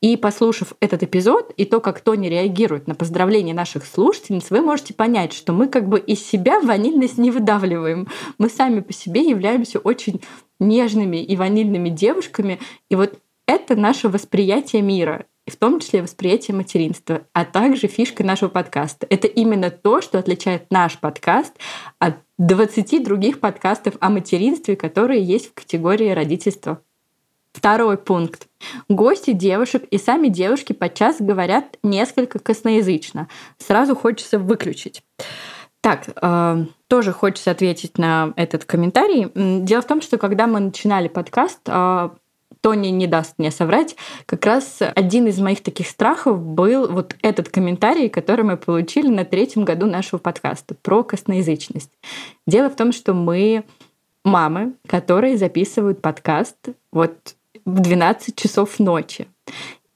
И 0.00 0.16
послушав 0.16 0.72
этот 0.80 1.04
эпизод 1.04 1.52
и 1.56 1.64
то, 1.64 1.78
как 1.78 2.00
Тони 2.00 2.26
реагирует 2.26 2.88
на 2.88 2.96
поздравления 2.96 3.54
наших 3.54 3.86
слушательниц, 3.86 4.50
вы 4.50 4.60
можете 4.60 4.94
понять, 4.94 5.32
что 5.32 5.52
мы 5.52 5.68
как 5.68 5.88
бы 5.88 6.00
из 6.00 6.26
себя 6.26 6.58
ванильность 6.58 7.18
не 7.18 7.30
выдавливаем. 7.30 8.08
Мы 8.38 8.48
сами 8.48 8.80
по 8.80 8.92
себе 8.92 9.20
являемся 9.20 9.78
очень 9.78 10.20
нежными 10.58 11.18
и 11.18 11.36
ванильными 11.36 11.88
девушками. 11.88 12.58
И 12.90 12.96
вот 12.96 13.20
это 13.46 13.76
наше 13.76 14.08
восприятие 14.08 14.82
мира 14.82 15.26
и 15.48 15.50
в 15.50 15.56
том 15.56 15.80
числе 15.80 16.02
восприятие 16.02 16.54
материнства, 16.54 17.22
а 17.32 17.46
также 17.46 17.86
фишка 17.86 18.22
нашего 18.22 18.50
подкаста. 18.50 19.06
Это 19.08 19.26
именно 19.26 19.70
то, 19.70 20.02
что 20.02 20.18
отличает 20.18 20.70
наш 20.70 20.98
подкаст 20.98 21.54
от 21.98 22.16
20 22.36 23.02
других 23.02 23.40
подкастов 23.40 23.94
о 24.00 24.10
материнстве, 24.10 24.76
которые 24.76 25.22
есть 25.22 25.48
в 25.48 25.54
категории 25.54 26.10
родительства. 26.10 26.82
Второй 27.54 27.96
пункт. 27.96 28.46
Гости 28.90 29.32
девушек 29.32 29.84
и 29.84 29.96
сами 29.96 30.28
девушки 30.28 30.74
подчас 30.74 31.16
говорят 31.18 31.78
несколько 31.82 32.38
косноязычно. 32.38 33.26
Сразу 33.56 33.96
хочется 33.96 34.38
выключить. 34.38 35.02
Так, 35.80 36.10
э, 36.14 36.64
тоже 36.88 37.12
хочется 37.12 37.52
ответить 37.52 37.96
на 37.96 38.34
этот 38.36 38.66
комментарий. 38.66 39.30
Дело 39.64 39.80
в 39.80 39.86
том, 39.86 40.02
что 40.02 40.18
когда 40.18 40.46
мы 40.46 40.60
начинали 40.60 41.08
подкаст, 41.08 41.60
э, 41.64 42.10
Тони 42.60 42.88
не 42.88 43.06
даст 43.06 43.34
мне 43.38 43.50
соврать, 43.50 43.96
как 44.26 44.44
раз 44.46 44.78
один 44.80 45.26
из 45.26 45.38
моих 45.38 45.62
таких 45.62 45.88
страхов 45.88 46.40
был 46.40 46.88
вот 46.88 47.16
этот 47.22 47.48
комментарий, 47.48 48.08
который 48.08 48.44
мы 48.44 48.56
получили 48.56 49.08
на 49.08 49.24
третьем 49.24 49.64
году 49.64 49.86
нашего 49.86 50.18
подкаста 50.18 50.74
про 50.74 51.02
косноязычность. 51.04 51.90
Дело 52.46 52.70
в 52.70 52.76
том, 52.76 52.92
что 52.92 53.14
мы 53.14 53.64
мамы, 54.24 54.74
которые 54.86 55.38
записывают 55.38 56.00
подкаст 56.00 56.56
вот 56.92 57.34
в 57.64 57.80
12 57.80 58.36
часов 58.36 58.78
ночи. 58.78 59.26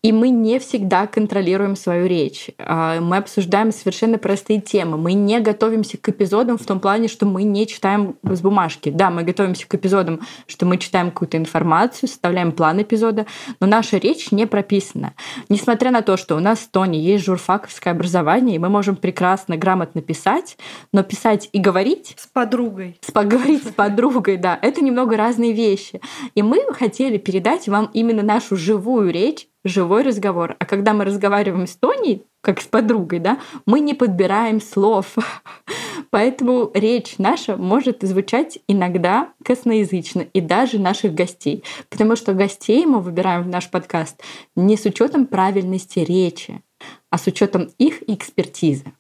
И 0.03 0.11
мы 0.11 0.31
не 0.31 0.59
всегда 0.59 1.07
контролируем 1.07 1.77
свою 1.77 2.07
речь. 2.07 2.51
А, 2.59 3.01
мы 3.01 3.19
обсуждаем 3.19 3.71
совершенно 3.71 4.19
простые 4.19 4.61
темы. 4.61 4.97
Мы 4.97 5.13
не 5.13 5.39
готовимся 5.39 5.97
к 5.97 6.09
эпизодам 6.09 6.59
в 6.59 6.67
том 6.67 6.81
плане, 6.81 7.07
что 7.07 7.25
мы 7.25 7.45
не 7.45 7.69
читаем 7.69 8.17
с 8.25 8.41
бумажки. 8.41 8.91
Да, 8.91 9.11
мы 9.11 9.23
готовимся 9.23 9.69
к 9.69 9.75
эпизодам, 9.77 10.21
что 10.49 10.67
мы 10.67 10.79
читаем 10.79 11.13
какую-то 11.13 11.37
информацию, 11.37 12.09
составляем 12.09 12.51
план 12.51 12.83
эпизода, 12.83 13.27
но 13.61 13.69
наша 13.69 13.99
речь 13.99 14.33
не 14.33 14.45
прописана. 14.45 15.15
Несмотря 15.49 15.93
на 15.93 16.03
то, 16.03 16.17
что 16.17 16.35
у 16.35 16.41
нас 16.41 16.59
в 16.59 16.71
Тоне 16.73 16.99
есть 16.99 17.25
журфаковское 17.25 17.93
образование, 17.93 18.57
и 18.57 18.59
мы 18.59 18.71
можем 18.71 18.97
прекрасно, 18.97 19.57
грамотно 19.57 20.03
писать, 20.03 20.57
но 20.93 21.05
писать 21.05 21.49
и 21.53 21.61
говорить... 21.61 22.17
С 22.19 22.27
подругой. 22.27 22.99
С 23.03 23.13
поговорить 23.13 23.69
с 23.69 23.71
подругой, 23.71 24.37
да. 24.37 24.59
Это 24.63 24.83
немного 24.83 25.17
разные 25.17 25.53
вещи. 25.53 26.01
И 26.35 26.43
мы 26.43 26.59
хотели 26.73 27.19
передать 27.19 27.69
вам 27.69 27.89
именно 27.95 28.23
нашу 28.23 28.57
живую 28.57 29.13
речь, 29.13 29.47
живой 29.65 30.03
разговор. 30.03 30.57
А 30.59 30.65
когда 30.65 30.93
мы 30.93 31.05
разговариваем 31.05 31.67
с 31.67 31.77
Тоней, 31.77 32.25
как 32.41 32.61
с 32.61 32.67
подругой, 32.67 33.21
да, 33.21 33.39
мы 33.67 33.81
не 33.81 33.95
подбираем 33.95 34.61
слов. 34.61 35.15
Поэтому 36.11 36.71
речь 36.75 37.15
наша 37.19 37.57
может 37.57 38.03
звучать 38.03 38.59
иногда 38.67 39.33
косноязычно, 39.45 40.23
и 40.33 40.41
даже 40.41 40.79
наших 40.79 41.15
гостей. 41.15 41.65
Потому 41.89 42.17
что 42.17 42.35
гостей 42.35 42.85
мы 42.85 43.01
выбираем 43.01 43.45
в 43.45 43.49
наш 43.49 43.71
подкаст 43.71 44.23
не 44.57 44.77
с 44.77 44.85
учетом 44.85 45.27
правильности 45.27 46.01
речи, 46.01 46.63
а 47.11 47.19
с 47.19 47.27
учетом 47.27 47.71
их 47.79 48.03
экспертизы. 48.09 48.93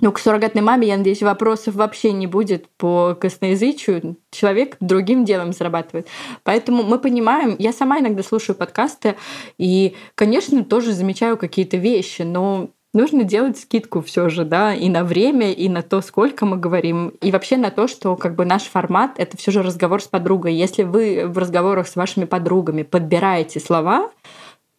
Ну, 0.00 0.10
к 0.10 0.18
суррогатной 0.18 0.62
маме, 0.62 0.88
я 0.88 0.96
надеюсь, 0.96 1.22
вопросов 1.22 1.76
вообще 1.76 2.10
не 2.12 2.26
будет 2.26 2.68
по 2.76 3.14
косноязычию. 3.14 4.16
Человек 4.32 4.76
другим 4.80 5.24
делом 5.24 5.52
зарабатывает. 5.52 6.08
Поэтому 6.42 6.82
мы 6.82 6.98
понимаем, 6.98 7.54
я 7.60 7.72
сама 7.72 8.00
иногда 8.00 8.24
слушаю 8.24 8.56
подкасты, 8.56 9.14
и, 9.56 9.94
конечно, 10.16 10.64
тоже 10.64 10.92
замечаю 10.92 11.36
какие-то 11.36 11.76
вещи, 11.76 12.22
но 12.22 12.70
нужно 12.92 13.22
делать 13.24 13.58
скидку 13.58 14.00
все 14.00 14.28
же, 14.30 14.44
да, 14.44 14.74
и 14.74 14.88
на 14.88 15.04
время, 15.04 15.52
и 15.52 15.68
на 15.68 15.82
то, 15.82 16.00
сколько 16.00 16.44
мы 16.44 16.56
говорим, 16.56 17.10
и 17.20 17.30
вообще 17.30 17.56
на 17.56 17.70
то, 17.70 17.86
что 17.86 18.16
как 18.16 18.34
бы 18.34 18.44
наш 18.44 18.62
формат— 18.62 19.12
это 19.18 19.36
все 19.36 19.52
же 19.52 19.62
разговор 19.62 20.02
с 20.02 20.08
подругой. 20.08 20.54
Если 20.54 20.82
вы 20.82 21.26
в 21.26 21.38
разговорах 21.38 21.86
с 21.86 21.94
вашими 21.94 22.24
подругами 22.24 22.82
подбираете 22.82 23.60
слова, 23.60 24.10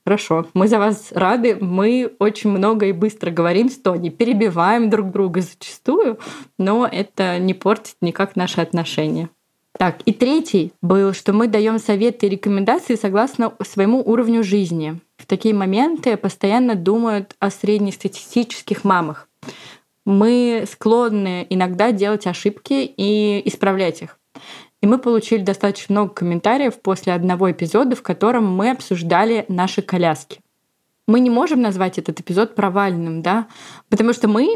Хорошо, 0.06 0.46
мы 0.54 0.68
за 0.68 0.78
вас 0.78 1.12
рады. 1.14 1.58
Мы 1.60 2.14
очень 2.20 2.52
много 2.52 2.86
и 2.86 2.92
быстро 2.92 3.32
говорим 3.32 3.70
с 3.70 3.78
Тони, 3.78 4.10
перебиваем 4.10 4.92
друг 4.92 5.10
друга 5.10 5.42
зачастую, 5.42 6.20
но 6.60 6.88
это 6.90 7.40
не 7.40 7.56
портит 7.56 7.96
никак 8.02 8.36
наши 8.36 8.62
отношения. 8.62 9.30
Так, 9.78 10.02
и 10.06 10.14
третий 10.14 10.74
был, 10.82 11.14
что 11.14 11.34
мы 11.34 11.48
даем 11.48 11.80
советы 11.80 12.28
и 12.28 12.30
рекомендации 12.30 12.96
согласно 12.96 13.54
своему 13.62 14.00
уровню 14.00 14.44
жизни. 14.44 15.00
В 15.18 15.26
такие 15.26 15.56
моменты 15.56 16.18
постоянно 16.18 16.76
думают 16.76 17.36
о 17.40 17.50
среднестатистических 17.50 18.84
мамах. 18.84 19.28
Мы 20.06 20.66
склонны 20.72 21.48
иногда 21.50 21.92
делать 21.92 22.28
ошибки 22.28 22.94
и 22.96 23.42
исправлять 23.46 24.04
их. 24.04 24.20
И 24.82 24.88
мы 24.88 24.98
получили 24.98 25.42
достаточно 25.42 25.94
много 25.94 26.14
комментариев 26.14 26.80
после 26.82 27.14
одного 27.14 27.52
эпизода, 27.52 27.96
в 27.96 28.04
котором 28.04 28.48
мы 28.54 28.72
обсуждали 28.72 29.46
наши 29.48 29.82
коляски 29.82 30.40
мы 31.08 31.20
не 31.20 31.30
можем 31.30 31.62
назвать 31.62 31.98
этот 31.98 32.20
эпизод 32.20 32.56
провальным, 32.56 33.22
да, 33.22 33.48
потому 33.90 34.14
что 34.14 34.28
мы, 34.28 34.56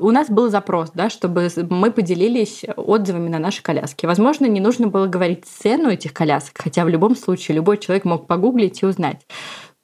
у 0.00 0.10
нас 0.10 0.28
был 0.28 0.50
запрос, 0.50 0.90
да, 0.92 1.08
чтобы 1.08 1.48
мы 1.70 1.90
поделились 1.90 2.64
отзывами 2.76 3.28
на 3.28 3.38
наши 3.38 3.62
коляски. 3.62 4.04
Возможно, 4.04 4.46
не 4.46 4.60
нужно 4.60 4.88
было 4.88 5.06
говорить 5.06 5.46
цену 5.46 5.88
этих 5.88 6.12
колясок, 6.12 6.58
хотя 6.58 6.84
в 6.84 6.88
любом 6.88 7.16
случае 7.16 7.56
любой 7.56 7.78
человек 7.78 8.04
мог 8.04 8.26
погуглить 8.26 8.82
и 8.82 8.86
узнать. 8.86 9.26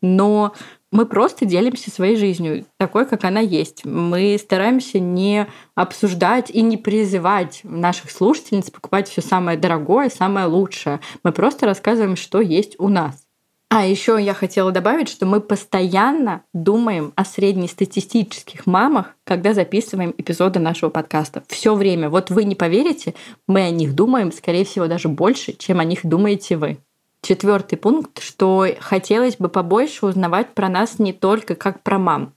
Но 0.03 0.53
мы 0.95 1.07
просто 1.07 1.45
делимся 1.45 1.91
своей 1.91 2.15
жизнью, 2.15 2.67
такой, 2.79 3.05
как 3.05 3.25
она 3.25 3.41
есть. 3.41 3.85
Мы 3.85 4.39
стараемся 4.39 5.01
не 5.01 5.49
обсуждать 5.75 6.51
и 6.51 6.63
не 6.63 6.77
призывать 6.77 7.63
наших 7.65 8.13
слушательниц 8.13 8.71
покупать 8.71 9.09
все 9.09 9.21
самое 9.21 9.59
дорогое, 9.59 10.09
самое 10.09 10.47
лучшее. 10.47 11.01
Мы 11.25 11.33
просто 11.33 11.67
рассказываем, 11.67 12.15
что 12.15 12.41
есть 12.41 12.77
у 12.79 12.89
нас. 12.89 13.25
А 13.71 13.85
еще 13.85 14.23
я 14.23 14.35
хотела 14.35 14.71
добавить, 14.71 15.09
что 15.09 15.27
мы 15.27 15.41
постоянно 15.41 16.43
думаем 16.53 17.13
о 17.17 17.25
среднестатистических 17.25 18.65
мамах, 18.65 19.17
когда 19.25 19.53
записываем 19.53 20.15
эпизоды 20.17 20.61
нашего 20.61 20.91
подкаста. 20.91 21.43
Все 21.49 21.75
время. 21.75 22.09
Вот 22.09 22.31
вы 22.31 22.45
не 22.45 22.55
поверите, 22.55 23.15
мы 23.49 23.63
о 23.63 23.71
них 23.71 23.97
думаем, 23.97 24.31
скорее 24.31 24.65
всего, 24.65 24.87
даже 24.87 25.09
больше, 25.09 25.55
чем 25.59 25.81
о 25.81 25.85
них 25.85 26.01
думаете 26.05 26.57
вы. 26.57 26.79
Четвертый 27.25 27.77
пункт, 27.79 28.21
что 28.23 28.67
хотелось 28.81 29.39
бы 29.39 29.49
побольше 29.49 30.05
узнавать 30.05 30.53
про 30.53 30.69
нас 30.69 30.99
не 30.99 31.15
только 31.15 31.55
как 31.55 31.83
про 31.83 31.99
мам. 31.99 32.35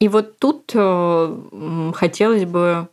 И 0.00 0.08
вот 0.08 0.40
тут 0.40 0.72
э, 0.74 1.92
хотелось 1.94 2.44
бы, 2.44 2.88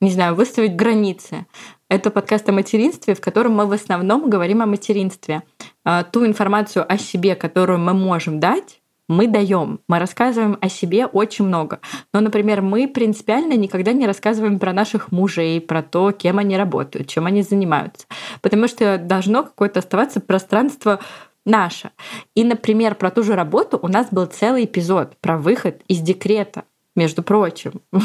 не 0.00 0.10
знаю, 0.10 0.34
выставить 0.34 0.74
границы. 0.74 1.44
Это 1.90 2.10
подкаст 2.10 2.48
о 2.48 2.52
материнстве, 2.52 3.14
в 3.14 3.20
котором 3.20 3.52
мы 3.52 3.66
в 3.66 3.72
основном 3.72 4.30
говорим 4.30 4.62
о 4.62 4.66
материнстве. 4.66 5.42
А, 5.84 6.02
ту 6.02 6.24
информацию 6.24 6.90
о 6.90 6.96
себе, 6.96 7.34
которую 7.36 7.78
мы 7.78 7.92
можем 7.92 8.40
дать, 8.40 8.80
мы 9.08 9.28
даем, 9.28 9.80
мы 9.88 9.98
рассказываем 9.98 10.58
о 10.60 10.68
себе 10.68 11.06
очень 11.06 11.44
много. 11.44 11.80
Но, 12.12 12.20
например, 12.20 12.62
мы 12.62 12.88
принципиально 12.88 13.54
никогда 13.54 13.92
не 13.92 14.06
рассказываем 14.06 14.58
про 14.58 14.72
наших 14.72 15.12
мужей, 15.12 15.60
про 15.60 15.82
то, 15.82 16.12
кем 16.12 16.38
они 16.38 16.56
работают, 16.56 17.08
чем 17.08 17.26
они 17.26 17.42
занимаются. 17.42 18.06
Потому 18.42 18.68
что 18.68 18.98
должно 18.98 19.44
какое-то 19.44 19.80
оставаться 19.80 20.20
пространство 20.20 21.00
наше. 21.44 21.90
И, 22.34 22.44
например, 22.44 22.96
про 22.96 23.10
ту 23.10 23.22
же 23.22 23.34
работу 23.34 23.78
у 23.80 23.88
нас 23.88 24.08
был 24.10 24.26
целый 24.26 24.64
эпизод 24.64 25.16
про 25.20 25.38
выход 25.38 25.82
из 25.88 26.00
декрета 26.00 26.64
между 26.96 27.22
прочим. 27.22 27.82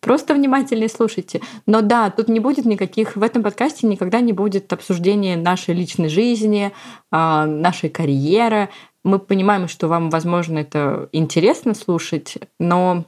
Просто 0.00 0.34
внимательнее 0.34 0.88
слушайте. 0.88 1.40
Но 1.66 1.80
да, 1.80 2.10
тут 2.10 2.28
не 2.28 2.40
будет 2.40 2.64
никаких, 2.66 3.16
в 3.16 3.22
этом 3.22 3.42
подкасте 3.42 3.86
никогда 3.86 4.20
не 4.20 4.32
будет 4.32 4.72
обсуждения 4.72 5.36
нашей 5.36 5.74
личной 5.74 6.08
жизни, 6.08 6.72
а, 7.10 7.46
нашей 7.46 7.88
карьеры. 7.88 8.68
Мы 9.04 9.18
понимаем, 9.18 9.68
что 9.68 9.88
вам, 9.88 10.10
возможно, 10.10 10.58
это 10.58 11.08
интересно 11.12 11.74
слушать, 11.74 12.38
но 12.58 13.04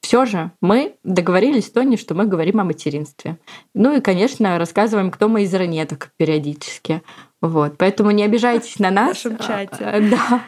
все 0.00 0.24
же 0.24 0.50
мы 0.60 0.96
договорились 1.04 1.66
с 1.66 1.70
Тони, 1.70 1.96
что 1.96 2.14
мы 2.14 2.26
говорим 2.26 2.60
о 2.60 2.64
материнстве. 2.64 3.38
Ну 3.74 3.96
и, 3.96 4.00
конечно, 4.00 4.58
рассказываем, 4.58 5.10
кто 5.10 5.28
мы 5.28 5.42
из 5.42 5.54
ранеток 5.54 6.10
периодически. 6.16 7.02
Вот, 7.40 7.78
поэтому 7.78 8.10
не 8.10 8.24
обижайтесь 8.24 8.78
на 8.78 8.90
нас. 8.90 9.18
В 9.18 9.24
нашем 9.24 9.38
чате. 9.38 9.84
А, 9.84 10.00
да. 10.00 10.42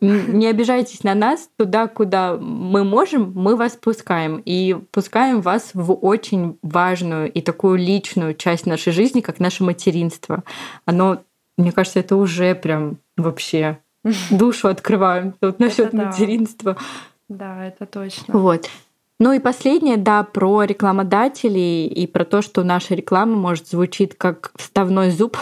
Не 0.00 0.46
обижайтесь 0.46 1.02
на 1.02 1.14
нас. 1.14 1.50
Туда, 1.56 1.86
куда 1.86 2.36
мы 2.36 2.84
можем, 2.84 3.32
мы 3.34 3.56
вас 3.56 3.72
пускаем. 3.72 4.40
И 4.44 4.76
пускаем 4.90 5.40
вас 5.42 5.70
в 5.74 5.92
очень 5.92 6.58
важную 6.62 7.30
и 7.30 7.40
такую 7.42 7.78
личную 7.78 8.34
часть 8.34 8.64
нашей 8.64 8.92
жизни, 8.92 9.20
как 9.20 9.40
наше 9.40 9.64
материнство. 9.64 10.44
Оно, 10.86 11.22
мне 11.58 11.72
кажется, 11.72 12.00
это 12.00 12.16
уже 12.16 12.54
прям 12.54 12.98
вообще 13.18 13.78
душу 14.30 14.68
открываем 14.68 15.32
тут 15.32 15.58
насчет 15.58 15.92
материнства. 15.92 16.76
Да, 17.28 17.64
это 17.66 17.86
точно. 17.86 18.38
Вот. 18.38 18.68
Ну 19.18 19.32
и 19.32 19.38
последнее, 19.38 19.98
да, 19.98 20.24
про 20.24 20.64
рекламодателей 20.64 21.86
и 21.86 22.06
про 22.06 22.24
то, 22.24 22.40
что 22.40 22.64
наша 22.64 22.94
реклама 22.94 23.36
может 23.36 23.68
звучит 23.68 24.14
как 24.14 24.50
вставной 24.56 25.10
зуб. 25.10 25.36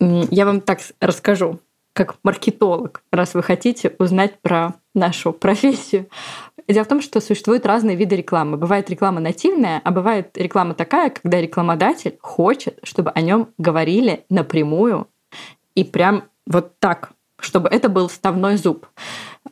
Я 0.00 0.46
вам 0.46 0.60
так 0.60 0.80
расскажу, 1.00 1.60
как 1.92 2.16
маркетолог, 2.24 3.02
раз 3.12 3.34
вы 3.34 3.42
хотите 3.42 3.94
узнать 3.98 4.38
про 4.40 4.74
нашу 4.94 5.32
профессию. 5.32 6.08
Дело 6.68 6.84
в 6.84 6.88
том, 6.88 7.00
что 7.00 7.20
существуют 7.20 7.64
разные 7.64 7.96
виды 7.96 8.16
рекламы. 8.16 8.56
Бывает 8.56 8.90
реклама 8.90 9.20
нативная, 9.20 9.80
а 9.84 9.90
бывает 9.92 10.36
реклама 10.36 10.74
такая, 10.74 11.10
когда 11.10 11.40
рекламодатель 11.40 12.18
хочет, 12.20 12.80
чтобы 12.82 13.12
о 13.12 13.20
нем 13.20 13.50
говорили 13.58 14.24
напрямую 14.28 15.06
и 15.76 15.84
прям 15.84 16.24
вот 16.46 16.78
так, 16.78 17.10
чтобы 17.40 17.68
это 17.68 17.88
был 17.88 18.08
вставной 18.08 18.56
зуб. 18.56 18.86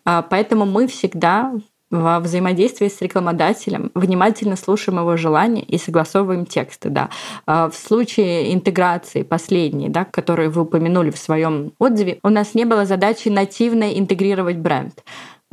А 0.04 0.22
поэтому 0.22 0.66
мы 0.66 0.86
всегда 0.86 1.52
во 1.90 2.18
взаимодействии 2.18 2.88
с 2.88 3.00
рекламодателем, 3.00 3.92
внимательно 3.94 4.56
слушаем 4.56 4.98
его 4.98 5.16
желания 5.16 5.62
и 5.62 5.78
согласовываем 5.78 6.44
тексты. 6.44 6.90
Да. 6.90 7.10
А 7.46 7.70
в 7.70 7.74
случае 7.74 8.52
интеграции 8.52 9.22
последней, 9.22 9.88
да, 9.88 10.04
которую 10.04 10.50
вы 10.50 10.62
упомянули 10.62 11.10
в 11.10 11.18
своем 11.18 11.72
отзыве, 11.78 12.18
у 12.22 12.30
нас 12.30 12.54
не 12.54 12.64
было 12.64 12.84
задачи 12.84 13.28
нативно 13.28 13.96
интегрировать 13.96 14.56
бренд. 14.56 15.04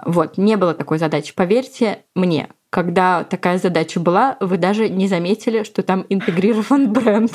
Вот, 0.03 0.37
не 0.37 0.57
было 0.57 0.73
такой 0.73 0.97
задачи. 0.97 1.33
Поверьте 1.35 1.99
мне, 2.15 2.49
когда 2.71 3.23
такая 3.23 3.59
задача 3.59 3.99
была, 3.99 4.37
вы 4.39 4.57
даже 4.57 4.89
не 4.89 5.07
заметили, 5.07 5.63
что 5.63 5.83
там 5.83 6.05
интегрирован 6.09 6.91
бренд. 6.93 7.33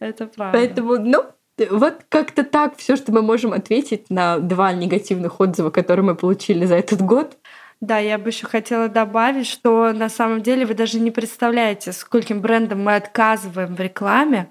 Это 0.00 0.26
правда. 0.26 0.56
Поэтому, 0.56 0.96
ну, 0.98 1.24
вот 1.70 2.04
как-то 2.08 2.44
так 2.44 2.76
все, 2.76 2.96
что 2.96 3.12
мы 3.12 3.22
можем 3.22 3.52
ответить 3.52 4.10
на 4.10 4.38
два 4.38 4.72
негативных 4.72 5.40
отзыва, 5.40 5.70
которые 5.70 6.04
мы 6.04 6.14
получили 6.14 6.66
за 6.66 6.76
этот 6.76 7.00
год. 7.00 7.36
Да, 7.82 7.98
я 7.98 8.16
бы 8.16 8.30
еще 8.30 8.46
хотела 8.46 8.88
добавить, 8.88 9.46
что 9.46 9.92
на 9.92 10.08
самом 10.08 10.40
деле 10.40 10.64
вы 10.64 10.72
даже 10.72 10.98
не 10.98 11.10
представляете, 11.10 11.92
скольким 11.92 12.40
брендам 12.40 12.82
мы 12.82 12.94
отказываем 12.96 13.74
в 13.74 13.80
рекламе. 13.80 14.48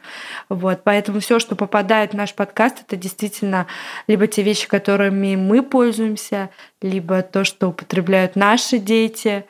Вот, 0.48 0.82
поэтому 0.84 1.20
все, 1.20 1.40
что 1.40 1.56
попадает 1.56 2.12
в 2.12 2.16
наш 2.16 2.36
подкаст, 2.36 2.82
это 2.82 2.96
действительно 2.96 3.66
либо 4.08 4.28
те 4.28 4.44
вещи, 4.44 4.68
которыми 4.68 5.36
мы 5.36 5.64
пользуемся, 5.64 6.52
либо 6.84 7.24
то, 7.24 7.44
что 7.46 7.70
употребляют 7.70 8.36
наши 8.36 8.78
дети. 8.78 9.46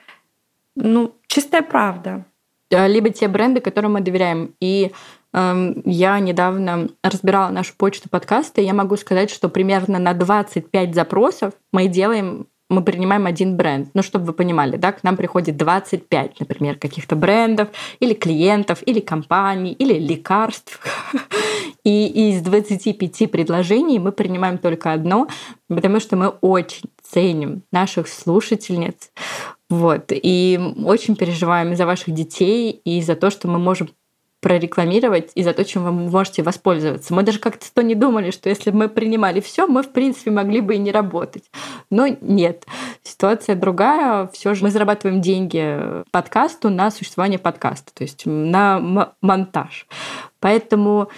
Ну, 0.76 1.14
чистая 1.28 1.62
правда. 1.62 2.24
Либо 2.72 3.10
те 3.10 3.28
бренды, 3.28 3.60
которым 3.60 3.94
мы 3.94 4.02
доверяем. 4.02 4.56
И 4.62 4.94
я 5.36 6.20
недавно 6.20 6.88
разбирала 7.04 7.50
нашу 7.52 7.74
почту 7.76 8.08
подкаста, 8.10 8.62
и 8.62 8.66
я 8.66 8.74
могу 8.74 8.96
сказать, 8.96 9.30
что 9.30 9.50
примерно 9.50 10.00
на 10.00 10.14
25 10.14 10.96
запросов 10.96 11.54
мы 11.74 11.88
делаем 11.88 12.48
мы 12.68 12.84
принимаем 12.84 13.28
один 13.28 13.56
бренд. 13.56 13.90
Ну, 13.94 14.02
чтобы 14.02 14.26
вы 14.26 14.34
понимали, 14.34 14.78
да, 14.78 14.92
к 14.92 15.04
нам 15.04 15.18
приходит 15.18 15.56
25, 15.56 16.40
например, 16.40 16.78
каких-то 16.78 17.16
брендов, 17.16 17.70
или 18.00 18.14
клиентов, 18.14 18.82
или 18.86 19.00
компаний, 19.00 19.72
или 19.74 20.00
лекарств. 20.00 20.80
И 21.84 22.32
из 22.32 22.42
25 22.42 23.30
предложений 23.30 24.00
мы 24.00 24.12
принимаем 24.12 24.58
только 24.58 24.94
одно, 24.94 25.28
потому 25.68 26.00
что 26.00 26.16
мы 26.16 26.30
очень 26.30 26.90
ценим 27.04 27.62
наших 27.72 28.08
слушательниц. 28.08 29.12
Вот. 29.70 30.06
И 30.10 30.60
очень 30.84 31.16
переживаем 31.16 31.76
за 31.76 31.86
ваших 31.86 32.16
детей 32.16 32.72
и 32.84 33.02
за 33.04 33.16
то, 33.16 33.30
что 33.30 33.48
мы 33.48 33.60
можем 33.60 33.90
прорекламировать 34.42 35.32
и 35.34 35.42
за 35.42 35.54
то, 35.54 35.66
чем 35.66 35.84
вы 35.84 35.92
можете 35.92 36.44
воспользоваться. 36.44 37.14
Мы 37.16 37.24
даже 37.24 37.40
как-то 37.40 37.66
то 37.74 37.82
не 37.82 37.96
думали, 37.96 38.30
что 38.30 38.48
если 38.48 38.70
бы 38.70 38.78
мы 38.78 38.90
принимали 38.90 39.40
все, 39.40 39.66
мы, 39.66 39.82
в 39.82 39.90
принципе, 39.92 40.30
могли 40.30 40.62
бы 40.62 40.76
и 40.76 40.78
не 40.78 40.92
работать. 40.92 41.46
Но 41.90 42.06
нет. 42.22 42.66
Ситуация 43.02 43.56
другая. 43.56 44.28
Все 44.34 44.54
же 44.54 44.64
мы 44.64 44.70
зарабатываем 44.70 45.22
деньги 45.22 46.04
подкасту 46.12 46.70
на 46.70 46.92
существование 46.92 47.40
подкаста, 47.40 47.92
то 47.94 48.04
есть 48.04 48.24
на 48.26 49.14
монтаж. 49.22 49.88
Поэтому 50.40 51.10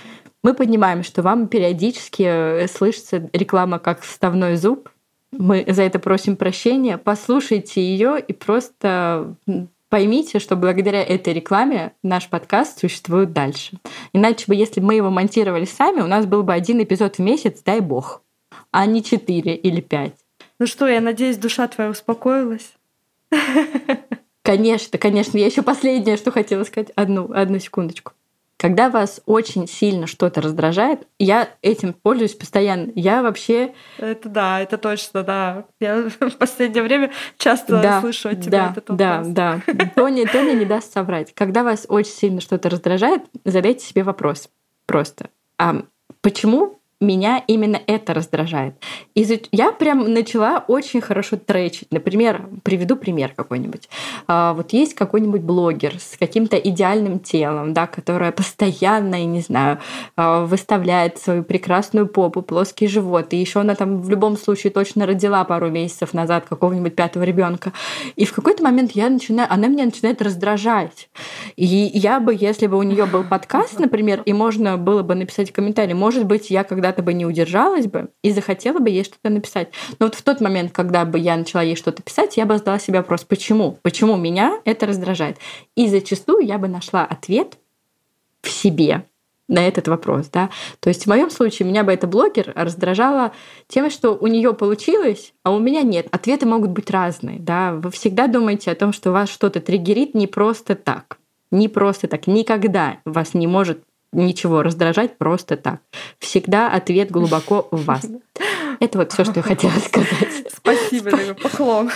мы 0.41 0.53
понимаем, 0.53 1.03
что 1.03 1.21
вам 1.21 1.47
периодически 1.47 2.67
слышится 2.67 3.29
реклама 3.33 3.79
как 3.79 4.01
вставной 4.01 4.55
зуб. 4.55 4.89
Мы 5.33 5.65
за 5.67 5.83
это 5.83 5.99
просим 5.99 6.37
прощения. 6.37 6.97
Послушайте 6.97 7.81
ее 7.81 8.17
и 8.25 8.31
просто 8.31 9.35
поймите, 9.89 10.39
что 10.39 10.55
благодаря 10.55 11.03
этой 11.03 11.33
рекламе 11.33 11.93
наш 12.03 12.29
подкаст 12.29 12.79
существует 12.79 13.33
дальше. 13.33 13.77
Иначе 14.13 14.45
бы, 14.47 14.55
если 14.55 14.79
бы 14.79 14.87
мы 14.87 14.95
его 14.95 15.09
монтировали 15.09 15.65
сами, 15.65 16.01
у 16.01 16.07
нас 16.07 16.25
был 16.25 16.43
бы 16.43 16.53
один 16.53 16.81
эпизод 16.83 17.17
в 17.17 17.19
месяц, 17.19 17.61
дай 17.63 17.79
бог. 17.79 18.21
а 18.71 18.85
не 18.85 19.03
четыре 19.03 19.55
или 19.55 19.81
пять. 19.81 20.15
Ну 20.59 20.67
что, 20.67 20.87
я 20.87 21.01
надеюсь, 21.01 21.37
душа 21.37 21.67
твоя 21.67 21.89
успокоилась? 21.89 22.73
Конечно, 24.41 24.97
конечно. 24.97 25.37
Я 25.37 25.47
еще 25.47 25.61
последнее, 25.61 26.15
что 26.15 26.31
хотела 26.31 26.63
сказать. 26.63 26.91
Одну, 26.95 27.31
одну 27.33 27.59
секундочку. 27.59 28.13
Когда 28.57 28.89
вас 28.89 29.21
очень 29.27 29.67
сильно 29.67 30.07
что-то 30.07 30.41
раздражает, 30.41 31.07
я 31.19 31.49
этим 31.61 31.93
пользуюсь 31.93 32.33
постоянно. 32.33 32.91
Я 32.95 33.21
вообще... 33.21 33.73
Это 33.99 34.29
да, 34.29 34.59
это 34.59 34.79
точно, 34.79 35.23
да. 35.23 35.65
Я 35.79 36.09
в 36.19 36.37
последнее 36.37 36.81
время 36.81 37.11
часто 37.37 37.79
да, 37.81 38.01
слышу 38.01 38.29
от 38.29 38.41
тебя 38.41 38.65
да, 38.65 38.71
этот 38.71 38.89
вопрос. 38.89 39.27
Да, 39.27 39.61
да. 39.67 39.85
Тоня, 39.95 40.27
Тоня 40.27 40.53
не 40.53 40.65
даст 40.65 40.91
соврать. 40.91 41.33
Когда 41.35 41.63
вас 41.63 41.85
очень 41.87 42.11
сильно 42.11 42.41
что-то 42.41 42.69
раздражает, 42.69 43.21
задайте 43.45 43.85
себе 43.85 44.03
вопрос 44.03 44.49
просто. 44.87 45.29
А 45.59 45.83
почему 46.21 46.79
меня 46.99 47.43
именно 47.47 47.79
это 47.85 48.13
раздражает. 48.13 48.75
И 49.13 49.25
я 49.51 49.71
прям 49.71 50.11
начала 50.11 50.63
очень 50.67 50.99
хорошо 50.99 51.37
тречить. 51.37 51.87
Например, 51.91 52.47
приведу 52.63 52.95
пример 52.95 53.33
какой-нибудь. 53.35 53.87
А, 54.27 54.53
вот 54.53 54.73
есть 54.73 54.95
какой-нибудь 54.95 55.41
блогер 55.41 55.99
с 55.99 56.17
каким-то 56.17 56.57
идеальным 56.57 57.19
телом, 57.19 57.73
да, 57.73 57.85
которая 57.85 58.31
постоянно, 58.31 59.15
я 59.15 59.25
не 59.25 59.41
знаю, 59.41 59.79
а, 60.15 60.45
выставляет 60.45 61.19
свою 61.19 61.43
прекрасную 61.43 62.07
попу, 62.07 62.41
плоский 62.41 62.87
живот. 62.87 63.31
И 63.33 63.37
еще 63.37 63.59
она 63.61 63.75
там 63.75 64.01
в 64.01 64.09
любом 64.09 64.35
случае 64.35 64.71
точно 64.71 65.05
родила 65.05 65.43
пару 65.43 65.69
месяцев 65.69 66.13
назад 66.13 66.45
какого-нибудь 66.49 66.95
пятого 66.95 67.23
ребенка. 67.23 67.73
И 68.15 68.25
в 68.25 68.33
какой-то 68.33 68.63
момент 68.63 68.91
я 68.91 69.09
начинаю, 69.09 69.51
она 69.51 69.67
меня 69.67 69.85
начинает 69.85 70.21
раздражать. 70.21 71.09
И 71.55 71.65
я 71.65 72.19
бы, 72.19 72.35
если 72.37 72.65
бы 72.65 72.77
у 72.77 72.83
нее 72.83 73.05
был 73.05 73.23
подкаст, 73.23 73.79
например, 73.79 74.23
и 74.25 74.33
можно 74.33 74.77
было 74.77 75.03
бы 75.03 75.13
написать 75.13 75.51
комментарий, 75.51 75.93
может 75.93 76.25
быть, 76.25 76.49
я 76.49 76.63
когда 76.63 76.86
когда-то 76.87 77.03
бы 77.03 77.13
не 77.13 77.25
удержалась 77.25 77.85
бы 77.85 78.07
и 78.21 78.31
захотела 78.31 78.79
бы 78.79 78.89
ей 78.89 79.03
что-то 79.03 79.29
написать. 79.29 79.71
Но 79.99 80.05
вот 80.05 80.15
в 80.15 80.21
тот 80.21 80.39
момент, 80.39 80.71
когда 80.71 81.03
бы 81.03 81.19
я 81.19 81.35
начала 81.35 81.61
ей 81.61 81.75
что-то 81.75 82.01
писать, 82.01 82.37
я 82.37 82.45
бы 82.45 82.57
задала 82.57 82.79
себе 82.79 82.99
вопрос, 82.99 83.25
почему? 83.25 83.77
Почему 83.81 84.15
меня 84.15 84.61
это 84.63 84.85
раздражает? 84.85 85.37
И 85.75 85.89
зачастую 85.89 86.45
я 86.45 86.57
бы 86.57 86.69
нашла 86.69 87.03
ответ 87.03 87.57
в 88.41 88.49
себе 88.49 89.03
на 89.49 89.67
этот 89.67 89.89
вопрос, 89.89 90.29
да. 90.31 90.49
То 90.79 90.87
есть 90.87 91.03
в 91.03 91.07
моем 91.07 91.29
случае 91.29 91.67
меня 91.67 91.83
бы 91.83 91.91
эта 91.91 92.07
блогер 92.07 92.53
раздражала 92.55 93.33
тем, 93.67 93.89
что 93.89 94.15
у 94.15 94.27
нее 94.27 94.53
получилось, 94.53 95.33
а 95.43 95.51
у 95.51 95.59
меня 95.59 95.81
нет. 95.81 96.07
Ответы 96.11 96.45
могут 96.45 96.71
быть 96.71 96.89
разные, 96.89 97.37
да. 97.39 97.73
Вы 97.73 97.91
всегда 97.91 98.27
думаете 98.27 98.71
о 98.71 98.75
том, 98.75 98.93
что 98.93 99.11
вас 99.11 99.29
что-то 99.29 99.59
триггерит 99.59 100.15
не 100.15 100.27
просто 100.27 100.75
так. 100.75 101.17
Не 101.51 101.67
просто 101.67 102.07
так. 102.07 102.27
Никогда 102.27 102.99
вас 103.03 103.33
не 103.33 103.47
может 103.47 103.83
ничего 104.11 104.63
раздражать 104.63 105.17
просто 105.17 105.57
так. 105.57 105.81
Всегда 106.19 106.71
ответ 106.71 107.11
глубоко 107.11 107.67
в 107.71 107.85
вас. 107.85 108.05
Это 108.79 108.97
вот 108.99 109.11
все, 109.11 109.23
что 109.23 109.33
я 109.37 109.41
хотела 109.41 109.71
сказать. 109.71 110.47
Спасибо, 110.55 111.11
дорогой 111.11 111.35
поклон. 111.35 111.89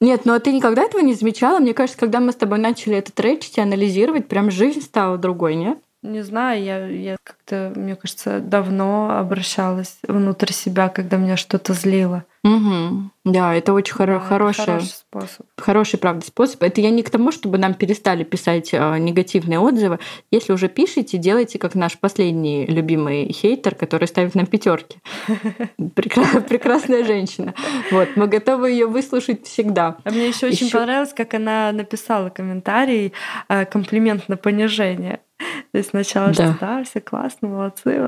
Нет, 0.00 0.22
ну 0.24 0.34
а 0.34 0.40
ты 0.40 0.52
никогда 0.52 0.82
этого 0.82 1.00
не 1.00 1.14
замечала? 1.14 1.58
Мне 1.58 1.72
кажется, 1.72 1.98
когда 1.98 2.20
мы 2.20 2.32
с 2.32 2.36
тобой 2.36 2.58
начали 2.58 2.96
это 2.96 3.12
тречить 3.12 3.56
и 3.56 3.62
анализировать, 3.62 4.28
прям 4.28 4.50
жизнь 4.50 4.82
стала 4.82 5.16
другой, 5.16 5.54
нет? 5.54 5.78
Не 6.02 6.22
знаю, 6.22 6.62
я, 6.62 6.86
я 6.86 7.16
как-то, 7.22 7.72
мне 7.74 7.96
кажется, 7.96 8.40
давно 8.40 9.18
обращалась 9.18 9.98
внутрь 10.06 10.52
себя, 10.52 10.88
когда 10.88 11.16
меня 11.16 11.36
что-то 11.36 11.72
злило. 11.72 12.24
Угу. 12.46 13.10
Да, 13.24 13.54
это 13.54 13.72
очень 13.72 13.94
хоро- 13.94 14.20
да, 14.20 14.20
хороший, 14.20 14.64
хороший 14.64 14.86
способ. 14.86 15.46
Хороший, 15.58 15.98
правда, 15.98 16.24
способ. 16.24 16.62
Это 16.62 16.80
я 16.80 16.90
не 16.90 17.02
к 17.02 17.10
тому, 17.10 17.32
чтобы 17.32 17.58
нам 17.58 17.74
перестали 17.74 18.22
писать 18.22 18.70
э, 18.72 18.98
негативные 18.98 19.58
отзывы. 19.58 19.98
Если 20.30 20.52
уже 20.52 20.68
пишете, 20.68 21.18
делайте 21.18 21.58
как 21.58 21.74
наш 21.74 21.98
последний 21.98 22.64
любимый 22.66 23.32
хейтер, 23.32 23.74
который 23.74 24.06
ставит 24.06 24.36
нам 24.36 24.46
пятерки. 24.46 24.98
Прекрасная 25.96 27.04
женщина. 27.04 27.54
Вот, 27.90 28.10
мы 28.14 28.28
готовы 28.28 28.70
ее 28.70 28.86
выслушать 28.86 29.44
всегда. 29.44 29.96
А 30.04 30.10
мне 30.10 30.28
еще 30.28 30.46
очень 30.46 30.70
понравилось, 30.70 31.12
как 31.12 31.34
она 31.34 31.72
написала 31.72 32.28
комментарий, 32.28 33.12
э, 33.48 33.64
комплимент 33.64 34.28
на 34.28 34.36
понижение. 34.36 35.18
То 35.72 35.78
есть 35.78 35.90
сначала, 35.90 36.28
да. 36.28 36.32
что 36.32 36.56
да, 36.60 36.84
все 36.84 37.00
классно, 37.00 37.48
молодцы. 37.48 37.98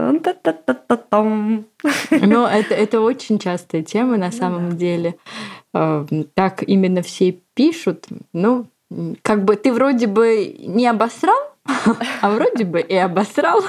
Ну, 2.11 2.47
это, 2.47 2.75
это 2.75 3.01
очень 3.01 3.39
частая 3.39 3.83
тема 3.83 4.17
на 4.17 4.27
ну, 4.27 4.33
самом 4.33 4.71
да. 4.71 4.77
деле. 4.77 5.17
Э, 5.75 6.07
так 6.35 6.63
именно 6.63 7.03
все 7.03 7.39
пишут. 7.55 8.07
Ну, 8.33 8.67
как 9.23 9.45
бы 9.45 9.57
ты 9.57 9.73
вроде 9.73 10.07
бы 10.07 10.57
не 10.59 10.87
обосрал, 10.87 11.39
а 12.23 12.31
вроде 12.31 12.65
бы 12.65 12.81
и 12.81 12.95
обосрал. 12.95 13.63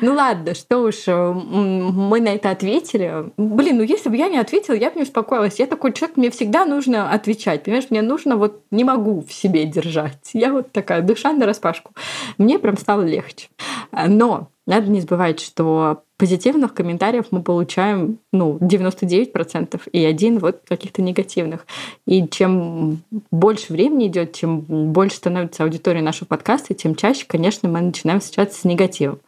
Ну 0.00 0.14
ладно, 0.14 0.54
что 0.54 0.78
уж, 0.78 1.06
э, 1.06 1.32
мы 1.32 2.20
на 2.20 2.34
это 2.34 2.50
ответили. 2.50 3.30
Блин, 3.36 3.78
ну 3.78 3.82
если 3.82 4.08
бы 4.08 4.16
я 4.16 4.28
не 4.28 4.38
ответила, 4.38 4.74
я 4.74 4.90
бы 4.90 4.96
не 4.96 5.02
успокоилась. 5.02 5.58
Я 5.58 5.66
такой 5.66 5.92
человек, 5.92 6.16
мне 6.16 6.30
всегда 6.30 6.64
нужно 6.64 7.10
отвечать. 7.10 7.62
Понимаешь, 7.62 7.86
мне 7.90 8.02
нужно 8.02 8.36
вот 8.36 8.62
не 8.70 8.84
могу 8.84 9.22
в 9.22 9.32
себе 9.32 9.64
держать. 9.64 10.30
Я 10.32 10.52
вот 10.52 10.72
такая 10.72 11.02
душа 11.02 11.32
на 11.32 11.46
распашку. 11.46 11.92
Мне 12.38 12.58
прям 12.58 12.76
стало 12.76 13.02
легче. 13.02 13.48
Но 13.92 14.48
надо 14.66 14.90
не 14.90 15.00
забывать, 15.00 15.40
что 15.40 16.02
позитивных 16.24 16.72
комментариев 16.72 17.26
мы 17.32 17.42
получаем 17.42 18.18
ну, 18.32 18.56
99% 18.56 19.78
и 19.92 20.04
один 20.06 20.38
вот 20.38 20.62
каких-то 20.66 21.02
негативных. 21.02 21.66
И 22.06 22.26
чем 22.28 23.02
больше 23.30 23.74
времени 23.74 24.06
идет, 24.06 24.32
чем 24.32 24.60
больше 24.60 25.18
становится 25.18 25.64
аудитория 25.64 26.00
нашего 26.00 26.26
подкаста, 26.26 26.72
тем 26.72 26.94
чаще, 26.94 27.26
конечно, 27.28 27.68
мы 27.68 27.82
начинаем 27.82 28.20
встречаться 28.20 28.58
с 28.58 28.64
негативом. 28.64 29.18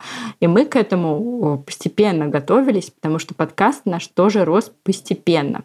И 0.40 0.46
мы 0.46 0.64
к 0.64 0.74
этому 0.74 1.62
постепенно 1.66 2.28
готовились, 2.28 2.90
потому 2.90 3.18
что 3.18 3.34
подкаст 3.34 3.82
наш 3.84 4.06
тоже 4.06 4.46
рос 4.46 4.72
постепенно. 4.82 5.64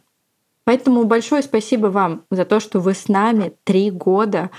Поэтому 0.65 1.05
большое 1.05 1.43
спасибо 1.43 1.87
вам 1.87 2.23
за 2.29 2.43
то, 2.43 2.59
что 2.59 2.81
вы 2.81 2.93
с 2.93 3.07
нами 3.07 3.53
три 3.63 3.89
года. 3.89 4.49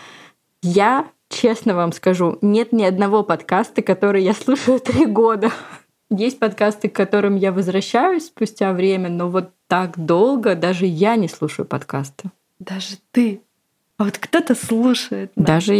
Я 0.62 1.06
честно 1.28 1.74
вам 1.74 1.92
скажу, 1.92 2.38
нет 2.40 2.72
ни 2.72 2.82
одного 2.82 3.24
подкаста, 3.24 3.82
который 3.82 4.22
я 4.24 4.32
слушаю 4.32 4.80
три 4.80 5.04
года. 5.04 5.50
Есть 6.14 6.38
подкасты, 6.38 6.90
к 6.90 6.94
которым 6.94 7.36
я 7.36 7.52
возвращаюсь 7.52 8.26
спустя 8.26 8.74
время, 8.74 9.08
но 9.08 9.30
вот 9.30 9.50
так 9.66 9.98
долго 9.98 10.54
даже 10.54 10.84
я 10.84 11.16
не 11.16 11.26
слушаю 11.26 11.64
подкасты. 11.64 12.30
Даже 12.58 12.96
ты. 13.12 13.40
А 13.96 14.04
вот 14.04 14.18
кто-то 14.18 14.54
слушает. 14.54 15.32
Нас. 15.36 15.46
Даже 15.46 15.70